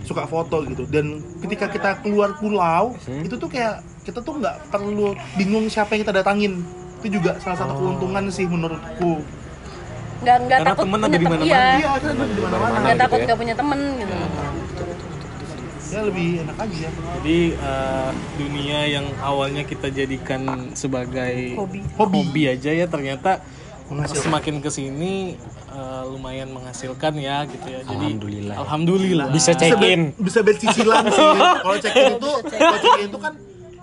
Suka 0.00 0.24
foto 0.24 0.62
gitu. 0.64 0.86
Dan 0.86 1.22
ketika 1.38 1.66
kita 1.66 1.90
keluar 2.00 2.34
pulau 2.34 2.94
itu 3.06 3.34
tuh 3.34 3.46
kayak 3.46 3.78
kita 4.00 4.18
tuh 4.20 4.36
nggak 4.36 4.70
perlu 4.70 5.12
bingung 5.34 5.66
siapa 5.66 5.92
yang 5.92 6.02
kita 6.02 6.14
datangin 6.16 6.64
itu 7.00 7.16
juga 7.16 7.40
salah 7.40 7.58
satu 7.58 7.72
keuntungan 7.74 8.24
sih 8.28 8.44
menurutku. 8.44 9.24
Nggak 10.20 10.36
nggak 10.38 10.58
Karena 10.60 10.70
takut 10.70 10.84
temen 10.84 10.98
ada 10.98 11.00
punya 11.00 11.16
di 11.16 11.24
temen 11.24 11.32
mana-mana. 11.32 11.48
iya. 11.48 11.64
Iya 11.80 11.90
di 12.28 12.40
mana-mana 12.40 12.76
nggak 12.76 12.92
gitu 12.92 13.02
takut 13.02 13.18
ya. 13.18 13.24
nggak 13.24 13.38
punya 13.40 13.54
temen 13.56 13.78
gitu. 13.96 14.14
Ya 15.90 16.00
lebih 16.06 16.28
enak 16.40 16.56
aja. 16.56 16.88
Jadi 17.18 17.38
eh, 17.52 18.10
dunia 18.36 18.78
yang 18.86 19.06
awalnya 19.18 19.62
kita 19.64 19.88
jadikan 19.90 20.42
sebagai 20.72 21.56
hobi. 21.56 21.82
Hobi. 21.96 22.42
aja 22.46 22.70
ya 22.70 22.86
ternyata 22.86 23.42
Menghasilkan. 23.90 24.22
semakin 24.22 24.54
ke 24.60 24.70
sini 24.70 25.34
eh, 25.66 26.02
lumayan 26.06 26.52
menghasilkan 26.52 27.10
ya 27.16 27.42
gitu 27.48 27.66
ya. 27.66 27.80
Jadi 27.82 28.06
Alhamdulillah. 28.06 28.56
alhamdulillah. 28.60 29.26
Bisa 29.32 29.50
check 29.50 29.82
in 29.82 30.14
bisa 30.14 30.46
bayar 30.46 30.58
cicilan 30.62 31.04
sih. 31.10 31.26
Kalau 31.64 31.76
check 31.80 31.96
in 31.96 32.12
itu 32.14 32.30
kalau 32.44 32.78
check 32.78 33.00
in 33.00 33.08
itu 33.08 33.18
kan 33.18 33.32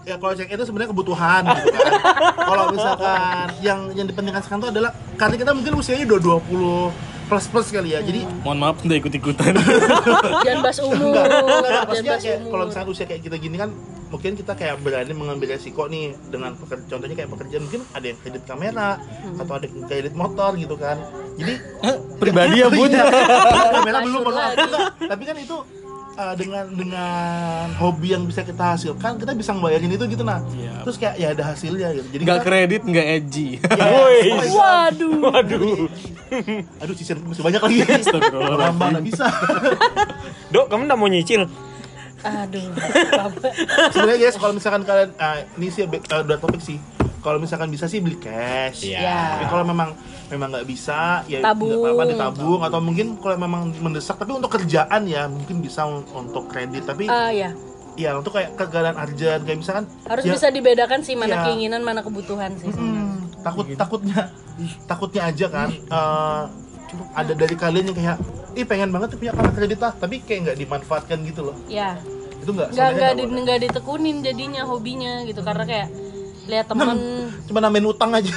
ya 0.07 0.15
kalau 0.15 0.33
check 0.33 0.47
in 0.47 0.55
itu 0.55 0.63
sebenarnya 0.63 0.89
kebutuhan 0.89 1.41
gitu 1.43 1.69
kan. 1.75 1.91
Kalau 2.49 2.63
misalkan 2.71 3.45
yang 3.59 3.79
yang 3.91 4.07
dipentingkan 4.07 4.39
sekarang 4.39 4.63
itu 4.63 4.69
adalah 4.71 4.91
karena 5.19 5.35
kita 5.35 5.51
mungkin 5.51 5.73
usianya 5.75 6.07
udah 6.07 6.39
20 6.47 7.27
plus 7.27 7.45
plus 7.51 7.67
kali 7.75 7.91
ya 7.91 7.99
jadi 7.99 8.23
mohon 8.39 8.55
maaf 8.55 8.79
udah 8.79 8.97
ikut 8.97 9.11
ikutan 9.11 9.51
jangan 10.47 10.59
bahas 10.63 10.79
umur. 10.79 11.11
Enggak, 11.11 11.25
enggak, 11.27 11.81
maksudnya 11.83 12.17
kayak 12.23 12.39
kalau 12.47 12.63
misalnya 12.71 12.87
usia 12.87 13.03
kayak 13.03 13.21
kita 13.21 13.35
gini 13.35 13.55
kan 13.59 13.69
mungkin 14.07 14.31
kita 14.39 14.55
kayak 14.55 14.79
berani 14.79 15.11
mengambil 15.11 15.51
resiko 15.51 15.91
nih 15.91 16.15
dengan 16.31 16.55
peker- 16.55 16.87
contohnya 16.87 17.15
kayak 17.19 17.27
pekerjaan 17.27 17.67
mungkin 17.67 17.81
ada 17.91 18.05
yang 18.07 18.17
kredit 18.23 18.43
kamera 18.47 18.89
atau 19.35 19.53
ada 19.59 19.67
yang 19.67 19.83
kredit 19.83 20.15
motor 20.15 20.55
gitu 20.55 20.79
kan. 20.79 21.03
Jadi 21.35 21.53
pribadi 22.15 22.63
ya 22.63 22.67
bun? 22.71 22.87
Iya, 22.87 23.05
kamera 23.75 23.97
belum 24.07 24.23
tapi 25.03 25.23
kan 25.27 25.35
itu 25.35 25.57
uh, 26.17 26.33
dengan 26.33 26.65
dengan 26.67 27.69
hobi 27.73 28.11
yang 28.11 28.25
bisa 28.25 28.41
kita 28.41 28.73
hasilkan 28.73 29.15
kita 29.15 29.31
bisa 29.31 29.53
ngebayarin 29.53 29.87
itu 29.87 30.05
gitu 30.09 30.21
nah 30.21 30.41
Iya. 30.49 30.81
terus 30.81 30.97
kayak 30.97 31.15
ya 31.15 31.27
ada 31.31 31.43
hasilnya 31.45 31.87
gitu. 31.93 32.07
Jadi 32.11 32.21
nggak 32.25 32.39
kita- 32.39 32.47
kredit 32.47 32.81
nggak 32.83 33.07
edgy. 33.07 33.47
Ya, 33.61 33.85
Woi. 33.93 34.17
oh 34.25 34.35
my 34.35 34.47
God. 34.47 34.57
waduh. 34.57 35.13
Waduh. 35.23 35.79
Aduh 36.79 36.95
cicil 36.95 37.21
masih 37.21 37.43
banyak 37.45 37.61
lagi. 37.61 37.77
Nambah 38.57 38.87
nggak 38.91 39.05
bisa. 39.05 39.25
Dok 40.53 40.65
kamu 40.67 40.81
nggak 40.85 40.97
mau 40.97 41.07
nyicil? 41.07 41.45
Aduh. 42.19 42.67
Sebenarnya 43.93 44.17
guys 44.19 44.35
kalau 44.35 44.53
misalkan 44.53 44.81
kalian 44.83 45.09
ah, 45.17 45.37
ini 45.55 45.69
sih 45.69 45.85
uh, 45.85 46.21
udah 46.23 46.37
topik 46.37 46.59
sih. 46.59 46.81
Kalau 47.19 47.37
misalkan 47.37 47.67
bisa 47.67 47.85
sih 47.85 47.99
beli 47.99 48.17
cash. 48.17 48.87
Iya. 48.87 48.99
Ya. 48.99 49.19
tapi 49.35 49.45
kalau 49.47 49.63
memang 49.63 49.93
memang 50.27 50.47
nggak 50.51 50.67
bisa 50.67 51.23
ya 51.25 51.39
nggak 51.39 51.55
apa-apa 51.55 52.03
ditabung. 52.05 52.59
Atau 52.61 52.79
mungkin 52.79 53.07
kalau 53.17 53.37
memang 53.37 53.71
mendesak 53.77 54.15
tapi 54.15 54.31
untuk 54.31 54.51
kerjaan 54.51 55.07
ya 55.07 55.25
mungkin 55.25 55.59
bisa 55.59 55.83
un- 55.83 56.07
untuk 56.13 56.47
kredit. 56.47 56.83
Tapi 56.83 57.07
Ah, 57.07 57.31
ya 57.31 57.51
ya 57.97 58.13
untuk 58.13 58.37
kayak 58.37 58.53
keadaan 58.53 58.93
arjan 58.93 59.41
kayak 59.41 59.57
misalkan 59.57 59.85
harus 60.05 60.21
ya, 60.21 60.37
bisa 60.37 60.47
dibedakan 60.53 61.01
sih 61.01 61.17
mana 61.17 61.33
Iya. 61.33 61.43
keinginan 61.49 61.81
mana 61.81 62.05
kebutuhan 62.05 62.53
sih 62.61 62.69
sebenarnya. 62.69 63.03
Hmm, 63.09 63.17
takut 63.41 63.65
takutnya 63.73 64.21
takutnya 64.85 65.21
aja 65.25 65.45
kan. 65.49 65.69
Eh, 65.73 66.43
ada 67.13 67.33
dari 67.33 67.55
kalian 67.57 67.91
yang 67.91 67.97
kayak 67.97 68.17
ih 68.53 68.63
pengen 68.63 68.89
banget 68.93 69.11
tuh 69.11 69.19
punya 69.19 69.33
kartu 69.35 69.51
kredit 69.53 69.79
lah 69.81 69.91
tapi 69.91 70.21
kayak 70.21 70.39
nggak 70.45 70.57
dimanfaatkan 70.61 71.17
gitu 71.25 71.41
loh. 71.51 71.55
Ya 71.67 71.97
itu 72.37 72.53
nggak 72.53 72.69
nggak 72.71 73.11
nggak 73.43 73.57
di, 73.59 73.65
ditekunin 73.67 74.21
jadinya 74.21 74.61
hobinya 74.63 75.25
gitu. 75.25 75.41
Karena 75.41 75.63
kayak 75.65 75.87
lihat 76.47 76.65
temen. 76.71 76.97
Cuma 77.45 77.59
nambahin 77.59 77.87
utang 77.87 78.11
aja. 78.15 78.31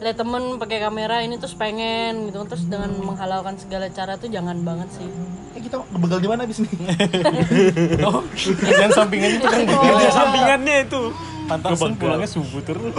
Lihat 0.00 0.16
temen 0.16 0.60
pakai 0.60 0.78
kamera 0.84 1.24
ini 1.24 1.40
terus 1.40 1.56
pengen 1.56 2.28
gitu. 2.28 2.44
Terus 2.44 2.64
dengan 2.68 2.92
menghalalkan 3.00 3.56
segala 3.56 3.88
cara 3.88 4.20
tuh 4.20 4.28
jangan 4.28 4.60
banget 4.60 4.88
sih. 5.00 5.08
Eh 5.56 5.60
kita 5.64 5.80
begal 5.98 6.20
di 6.20 6.28
mana 6.30 6.46
abis 6.46 6.62
nih 6.62 6.70
oh 8.06 8.22
kerjaan 8.38 8.92
sampingan 8.94 9.30
itu 9.34 9.46
kan 9.50 9.60
kerja 9.66 9.76
begitu 9.82 10.12
sampingannya 10.14 10.76
itu. 10.86 11.02
Pantasan 11.50 11.92
pulangnya 11.98 12.28
subuh 12.30 12.62
terus. 12.62 12.94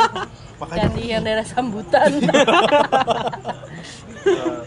Makanya. 0.60 0.88
Candi 0.88 1.02
yang 1.04 1.22
daerah 1.24 1.44
sambutan. 1.44 2.10
Eh, 4.20 4.60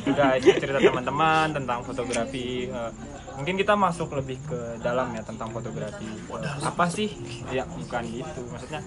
itu 0.00 0.10
guys 0.16 0.44
cerita 0.44 0.80
teman-teman 0.80 1.46
tentang 1.52 1.80
fotografi 1.84 2.68
Eh, 2.68 2.90
mungkin 3.40 3.56
kita 3.56 3.72
masuk 3.72 4.12
lebih 4.12 4.36
ke 4.44 4.76
dalam 4.84 5.16
ya 5.16 5.24
tentang 5.24 5.48
fotografi. 5.48 6.04
Apa 6.60 6.84
sih? 6.92 7.08
Ya 7.48 7.64
bukan 7.64 8.04
gitu. 8.04 8.44
Maksudnya 8.52 8.84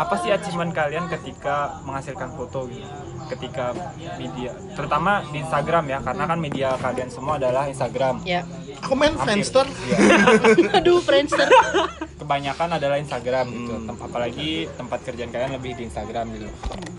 apa 0.00 0.14
sih 0.24 0.32
achievement 0.32 0.72
kalian 0.72 1.04
ketika 1.12 1.84
menghasilkan 1.84 2.32
foto 2.32 2.64
gitu? 2.72 2.88
Ketika 3.28 3.76
media 4.16 4.56
terutama 4.72 5.20
di 5.28 5.44
Instagram 5.44 5.84
ya 5.92 5.98
karena 6.00 6.24
kan 6.24 6.38
media 6.40 6.68
kalian 6.80 7.12
semua 7.12 7.36
adalah 7.36 7.68
Instagram. 7.68 8.24
Ya. 8.24 8.48
Aku 8.80 8.96
main 8.96 9.12
Friendster. 9.20 9.68
Iya. 9.68 10.00
aduh 10.80 11.04
Friendster. 11.04 11.44
Kebanyakan 12.24 12.80
adalah 12.80 12.96
Instagram 12.96 13.52
gitu. 13.52 13.74
Tem- 13.84 14.00
apalagi 14.00 14.50
tempat 14.80 14.98
kerjaan 15.04 15.28
kalian 15.28 15.60
lebih 15.60 15.76
di 15.76 15.92
Instagram 15.92 16.32
gitu. 16.40 16.48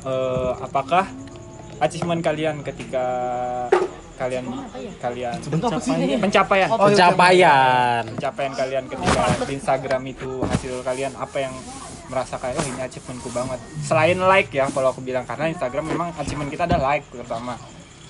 Eh, 0.06 0.52
apakah 0.62 1.10
achievement 1.82 2.22
kalian 2.22 2.62
ketika 2.62 3.06
kalian 4.16 4.46
kalian 5.00 5.36
sih? 5.40 6.18
pencapaian. 6.18 6.68
Oh, 6.72 6.90
pencapaian. 6.90 8.04
pencapaian. 8.16 8.54
Kalian 8.56 8.84
ketika 8.88 9.24
di 9.46 9.54
Instagram 9.60 10.02
itu 10.08 10.42
hasil 10.44 10.82
kalian 10.82 11.14
apa 11.20 11.38
yang 11.44 11.54
merasa 12.06 12.38
kayak 12.38 12.58
oh 12.58 12.66
ini 12.66 12.80
achievementku 12.82 13.30
banget. 13.34 13.60
Selain 13.84 14.18
like 14.18 14.50
ya 14.50 14.66
kalau 14.72 14.92
aku 14.96 15.02
bilang. 15.04 15.28
Karena 15.28 15.52
Instagram 15.52 15.86
memang 15.90 16.10
achievement 16.16 16.50
kita 16.50 16.66
ada 16.66 16.80
like 16.80 17.06
terutama 17.12 17.60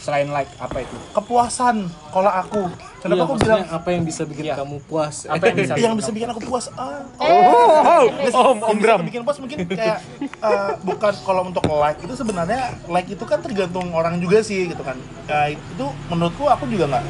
selain 0.05 0.29
like 0.29 0.49
apa 0.55 0.77
itu? 0.79 0.93
Kepuasan 1.11 1.75
kalau 2.11 2.29
aku. 2.29 2.69
Kenapa 3.01 3.17
Iya, 3.17 3.25
aku 3.27 3.35
bilang 3.37 3.61
apa 3.67 3.87
yang 3.89 4.01
bisa 4.01 4.21
bikin 4.23 4.43
Iya. 4.43 4.55
kamu 4.55 4.77
puas? 4.83 5.15
Apa 5.25 5.43
yang 5.43 5.57
bisa 5.57 5.73
yang 5.75 5.95
bisa 5.95 6.09
bikin 6.09 6.25
aku 6.27 6.41
puas? 6.43 6.65
Ah 6.71 7.01
oh, 7.19 8.05
Yang 8.15 8.33
om 8.33 8.57
om 8.59 8.75
bisa 8.75 8.81
Bram. 8.81 8.99
bikin 9.03 9.21
puas 9.21 9.37
mungkin 9.37 9.57
kayak 9.63 9.99
eh, 10.21 10.71
bukan 10.79 11.13
kalau 11.21 11.41
untuk 11.43 11.65
like 11.67 11.97
itu 11.99 12.13
sebenarnya 12.13 12.61
like 12.85 13.05
itu 13.07 13.21
kan 13.21 13.41
tergantung 13.41 13.89
orang 13.91 14.17
juga 14.17 14.41
sih 14.41 14.69
gitu 14.69 14.81
kan. 14.81 14.97
Eh, 15.27 15.53
itu 15.53 15.85
menurutku 16.07 16.45
aku 16.45 16.65
juga 16.65 16.85
nggak 16.87 17.05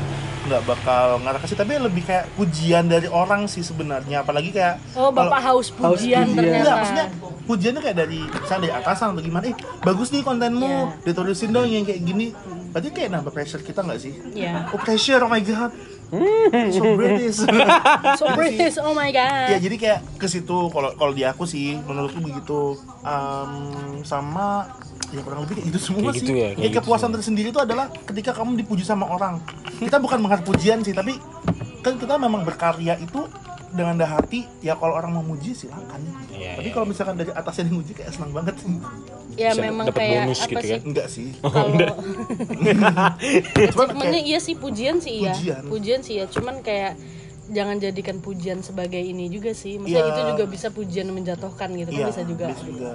nggak 0.46 0.62
bakal 0.64 1.18
ngarah 1.18 1.42
ke 1.42 1.48
situ 1.48 1.58
tapi 1.58 1.74
lebih 1.76 2.04
kayak 2.04 2.30
pujian 2.34 2.86
dari 2.86 3.08
orang 3.08 3.48
sih 3.48 3.60
sebenarnya. 3.62 4.22
Apalagi 4.22 4.52
kayak 4.52 4.78
Oh, 4.94 5.10
Bapak 5.10 5.42
haus 5.44 5.72
pujian 5.72 6.28
ternyata. 6.30 6.60
Enggak, 6.60 6.76
maksudnya 6.78 7.06
pujiannya 7.46 7.82
kayak 7.82 7.98
dari 7.98 8.20
misalnya 8.26 8.62
dari 8.62 8.74
atasan 8.76 9.08
atau 9.12 9.22
gimana 9.22 9.46
eh 9.46 9.56
bagus 9.80 10.10
nih 10.10 10.22
kontenmu 10.22 10.66
Iya. 10.66 11.06
ditulisin 11.06 11.50
dong 11.50 11.66
yang 11.66 11.86
kayak 11.86 12.02
gini 12.02 12.34
berarti 12.76 12.92
kayak 12.92 13.08
nambah 13.08 13.32
pressure 13.32 13.64
kita 13.64 13.88
nggak 13.88 14.00
sih? 14.04 14.12
Iya. 14.36 14.68
oh 14.68 14.80
pressure 14.84 15.24
oh 15.24 15.32
my 15.32 15.40
god. 15.40 15.72
So 16.76 16.84
British. 17.00 17.40
So 18.20 18.26
British, 18.36 18.76
oh 18.84 18.92
my 18.92 19.16
god. 19.16 19.48
ya 19.48 19.58
jadi 19.58 19.76
kayak 19.80 20.00
ke 20.20 20.28
situ 20.28 20.68
kalau 20.70 20.92
kalau 21.00 21.16
di 21.16 21.24
aku 21.24 21.48
sih 21.48 21.80
menurutku 21.80 22.20
begitu. 22.20 22.76
Em, 23.00 23.52
sama 24.04 24.68
ya 25.16 25.24
kurang 25.24 25.48
lebih 25.48 25.64
kayak 25.64 25.68
gitu 25.72 25.80
semua 25.80 26.12
Kayak 26.12 26.20
sih. 26.20 26.28
gitu 26.28 26.32
ya, 26.36 26.50
kayak 26.52 26.72
gitu. 26.76 26.78
kepuasan 26.84 27.10
tersendiri 27.16 27.48
itu 27.56 27.62
adalah 27.64 27.88
ketika 28.04 28.36
kamu 28.36 28.60
dipuji 28.60 28.84
sama 28.84 29.08
orang. 29.08 29.40
Kita 29.80 29.96
bukan 29.96 30.20
mengharap 30.20 30.44
pujian 30.44 30.84
sih 30.84 30.92
tapi 30.92 31.16
kan 31.80 31.96
kita 31.96 32.20
memang 32.20 32.44
berkarya 32.44 33.00
itu 33.00 33.24
dengan 33.72 34.00
dah 34.00 34.20
hati 34.20 34.48
ya 34.60 34.76
kalau 34.76 35.00
orang 35.00 35.16
memuji 35.16 35.56
silakan. 35.56 36.00
Iya, 36.32 36.60
tapi 36.60 36.70
iya. 36.70 36.76
kalau 36.76 36.86
misalkan 36.92 37.16
dari 37.16 37.32
atasnya 37.32 37.72
yang 37.72 37.80
muji 37.80 37.92
kayak 37.96 38.12
senang 38.12 38.32
banget 38.36 38.56
sih 38.60 38.72
ya 39.36 39.52
Bisa 39.52 39.62
memang 39.62 39.86
dapet 39.88 40.00
kayak 40.00 40.24
bonus 40.24 40.40
apa 40.40 40.48
gitu 40.48 40.60
sih? 40.62 40.72
kan? 40.72 40.82
enggak 40.86 41.08
sih 41.08 41.28
Kalau 41.36 41.76
cuman 43.72 43.88
Sebenarnya 43.88 44.12
kayak 44.14 44.26
iya 44.26 44.40
sih 44.40 44.56
pujian 44.56 44.96
sih 44.98 45.14
iya. 45.20 45.34
Pujian. 45.34 45.62
Pujian 45.68 46.00
sih 46.02 46.14
ya, 46.18 46.26
cuman 46.26 46.56
kayak 46.60 46.94
jangan 47.46 47.78
jadikan 47.78 48.18
pujian 48.18 48.60
sebagai 48.60 48.98
ini 48.98 49.30
juga 49.30 49.54
sih. 49.54 49.78
Maksudnya 49.78 50.02
Iya. 50.02 50.12
itu 50.12 50.22
juga 50.34 50.44
bisa 50.46 50.68
pujian 50.70 51.08
menjatuhkan 51.08 51.70
gitu 51.72 51.90
kan 51.90 52.00
iya, 52.00 52.08
bisa 52.10 52.24
juga. 52.24 52.46
bisa 52.50 52.66
juga 52.66 52.92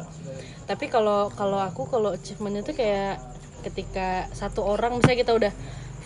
Tapi 0.64 0.84
kalau 0.86 1.30
kalau 1.30 1.58
aku 1.58 1.86
kalau 1.86 2.10
achievementnya 2.10 2.62
tuh 2.62 2.74
kayak 2.74 3.18
ketika 3.60 4.08
satu 4.32 4.64
orang 4.64 4.96
misalnya 4.96 5.18
kita 5.20 5.32
udah 5.32 5.52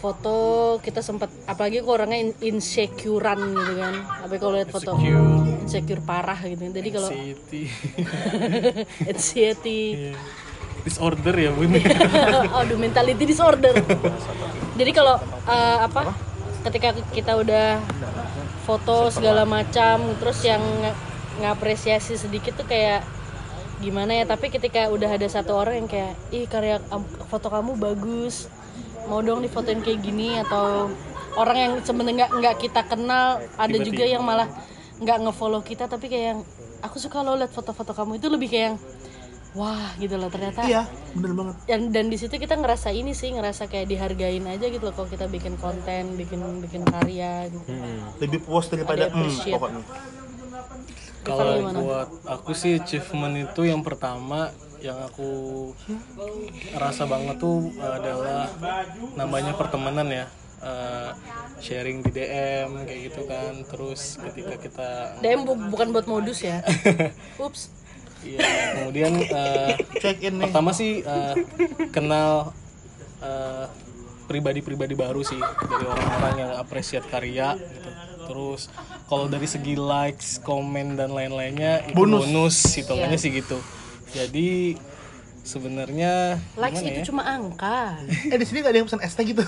foto 0.05 0.37
kita 0.85 1.01
sempat 1.01 1.33
apalagi 1.49 1.81
aku 1.81 1.89
orangnya 1.97 2.21
in- 2.21 2.37
insecurean 2.45 3.41
gitu 3.41 3.73
kan. 3.81 3.95
Apalagi 4.21 4.41
kalau 4.45 4.55
lihat 4.61 4.69
foto 4.69 4.93
insecure. 5.65 6.05
parah 6.05 6.37
gitu. 6.45 6.61
Jadi 6.61 6.89
kalau 6.93 7.09
City 7.09 7.63
anxiety. 9.09 9.81
Disorder 10.85 11.33
ya 11.33 11.49
bun 11.57 11.73
Aduh 12.61 12.77
mentality 12.77 13.25
disorder. 13.25 13.73
Jadi 14.77 14.91
kalau 14.93 15.17
eh, 15.49 15.79
apa? 15.81 16.13
Ketika 16.69 16.93
kita 17.09 17.41
udah 17.41 17.81
foto 18.69 19.09
segala 19.09 19.49
macam, 19.49 20.05
terus 20.21 20.45
yang 20.45 20.61
ngapresiasi 21.41 22.21
sedikit 22.21 22.61
tuh 22.61 22.69
kayak 22.69 23.01
gimana 23.81 24.21
ya? 24.21 24.25
Tapi 24.29 24.53
ketika 24.53 24.93
udah 24.93 25.09
ada 25.09 25.25
satu 25.25 25.57
orang 25.57 25.85
yang 25.85 25.89
kayak, 25.89 26.13
ih 26.37 26.45
karya 26.45 26.81
foto 27.33 27.49
kamu 27.49 27.81
bagus, 27.81 28.53
mau 29.11 29.21
dong 29.21 29.41
difotoin 29.45 29.81
kayak 29.85 30.01
gini 30.01 30.41
atau 30.41 30.91
orang 31.35 31.57
yang 31.59 31.73
sebenarnya 31.83 32.15
nggak 32.25 32.31
nggak 32.41 32.57
kita 32.63 32.81
kenal, 32.87 33.43
ada 33.59 33.77
juga 33.81 34.05
yang 34.07 34.23
malah 34.23 34.49
nggak 35.03 35.19
ngefollow 35.27 35.63
kita 35.63 35.91
tapi 35.91 36.07
kayak 36.07 36.27
yang 36.37 36.41
aku 36.85 36.97
suka 37.03 37.25
lo 37.25 37.35
liat 37.35 37.51
foto-foto 37.51 37.93
kamu. 37.93 38.23
Itu 38.23 38.31
lebih 38.31 38.49
kayak 38.53 38.65
yang 38.73 38.77
wah 39.55 39.95
gitu 40.03 40.19
loh 40.19 40.29
ternyata 40.29 40.67
iya 40.67 40.83
bener 41.15 41.31
banget. 41.39 41.55
dan 41.71 41.81
dan 41.95 42.11
di 42.11 42.19
situ 42.19 42.35
kita 42.43 42.59
ngerasa 42.59 42.91
ini 42.91 43.15
sih 43.15 43.31
ngerasa 43.31 43.71
kayak 43.71 43.87
dihargain 43.87 44.43
aja 44.51 44.67
gitu 44.67 44.83
loh 44.83 44.95
kalau 44.99 45.07
kita 45.07 45.31
bikin 45.31 45.55
konten 45.63 46.19
bikin 46.19 46.43
bikin 46.59 46.83
karya 46.83 47.47
gitu. 47.47 47.71
lebih 48.19 48.43
puas 48.43 48.67
daripada 48.67 49.07
Ada 49.09 49.15
hmm, 49.15 49.55
pokoknya. 49.55 49.83
Kalau 51.25 51.57
buat 51.73 52.09
aku 52.29 52.53
sih 52.53 52.77
achievement 52.77 53.33
itu 53.49 53.65
yang 53.65 53.81
pertama 53.81 54.53
yang 54.85 55.01
aku 55.01 55.31
rasa 56.75 57.09
banget 57.09 57.41
tuh 57.41 57.73
adalah 57.75 58.53
namanya 59.15 59.57
pertemanan 59.57 60.05
ya. 60.07 60.27
Eh, 60.61 61.11
sharing 61.59 62.01
di 62.01 62.11
DM 62.11 62.85
kayak 62.85 63.01
gitu 63.09 63.25
kan. 63.25 63.65
Terus 63.65 64.17
ketika 64.19 64.55
kita 64.57 64.89
DM 65.21 65.45
bu- 65.45 65.69
bukan 65.69 65.89
buat 65.91 66.05
modus 66.05 66.41
ya? 66.41 66.61
Ups. 67.41 67.73
Iya, 68.21 68.41
kemudian 68.75 69.13
eh, 69.21 69.73
check 69.99 70.21
in 70.21 70.37
nih. 70.37 70.49
pertama 70.49 70.73
sih 70.73 71.01
eh, 71.01 71.35
kenal 71.91 72.53
eh, 73.21 73.65
pribadi-pribadi 74.25 74.93
baru 74.95 75.21
sih. 75.21 75.37
Dari 75.41 75.85
orang-orang 75.85 76.35
yang 76.39 76.53
apresiat 76.57 77.05
karya 77.05 77.57
gitu. 77.57 77.91
Terus 78.25 78.73
kalau 79.05 79.29
dari 79.29 79.45
segi 79.45 79.77
likes, 79.77 80.41
komen 80.41 80.97
dan 80.97 81.13
lain-lainnya 81.13 81.85
itu 81.85 81.93
Bonus. 81.93 82.25
bonus, 82.25 82.57
hitungannya 82.75 83.21
sih 83.21 83.29
gitu. 83.31 83.61
Jadi 84.15 84.79
sebenarnya 85.45 86.41
likes 86.57 86.81
itu 86.81 87.01
ya? 87.03 87.05
cuma 87.05 87.23
angka. 87.27 87.99
Eh 88.33 88.39
di 88.39 88.47
sini 88.47 88.63
gak 88.63 88.73
ada 88.73 88.79
yang 88.79 88.89
pesan 88.89 89.03
ST 89.03 89.19
gitu? 89.27 89.43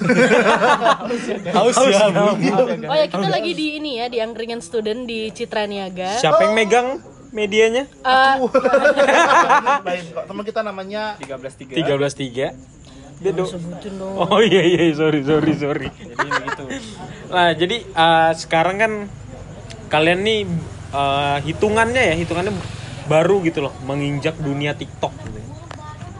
Haus 1.54 1.76
ya, 1.80 2.10
Bu. 2.10 2.36
oh 2.84 2.96
ya 2.98 3.06
kita 3.08 3.28
lagi 3.30 3.52
di 3.54 3.80
ini 3.80 3.96
ya 3.96 4.06
di 4.10 4.18
angkringan 4.20 4.60
student 4.60 5.06
di 5.06 5.32
Citra 5.32 5.64
Niaga 5.64 6.20
Siapa 6.20 6.44
yang 6.44 6.52
megang 6.52 6.88
medianya? 7.30 7.88
Lain 9.86 10.04
kok. 10.10 10.24
Teman 10.26 10.42
kita 10.44 10.60
namanya 10.60 11.16
13.3 11.16 11.80
13.3 11.80 12.76
Dia 13.16 13.32
do- 13.32 13.48
dong. 13.48 14.14
Oh 14.28 14.40
iya 14.42 14.60
iya 14.60 14.92
sorry 14.92 15.24
sorry 15.24 15.52
sorry. 15.56 15.88
jadi 15.88 16.28
begitu. 16.28 16.64
Nah 17.32 17.48
jadi 17.56 17.76
eh, 17.82 18.30
sekarang 18.36 18.76
kan 18.76 18.92
kalian 19.88 20.20
nih 20.20 20.40
eh, 20.92 21.36
hitungannya 21.40 22.02
ya 22.12 22.14
hitungannya 22.18 22.52
baru 23.06 23.42
gitu 23.42 23.64
loh 23.64 23.72
menginjak 23.86 24.34
dunia 24.38 24.74
TikTok 24.74 25.14
gitu. 25.26 25.40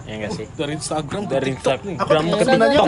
Ya 0.06 0.22
enggak 0.22 0.38
sih? 0.38 0.46
Dari 0.54 0.78
Instagram 0.78 1.26
ke 1.26 1.34
Dari 1.34 1.46
TikTok 1.50 1.80
nih. 1.82 1.94
Instagram 1.98 2.24
ke 2.30 2.36
TikTok. 2.46 2.86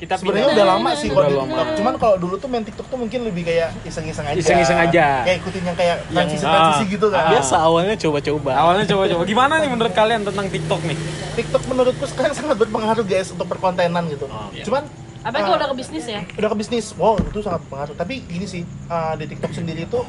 Kita 0.00 0.14
sebenarnya 0.16 0.48
udah 0.56 0.66
lama 0.72 0.90
sih 0.96 1.08
kalau 1.12 1.20
Udah 1.20 1.28
di 1.28 1.36
lama. 1.36 1.52
TikTok. 1.52 1.68
Cuman 1.76 1.94
kalau 2.00 2.16
dulu 2.16 2.34
tuh 2.40 2.48
main 2.48 2.64
TikTok 2.64 2.86
tuh 2.88 2.96
mungkin 2.96 3.20
lebih 3.28 3.42
kayak 3.44 3.68
iseng-iseng 3.84 4.24
aja. 4.24 4.40
Iseng-iseng 4.40 4.80
aja. 4.80 5.06
Kayak 5.28 5.36
ikutin 5.44 5.62
yang 5.68 5.76
kayak 5.76 5.96
Yang- 6.00 6.16
transisi-transisi 6.16 6.80
ah, 6.80 6.88
gitu 6.88 7.06
kan. 7.12 7.24
Biasa 7.36 7.54
awalnya 7.60 7.96
coba-coba. 8.00 8.50
Awalnya 8.56 8.86
coba-coba. 8.88 9.22
Gimana 9.28 9.54
nih 9.60 9.68
menurut 9.68 9.92
kalian 9.92 10.20
tentang 10.24 10.46
TikTok 10.48 10.80
nih? 10.88 10.96
TikTok 11.36 11.62
menurutku 11.68 12.04
sekarang 12.08 12.32
sangat 12.32 12.56
berpengaruh 12.56 13.04
guys 13.04 13.28
untuk 13.36 13.44
perkontenan 13.44 14.02
gitu. 14.08 14.24
Cuman 14.64 14.88
apa 15.20 15.36
kalau 15.36 15.60
udah 15.60 15.68
ke 15.68 15.76
bisnis 15.84 16.08
ya 16.08 16.24
udah 16.32 16.48
ke 16.48 16.56
bisnis, 16.56 16.96
wow 16.96 17.12
itu 17.20 17.44
sangat 17.44 17.60
berpengaruh. 17.68 17.92
Tapi 17.92 18.24
gini 18.24 18.48
sih, 18.48 18.64
uh, 18.88 19.12
di 19.20 19.28
TikTok 19.28 19.52
sendiri 19.52 19.84
itu 19.84 20.00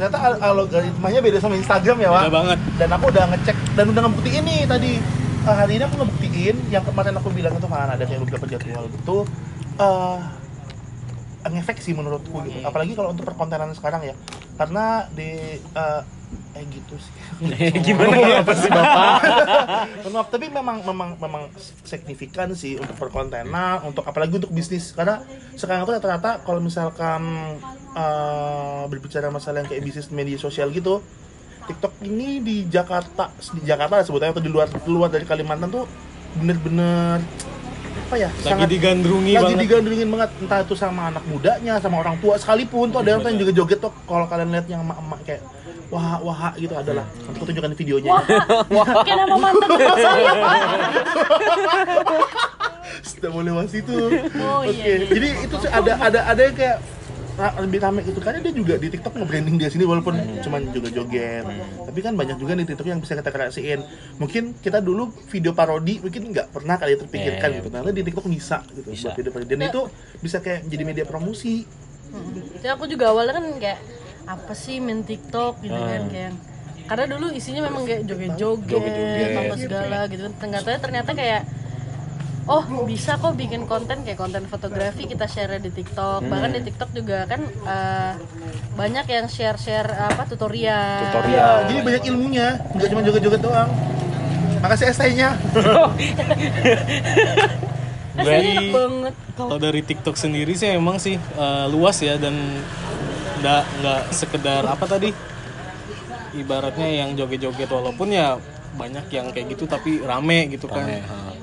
ternyata 0.00 0.16
al- 0.16 0.64
algoritmanya 0.64 1.20
beda 1.20 1.38
sama 1.44 1.60
Instagram 1.60 2.00
ya, 2.00 2.08
Wak. 2.08 2.22
Beda 2.24 2.32
banget. 2.32 2.58
Dan 2.80 2.88
aku 2.96 3.04
udah 3.12 3.24
ngecek 3.36 3.56
dan 3.76 3.84
udah 3.92 4.00
ngebuktiin 4.08 4.44
nih 4.48 4.60
tadi. 4.64 4.92
Uh, 5.44 5.56
hari 5.56 5.76
ini 5.76 5.84
aku 5.84 5.96
ngebuktiin 6.00 6.56
yang 6.72 6.84
kemarin 6.88 7.12
aku 7.20 7.28
bilang 7.28 7.52
itu 7.52 7.68
kan 7.68 7.92
ada 7.92 8.04
kayak 8.08 8.20
beberapa 8.24 8.48
jadwal 8.48 8.88
gitu. 8.88 9.16
Uh, 9.76 10.16
ngefek 11.44 11.84
sih 11.84 11.92
menurutku 11.92 12.32
gitu. 12.48 12.64
Apalagi 12.64 12.96
kalau 12.96 13.12
untuk 13.12 13.28
perkontenan 13.28 13.76
sekarang 13.76 14.00
ya. 14.08 14.16
Karena 14.56 15.04
di 15.12 15.60
uh, 15.76 16.00
eh 16.50 16.64
gitu 16.66 16.94
sih. 16.98 17.14
Gimana 17.86 18.42
apa 18.42 18.52
sih 18.58 18.70
Bapak? 18.70 19.18
Mohon 20.02 20.12
maaf, 20.18 20.28
tapi 20.34 20.46
memang 20.50 20.76
memang 20.82 21.10
memang 21.14 21.42
signifikan 21.86 22.50
sih 22.58 22.74
untuk 22.74 22.98
perkontenan, 22.98 23.86
untuk 23.86 24.02
apalagi 24.02 24.42
untuk 24.42 24.50
bisnis 24.50 24.90
karena 24.90 25.22
sekarang 25.54 25.86
tuh 25.86 25.94
rata-rata 25.94 26.42
kalau 26.42 26.58
misalkan 26.58 27.22
eh, 27.94 28.82
berbicara 28.90 29.30
masalah 29.30 29.62
yang 29.62 29.68
kayak 29.70 29.82
bisnis 29.86 30.10
media 30.10 30.38
sosial 30.42 30.74
gitu, 30.74 30.98
TikTok 31.70 32.02
ini 32.02 32.42
di 32.42 32.56
Jakarta 32.66 33.30
di 33.54 33.62
Jakarta 33.62 34.02
sebutnya 34.02 34.34
atau 34.34 34.42
di 34.42 34.50
luar 34.50 34.66
luar 34.90 35.10
dari 35.14 35.22
Kalimantan 35.22 35.70
tuh 35.70 35.86
bener-bener 36.34 37.22
apa 38.10 38.18
ya? 38.18 38.30
Lagi 38.42 38.66
digandrungi 38.66 39.32
lagi 39.38 39.54
banget. 39.54 39.62
digandrungin 39.62 40.08
banget. 40.10 40.30
Entah 40.42 40.58
itu 40.66 40.74
sama 40.74 41.14
anak 41.14 41.22
mudanya 41.30 41.78
sama 41.78 42.02
orang 42.02 42.18
tua 42.18 42.34
sekalipun 42.42 42.90
tuh 42.90 43.06
ada 43.06 43.22
yang 43.22 43.38
juga 43.38 43.54
joget 43.54 43.78
tuh. 43.78 43.94
Kalau 44.02 44.26
kalian 44.26 44.50
lihat 44.50 44.66
yang 44.66 44.82
emak-emak 44.82 45.20
kayak 45.22 45.42
wah 45.94 46.18
wah 46.18 46.50
gitu 46.58 46.74
adalah. 46.74 47.06
Nanti 47.06 47.38
aku 47.38 47.46
tunjukkan 47.46 47.72
videonya. 47.78 48.10
Kayak 49.06 49.16
nama 49.30 49.36
mantan 49.38 49.70
saya 49.94 50.32
sudah 53.00 53.30
mau 53.30 53.42
lewat 53.46 53.66
situ. 53.70 53.94
Oh, 54.42 54.66
Oke, 54.66 54.74
iya, 54.74 54.94
iya. 55.00 55.06
jadi 55.08 55.28
itu 55.46 55.56
ada 55.70 55.92
ada 56.02 56.20
ada 56.26 56.40
yang 56.42 56.56
kayak 56.58 56.76
lebih 57.40 57.78
rame 57.80 58.00
gitu 58.04 58.20
karena 58.20 58.38
dia 58.44 58.52
juga 58.52 58.74
di 58.76 58.88
TikTok 58.92 59.16
nge-branding 59.16 59.56
dia 59.56 59.68
sini 59.72 59.88
walaupun 59.88 60.14
cuman 60.44 60.60
juga 60.70 60.88
joget. 60.92 61.44
Tapi 61.88 61.98
kan 62.04 62.12
banyak 62.14 62.36
juga 62.36 62.52
di 62.58 62.64
TikTok 62.68 62.86
yang 62.86 63.00
bisa 63.00 63.16
kita 63.16 63.30
kreasiin. 63.32 63.80
Mungkin 64.20 64.60
kita 64.60 64.84
dulu 64.84 65.08
video 65.32 65.56
parodi 65.56 65.98
mungkin 66.04 66.30
nggak 66.30 66.52
pernah 66.52 66.76
kali 66.76 67.00
terpikirkan 67.00 67.48
Iya, 67.48 67.56
iya, 67.56 67.58
gitu. 67.64 67.68
Ternyata 67.72 67.92
di 67.96 68.02
TikTok 68.04 68.26
bisa 68.28 68.58
gitu 68.76 68.88
Bisa. 68.92 69.08
buat 69.08 69.16
video 69.16 69.30
parodi. 69.32 69.48
Dan 69.48 69.60
itu 69.72 69.80
bisa 70.20 70.36
kayak 70.44 70.60
jadi 70.68 70.82
media 70.84 71.04
promosi. 71.08 71.64
Jadi 72.60 72.68
aku 72.68 72.84
juga 72.90 73.14
awalnya 73.14 73.40
kan 73.40 73.46
kayak 73.56 73.78
apa 74.28 74.52
sih 74.52 74.78
main 74.78 75.00
TikTok 75.02 75.64
gitu 75.64 75.74
kan 75.74 76.06
kayak 76.12 76.32
karena 76.90 77.06
dulu 77.06 77.30
isinya 77.30 77.62
memang 77.70 77.86
kayak 77.86 78.02
joget-joget 78.02 79.30
apa 79.38 79.54
segala 79.54 79.98
gitu 80.10 80.26
kan 80.26 80.34
ternyata 80.42 80.68
ternyata 80.82 81.10
kayak 81.14 81.42
oh 82.50 82.64
bisa 82.82 83.14
kok 83.14 83.38
bikin 83.38 83.70
konten 83.70 84.02
kayak 84.02 84.18
konten 84.18 84.42
fotografi 84.50 85.06
kita 85.06 85.30
share 85.30 85.62
di 85.62 85.70
TikTok 85.70 86.26
bahkan 86.26 86.50
di 86.50 86.66
TikTok 86.66 86.90
juga 86.90 87.22
kan 87.30 87.46
eh, 87.46 88.12
banyak 88.74 89.06
yang 89.06 89.26
share-share 89.30 89.86
apa 89.86 90.26
tutorial 90.26 91.10
Tutorial. 91.10 91.56
Jadi 91.68 91.80
banyak 91.84 92.02
ilmunya, 92.10 92.46
nggak 92.74 92.88
cuma 92.90 93.00
joget-joget 93.04 93.42
doang. 93.44 93.70
Makasih 94.60 94.92
ST-nya. 94.92 95.36
Banget. 98.20 99.14
Kalau 99.38 99.56
dari 99.56 99.80
TikTok 99.80 100.16
sendiri 100.18 100.52
sih 100.52 100.76
emang 100.76 101.00
sih 101.00 101.16
eh, 101.16 101.66
luas 101.72 101.96
ya 102.00 102.20
dan 102.20 102.36
nggak 103.40 103.62
nggak 103.80 104.02
sekedar 104.12 104.68
apa 104.68 104.84
tadi 104.84 105.16
ibaratnya 106.36 106.88
yang 107.04 107.16
joget-joget 107.16 107.72
walaupun 107.72 108.12
ya 108.12 108.36
banyak 108.76 109.08
yang 109.10 109.32
kayak 109.32 109.56
gitu 109.56 109.64
tapi 109.64 109.98
rame 110.04 110.52
gitu 110.52 110.68
kan 110.68 110.86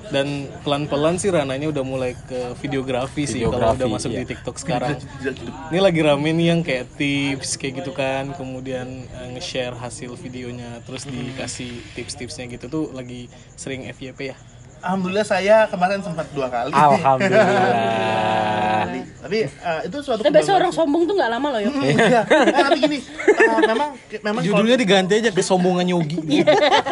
dan 0.10 0.47
pelan-pelan 0.64 1.20
sih 1.20 1.30
rananya 1.30 1.68
udah 1.70 1.84
mulai 1.84 2.12
ke 2.16 2.55
videografi, 2.64 3.28
sih 3.28 3.43
kalau 3.43 3.60
Videografi, 3.60 3.78
udah 3.78 3.88
masuk 3.91 4.12
iya. 4.12 4.20
di 4.20 4.26
TikTok 4.34 4.55
sekarang. 4.60 4.95
Ini 5.72 5.80
lagi 5.80 6.01
rame 6.03 6.30
nih 6.32 6.47
yang 6.55 6.62
kayak 6.64 6.86
tips 6.95 7.60
kayak 7.60 7.84
gitu 7.84 7.91
kan 7.91 8.32
kemudian 8.36 9.08
eh, 9.08 9.28
nge-share 9.36 9.76
hasil 9.76 10.16
videonya 10.20 10.80
terus 10.88 11.05
dikasih 11.05 11.84
tips-tipsnya 11.95 12.47
gitu. 12.51 12.66
Tuh 12.68 12.86
lagi 12.95 13.28
sering 13.55 13.86
FYP 13.91 14.34
ya 14.34 14.38
Alhamdulillah 14.80 15.23
saya 15.23 15.65
kemarin 15.65 15.99
sempat 15.99 16.23
dua 16.32 16.47
kali. 16.47 16.71
Alhamdulillah. 16.71 17.45
Tapi 19.17 19.38
eh, 19.43 19.80
itu 19.84 19.97
suatu 19.99 20.23
Tapi 20.23 20.39
orang 20.47 20.71
sombong 20.71 21.03
tuh 21.03 21.13
nggak 21.13 21.30
lama 21.30 21.47
loh 21.51 21.59
ya. 21.59 21.67
Iya. 21.67 22.21
Eh, 22.23 22.63
tapi 22.63 22.78
gini, 22.80 22.97
eh, 23.03 23.59
memang 23.65 23.89
memang 24.21 24.39
kalau- 24.39 24.55
judulnya 24.55 24.75
diganti 24.75 25.13
aja 25.17 25.30
kesombongan 25.30 25.86
Yogi 25.86 26.17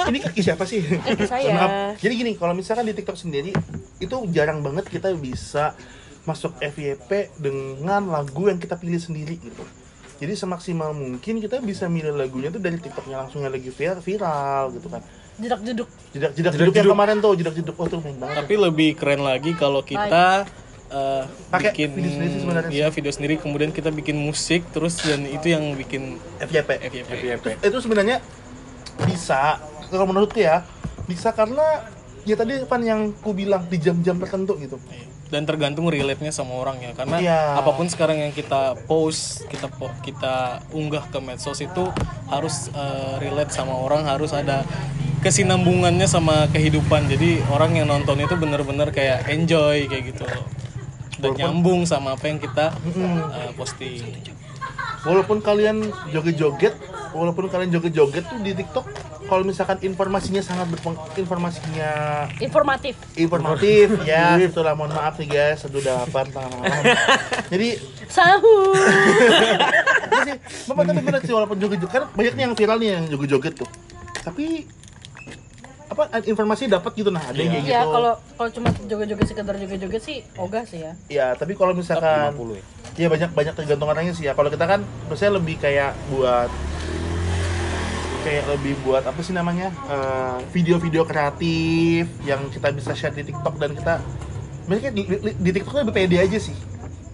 ini 0.03 0.17
kaki 0.19 0.39
siapa 0.41 0.61
sih? 0.67 0.83
Kaki 0.83 1.23
saya. 1.25 1.49
Maaf. 1.53 1.69
Jadi 1.97 2.13
gini, 2.13 2.31
kalau 2.36 2.51
misalkan 2.51 2.83
di 2.83 2.91
TikTok 2.91 3.15
sendiri 3.15 3.49
itu 3.97 4.15
jarang 4.29 4.59
banget 4.59 4.86
kita 4.86 5.09
bisa 5.13 5.73
masuk 6.25 6.57
FYP 6.57 7.38
dengan 7.38 8.01
lagu 8.03 8.45
yang 8.45 8.57
kita 8.57 8.75
pilih 8.75 8.97
sendiri 8.97 9.38
gitu. 9.38 9.61
Jadi 10.15 10.31
semaksimal 10.33 10.91
mungkin 10.91 11.38
kita 11.38 11.59
bisa 11.59 11.86
milih 11.86 12.11
lagunya 12.11 12.47
tuh 12.47 12.57
dari 12.57 12.75
TikToknya 12.75 13.17
langsung 13.17 13.41
yang 13.41 13.51
lagi 13.51 13.69
vir- 13.69 13.97
viral 13.97 14.69
gitu 14.71 14.89
kan. 14.89 15.01
Jedak 15.36 15.59
jeduk. 15.67 15.89
Jedak 16.15 16.31
jedak 16.31 16.51
jeduk 16.55 16.73
yang 16.75 16.88
kemarin 16.95 17.17
tuh 17.19 17.33
jedak 17.36 17.53
jeduk 17.59 17.75
oh 17.75 17.88
tuh 17.91 17.99
main 17.99 18.15
banget. 18.15 18.36
tapi 18.39 18.53
lebih 18.55 18.89
keren 18.95 19.19
lagi 19.19 19.51
kalau 19.51 19.83
kita 19.83 20.47
eh, 20.88 21.23
Pakai 21.51 21.75
bikin 21.75 21.89
video 21.91 22.11
sendiri 22.15 22.36
sebenarnya 22.39 22.71
iya 22.71 22.88
video 22.88 23.11
sendiri 23.11 23.36
kemudian 23.36 23.71
kita 23.75 23.91
bikin 23.91 24.15
musik 24.15 24.63
terus 24.71 24.95
dan 25.03 25.27
itu 25.27 25.51
yang 25.51 25.75
bikin 25.75 26.15
FYP. 26.39 26.69
FYP. 27.03 27.45
Itu 27.59 27.77
sebenarnya 27.83 28.23
bisa 29.03 29.59
kalau 29.91 30.07
menurutku 30.07 30.39
ya 30.39 30.63
bisa 31.03 31.36
karena 31.36 31.83
ya 32.23 32.39
tadi 32.39 32.57
kan 32.65 32.81
yang 32.81 33.11
ku 33.19 33.36
bilang 33.36 33.67
di 33.67 33.77
jam-jam 33.77 34.15
tertentu 34.17 34.55
gitu. 34.57 34.79
Dan 35.36 35.43
tergantung 35.43 35.91
relate-nya 35.91 36.31
sama 36.31 36.55
orang 36.55 36.79
ya. 36.79 36.95
Karena 36.95 37.19
Iya. 37.19 37.39
apa 37.59 37.75
pun 37.75 37.91
sekarang 37.91 38.23
yang 38.23 38.31
kita 38.31 38.79
post 38.88 39.43
kita 39.51 39.67
po- 39.67 39.91
kita 39.99 40.63
unggah 40.71 41.03
ke 41.11 41.19
medsos 41.19 41.59
itu 41.59 41.83
harus 42.31 42.71
eh, 42.71 43.13
relate 43.19 43.51
sama 43.51 43.75
orang 43.75 44.07
harus 44.07 44.31
ada 44.31 44.63
kesinambungannya 45.19 46.07
sama 46.07 46.47
kehidupan. 46.47 47.11
Jadi 47.11 47.43
orang 47.51 47.75
yang 47.75 47.91
nonton 47.91 48.15
itu 48.15 48.39
bener-bener 48.39 48.95
kayak 48.95 49.27
enjoy 49.27 49.91
kayak 49.91 50.15
gitu. 50.15 50.23
Dan 51.19 51.36
nyambung 51.36 51.83
sama 51.83 52.15
apa 52.15 52.31
yang 52.31 52.39
kita 52.39 52.71
eh, 53.36 53.51
posting. 53.53 53.99
Walaupun 55.03 55.43
kalian 55.43 55.83
joget-joget 56.09 56.73
walaupun 57.11 57.47
kalian 57.47 57.71
joget-joget 57.71 58.23
tuh 58.23 58.39
di 58.39 58.51
TikTok 58.51 58.86
kalau 59.26 59.41
misalkan 59.41 59.82
informasinya 59.82 60.39
sangat 60.39 60.67
berpeng 60.67 60.93
informasinya 61.15 61.91
Informatif. 62.38 62.93
informatif 63.15 63.88
ya 64.03 64.38
itulah 64.38 64.73
mohon 64.73 64.91
maaf 64.91 65.17
nih 65.17 65.28
guys 65.28 65.63
aduh 65.63 65.80
udah 65.80 65.93
lapar 66.01 66.26
tengah 66.28 66.49
malam 66.53 66.84
jadi 67.49 67.69
Sahur. 68.05 68.78
ya 70.07 70.19
sih 70.23 70.36
bapak 70.65 70.84
tapi 70.86 71.01
bener 71.01 71.21
sih 71.21 71.34
walaupun 71.34 71.57
joget-joget 71.57 71.91
kan 71.91 72.03
banyak 72.11 72.34
nih 72.34 72.43
yang 72.43 72.53
viral 72.53 72.78
nih 72.78 72.89
yang 72.93 73.05
joget-joget 73.07 73.53
tuh 73.55 73.69
tapi 74.21 74.65
apa 75.86 76.03
informasi 76.23 76.65
dapat 76.65 76.91
gitu 76.93 77.09
nah 77.09 77.21
ada 77.21 77.38
yang 77.38 77.51
kayak 77.51 77.63
Iya, 77.63 77.80
gitu 77.80 77.89
kalau 77.91 78.13
kalau 78.36 78.49
cuma 78.51 78.67
joget-joget 78.84 79.28
sekedar 79.28 79.55
joget-joget 79.55 80.01
sih 80.01 80.17
ogah 80.36 80.65
sih 80.65 80.82
ya. 80.82 80.91
ya 81.07 81.28
tapi 81.34 81.53
kalau 81.53 81.73
misalkan 81.73 82.34
50 82.34 82.57
ya. 82.57 82.63
ya 82.95 83.07
banyak 83.07 83.30
banyak 83.32 83.53
tergantung 83.53 83.89
orangnya 83.89 84.13
sih 84.13 84.26
ya 84.26 84.34
kalau 84.34 84.49
kita 84.49 84.65
kan 84.65 84.82
biasanya 85.07 85.38
lebih 85.38 85.55
kayak 85.57 85.93
buat 86.09 86.49
kayak 88.26 88.49
lebih 88.49 88.73
buat 88.82 89.05
apa 89.05 89.21
sih 89.21 89.32
namanya 89.32 89.69
eh, 89.86 90.38
video-video 90.49 91.05
kreatif 91.05 92.09
yang 92.26 92.49
kita 92.49 92.73
bisa 92.73 92.91
share 92.91 93.13
di 93.13 93.30
TikTok 93.30 93.55
dan 93.55 93.78
kita 93.78 94.01
mereka 94.65 94.89
di, 94.89 95.05
di, 95.05 95.32
di 95.38 95.49
TikTok 95.53 95.86
lebih 95.86 95.93
pede 95.93 96.17
aja 96.17 96.41
sih 96.41 96.57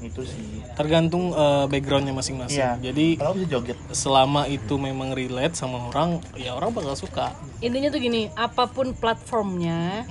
itu 0.01 0.23
sih 0.23 0.63
tergantung 0.73 1.35
eh, 1.35 1.67
backgroundnya 1.67 2.15
masing-masing 2.15 2.57
Iya. 2.57 2.71
jadi 2.79 3.19
kalau 3.19 3.35
bisa 3.35 3.47
joget 3.51 3.77
selama 3.91 4.47
itu 4.47 4.79
memang 4.79 5.11
relate 5.11 5.53
sama 5.53 5.91
orang 5.91 6.23
ya 6.33 6.55
orang 6.55 6.71
bakal 6.71 6.95
suka 6.95 7.35
Intinya 7.61 7.93
tuh 7.93 8.01
gini, 8.01 8.25
apa 8.33 8.65
pun 8.65 8.89
platformnya 8.97 10.09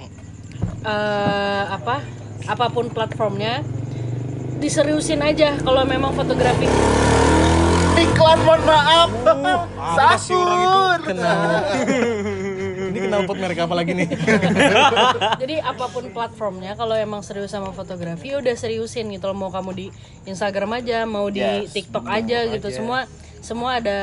eh 0.87 1.65
apa? 1.67 1.99
Apa 2.47 2.71
pun 2.71 2.87
platformnya 2.95 3.67
diseriusin 4.63 5.19
aja 5.19 5.59
kalau 5.59 5.83
memang 5.83 6.15
fotografi. 6.15 6.71
Iklan 8.01 8.39
mohon 8.49 8.63
maaf. 8.65 9.09
Sahur. 9.97 10.99
ini 12.91 12.99
kenal 13.07 13.23
pot 13.29 13.37
merek 13.37 13.61
apa 13.61 13.75
lagi 13.77 13.93
nih? 13.93 14.09
Jadi 15.43 15.57
apa 15.61 15.85
pun 15.93 16.09
platformnya 16.11 16.75
kalau 16.75 16.97
emang 16.97 17.21
serius 17.21 17.53
sama 17.53 17.71
fotografi 17.77 18.33
ya 18.33 18.41
udah 18.41 18.55
seriusin 18.57 19.13
gitu 19.13 19.29
loh. 19.31 19.37
Mau 19.37 19.51
kamu 19.53 19.71
di 19.77 19.87
Instagram 20.25 20.81
aja, 20.81 21.05
mau 21.05 21.29
di 21.29 21.45
Yes, 21.45 21.77
TikTok 21.77 22.09
aja 22.09 22.49
gitu. 22.49 22.69
Semua 22.73 23.05
semua 23.41 23.81
ada 23.81 24.01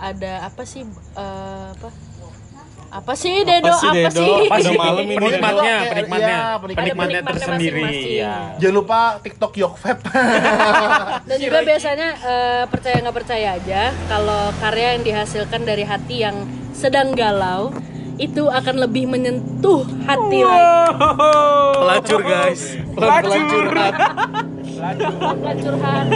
ada 0.00 0.32
apa 0.48 0.62
sih 0.64 0.84
eh, 1.16 1.66
apa? 1.76 2.07
Apa 2.90 3.12
sih 3.12 3.44
Dedo? 3.44 3.68
sih, 3.74 3.84
Apa 3.86 4.08
Dedo? 4.08 4.16
sih? 4.16 4.32
Apa 4.44 4.56
sih? 4.62 4.72
Malam 4.74 5.04
ini 5.04 5.14
penikmatnya, 5.14 5.76
Dedo. 5.76 5.90
penikmatnya, 5.92 6.32
Iya, 6.32 6.56
penikmatnya. 6.56 6.56
penikmatnya 6.56 6.94
penikmatnya 7.20 7.20
tersendiri. 7.22 7.90
Ya. 8.16 8.34
jangan 8.56 8.74
lupa 8.74 8.98
TikTok 9.18 9.52
Yokfeb 9.54 9.98
Dan 11.28 11.36
juga 11.38 11.58
biasanya 11.62 12.08
eh, 12.16 12.62
percaya 12.64 12.96
nggak 12.98 13.12
percaya 13.14 13.48
aja 13.54 13.82
kalau 14.06 14.40
karya 14.56 14.88
yang 14.90 15.04
dihasilkan 15.04 15.60
dari 15.62 15.84
hati 15.84 16.16
yang 16.18 16.36
sedang 16.72 17.12
galau 17.12 17.76
itu 18.16 18.48
akan 18.48 18.74
lebih 18.80 19.04
menyentuh 19.06 19.84
hati 20.02 20.40
lagi. 20.40 20.66
pelacur 21.76 22.20
guys 22.20 22.62
pelan-pelan 22.90 23.42
curhat 23.46 23.94
Pelan 25.38 25.56
curhat. 25.60 26.06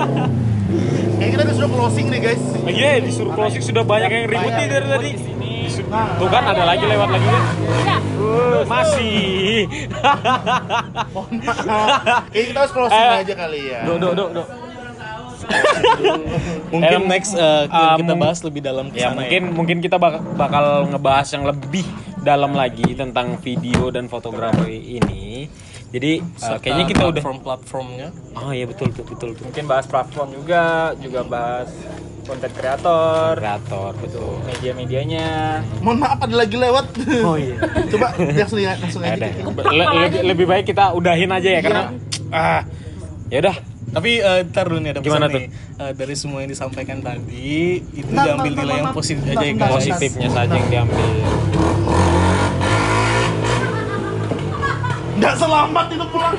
kayak 1.15 1.31
kita 1.31 1.45
disuruh 1.45 1.71
closing 1.71 2.07
nih 2.09 2.21
guys 2.23 2.43
Iya, 2.65 2.91
disuruh 2.99 3.31
closing 3.31 3.61
sudah 3.61 3.85
banyak 3.85 4.09
yang 4.11 4.27
ribut 4.27 4.53
nih 4.53 4.67
dari 4.69 4.87
tadi. 4.89 5.11
Tuh 6.19 6.29
kan 6.29 6.43
ada 6.45 6.63
lagi 6.65 6.85
lewat 6.85 7.09
lagi 7.11 7.27
kan? 7.27 7.45
Ya, 7.83 7.97
Uh, 8.15 8.63
masih. 8.65 9.67
Kayaknya 12.31 12.47
kita 12.49 12.59
harus 12.59 12.73
closing 12.73 13.03
Eh. 13.03 13.21
aja 13.21 13.35
kali 13.37 13.61
ya 13.67 13.81
Dok, 13.83 13.97
dok, 13.99 14.13
dok, 14.15 14.31
dok. 14.33 14.49
mungkin 16.71 16.99
Em, 16.99 17.05
next 17.05 17.35
eh, 17.35 17.67
um, 17.67 17.99
kita 17.99 18.15
bahas 18.15 18.39
lebih 18.41 18.63
dalam 18.63 18.89
ke 18.89 18.97
Ya 18.97 19.11
sana 19.11 19.21
mungkin 19.21 19.43
mungkin 19.53 19.77
kita 19.81 19.99
bak- 19.99 20.23
bakal 20.33 20.65
ngebahas 20.87 21.29
yang 21.29 21.45
lebih 21.45 21.85
dalam 22.17 22.55
lagi 22.55 22.95
tentang 22.95 23.37
video 23.37 23.91
dan 23.91 24.07
fotografi 24.07 24.97
ini. 24.97 25.51
Jadi 25.91 26.23
uh, 26.41 26.57
kayaknya 26.57 26.87
kita 26.87 27.03
udah 27.05 27.21
platform-platformnya 27.21 28.09
Oh 28.35 28.49
iya 28.49 28.65
betul 28.65 28.89
betul 28.89 29.05
betul 29.05 29.29
betul. 29.35 29.45
mungkin 29.45 29.65
bahas 29.67 29.85
platform 29.85 30.33
juga 30.33 30.63
juga 30.97 31.21
bahas 31.21 31.69
konten 32.23 32.51
kreator. 32.55 33.35
Kreator 33.35 33.93
betul. 33.99 34.39
media-medianya. 34.47 35.29
Mohon 35.83 35.99
maaf 36.07 36.19
ada 36.23 36.35
lagi 36.39 36.57
lewat. 36.57 36.87
Oh 37.27 37.37
iya. 37.37 37.57
coba 37.91 38.07
langsung 38.19 38.61
ya 38.63 38.73
langsung 38.79 39.03
aja. 39.03 39.27
Le- 39.71 39.91
lebih, 40.07 40.21
lebih 40.23 40.47
baik 40.47 40.65
kita 40.71 40.95
udahin 40.95 41.31
aja 41.35 41.49
ya 41.49 41.61
karena 41.61 41.83
ah 42.31 42.63
ya 43.29 43.39
udah. 43.43 43.57
Tapi 43.93 44.25
eh, 44.25 44.41
ntar 44.49 44.73
dulu 44.73 44.81
nih 44.81 44.91
ada 44.97 45.01
pesan 45.05 45.09
Gimana 45.13 45.27
nih. 45.29 45.47
Eh, 45.77 45.93
dari 45.93 46.15
semua 46.17 46.41
yang 46.41 46.49
disampaikan 46.49 47.05
tadi 47.05 47.77
itu 47.93 48.09
Ntar, 48.09 48.25
diambil 48.25 48.53
ntar, 48.57 48.63
nilai 48.65 48.73
ntar, 48.73 48.81
yang 48.81 48.97
positif 48.97 49.23
Ntar, 49.29 49.37
aja 49.37 49.45
ya 49.45 49.53
guys. 49.53 49.73
Positifnya 49.77 50.29
saja 50.33 50.55
yang 50.57 50.69
diambil. 50.73 51.07
nggak 55.13 55.35
selamat 55.39 55.87
itu 55.93 56.07
pulang 56.11 56.35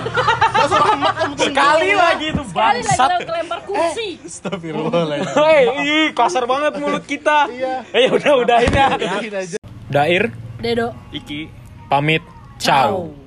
Sekali 1.37 1.91
lagi 1.93 2.25
itu 2.31 2.43
sekali 2.45 2.79
lagi 2.81 2.87
bangsat. 2.87 3.09
kelempar 3.25 3.59
kursi. 3.67 4.07
Astagfirullahaladzim 4.23 5.33
Hei, 5.35 5.63
ih, 5.83 6.07
kasar 6.13 6.43
banget 6.45 6.77
mulut 6.79 7.03
kita. 7.03 7.47
Iya. 7.49 7.83
Eh 7.91 8.07
udah 8.11 8.33
udahin 8.39 8.71
ya. 8.73 8.87
Udahin 8.95 9.33
aja 9.33 9.57
Dair, 9.89 10.33
Dedo. 10.57 10.95
Iki, 11.13 11.47
pamit. 11.87 12.23
Ciao. 12.57 13.13
Ciao. 13.13 13.22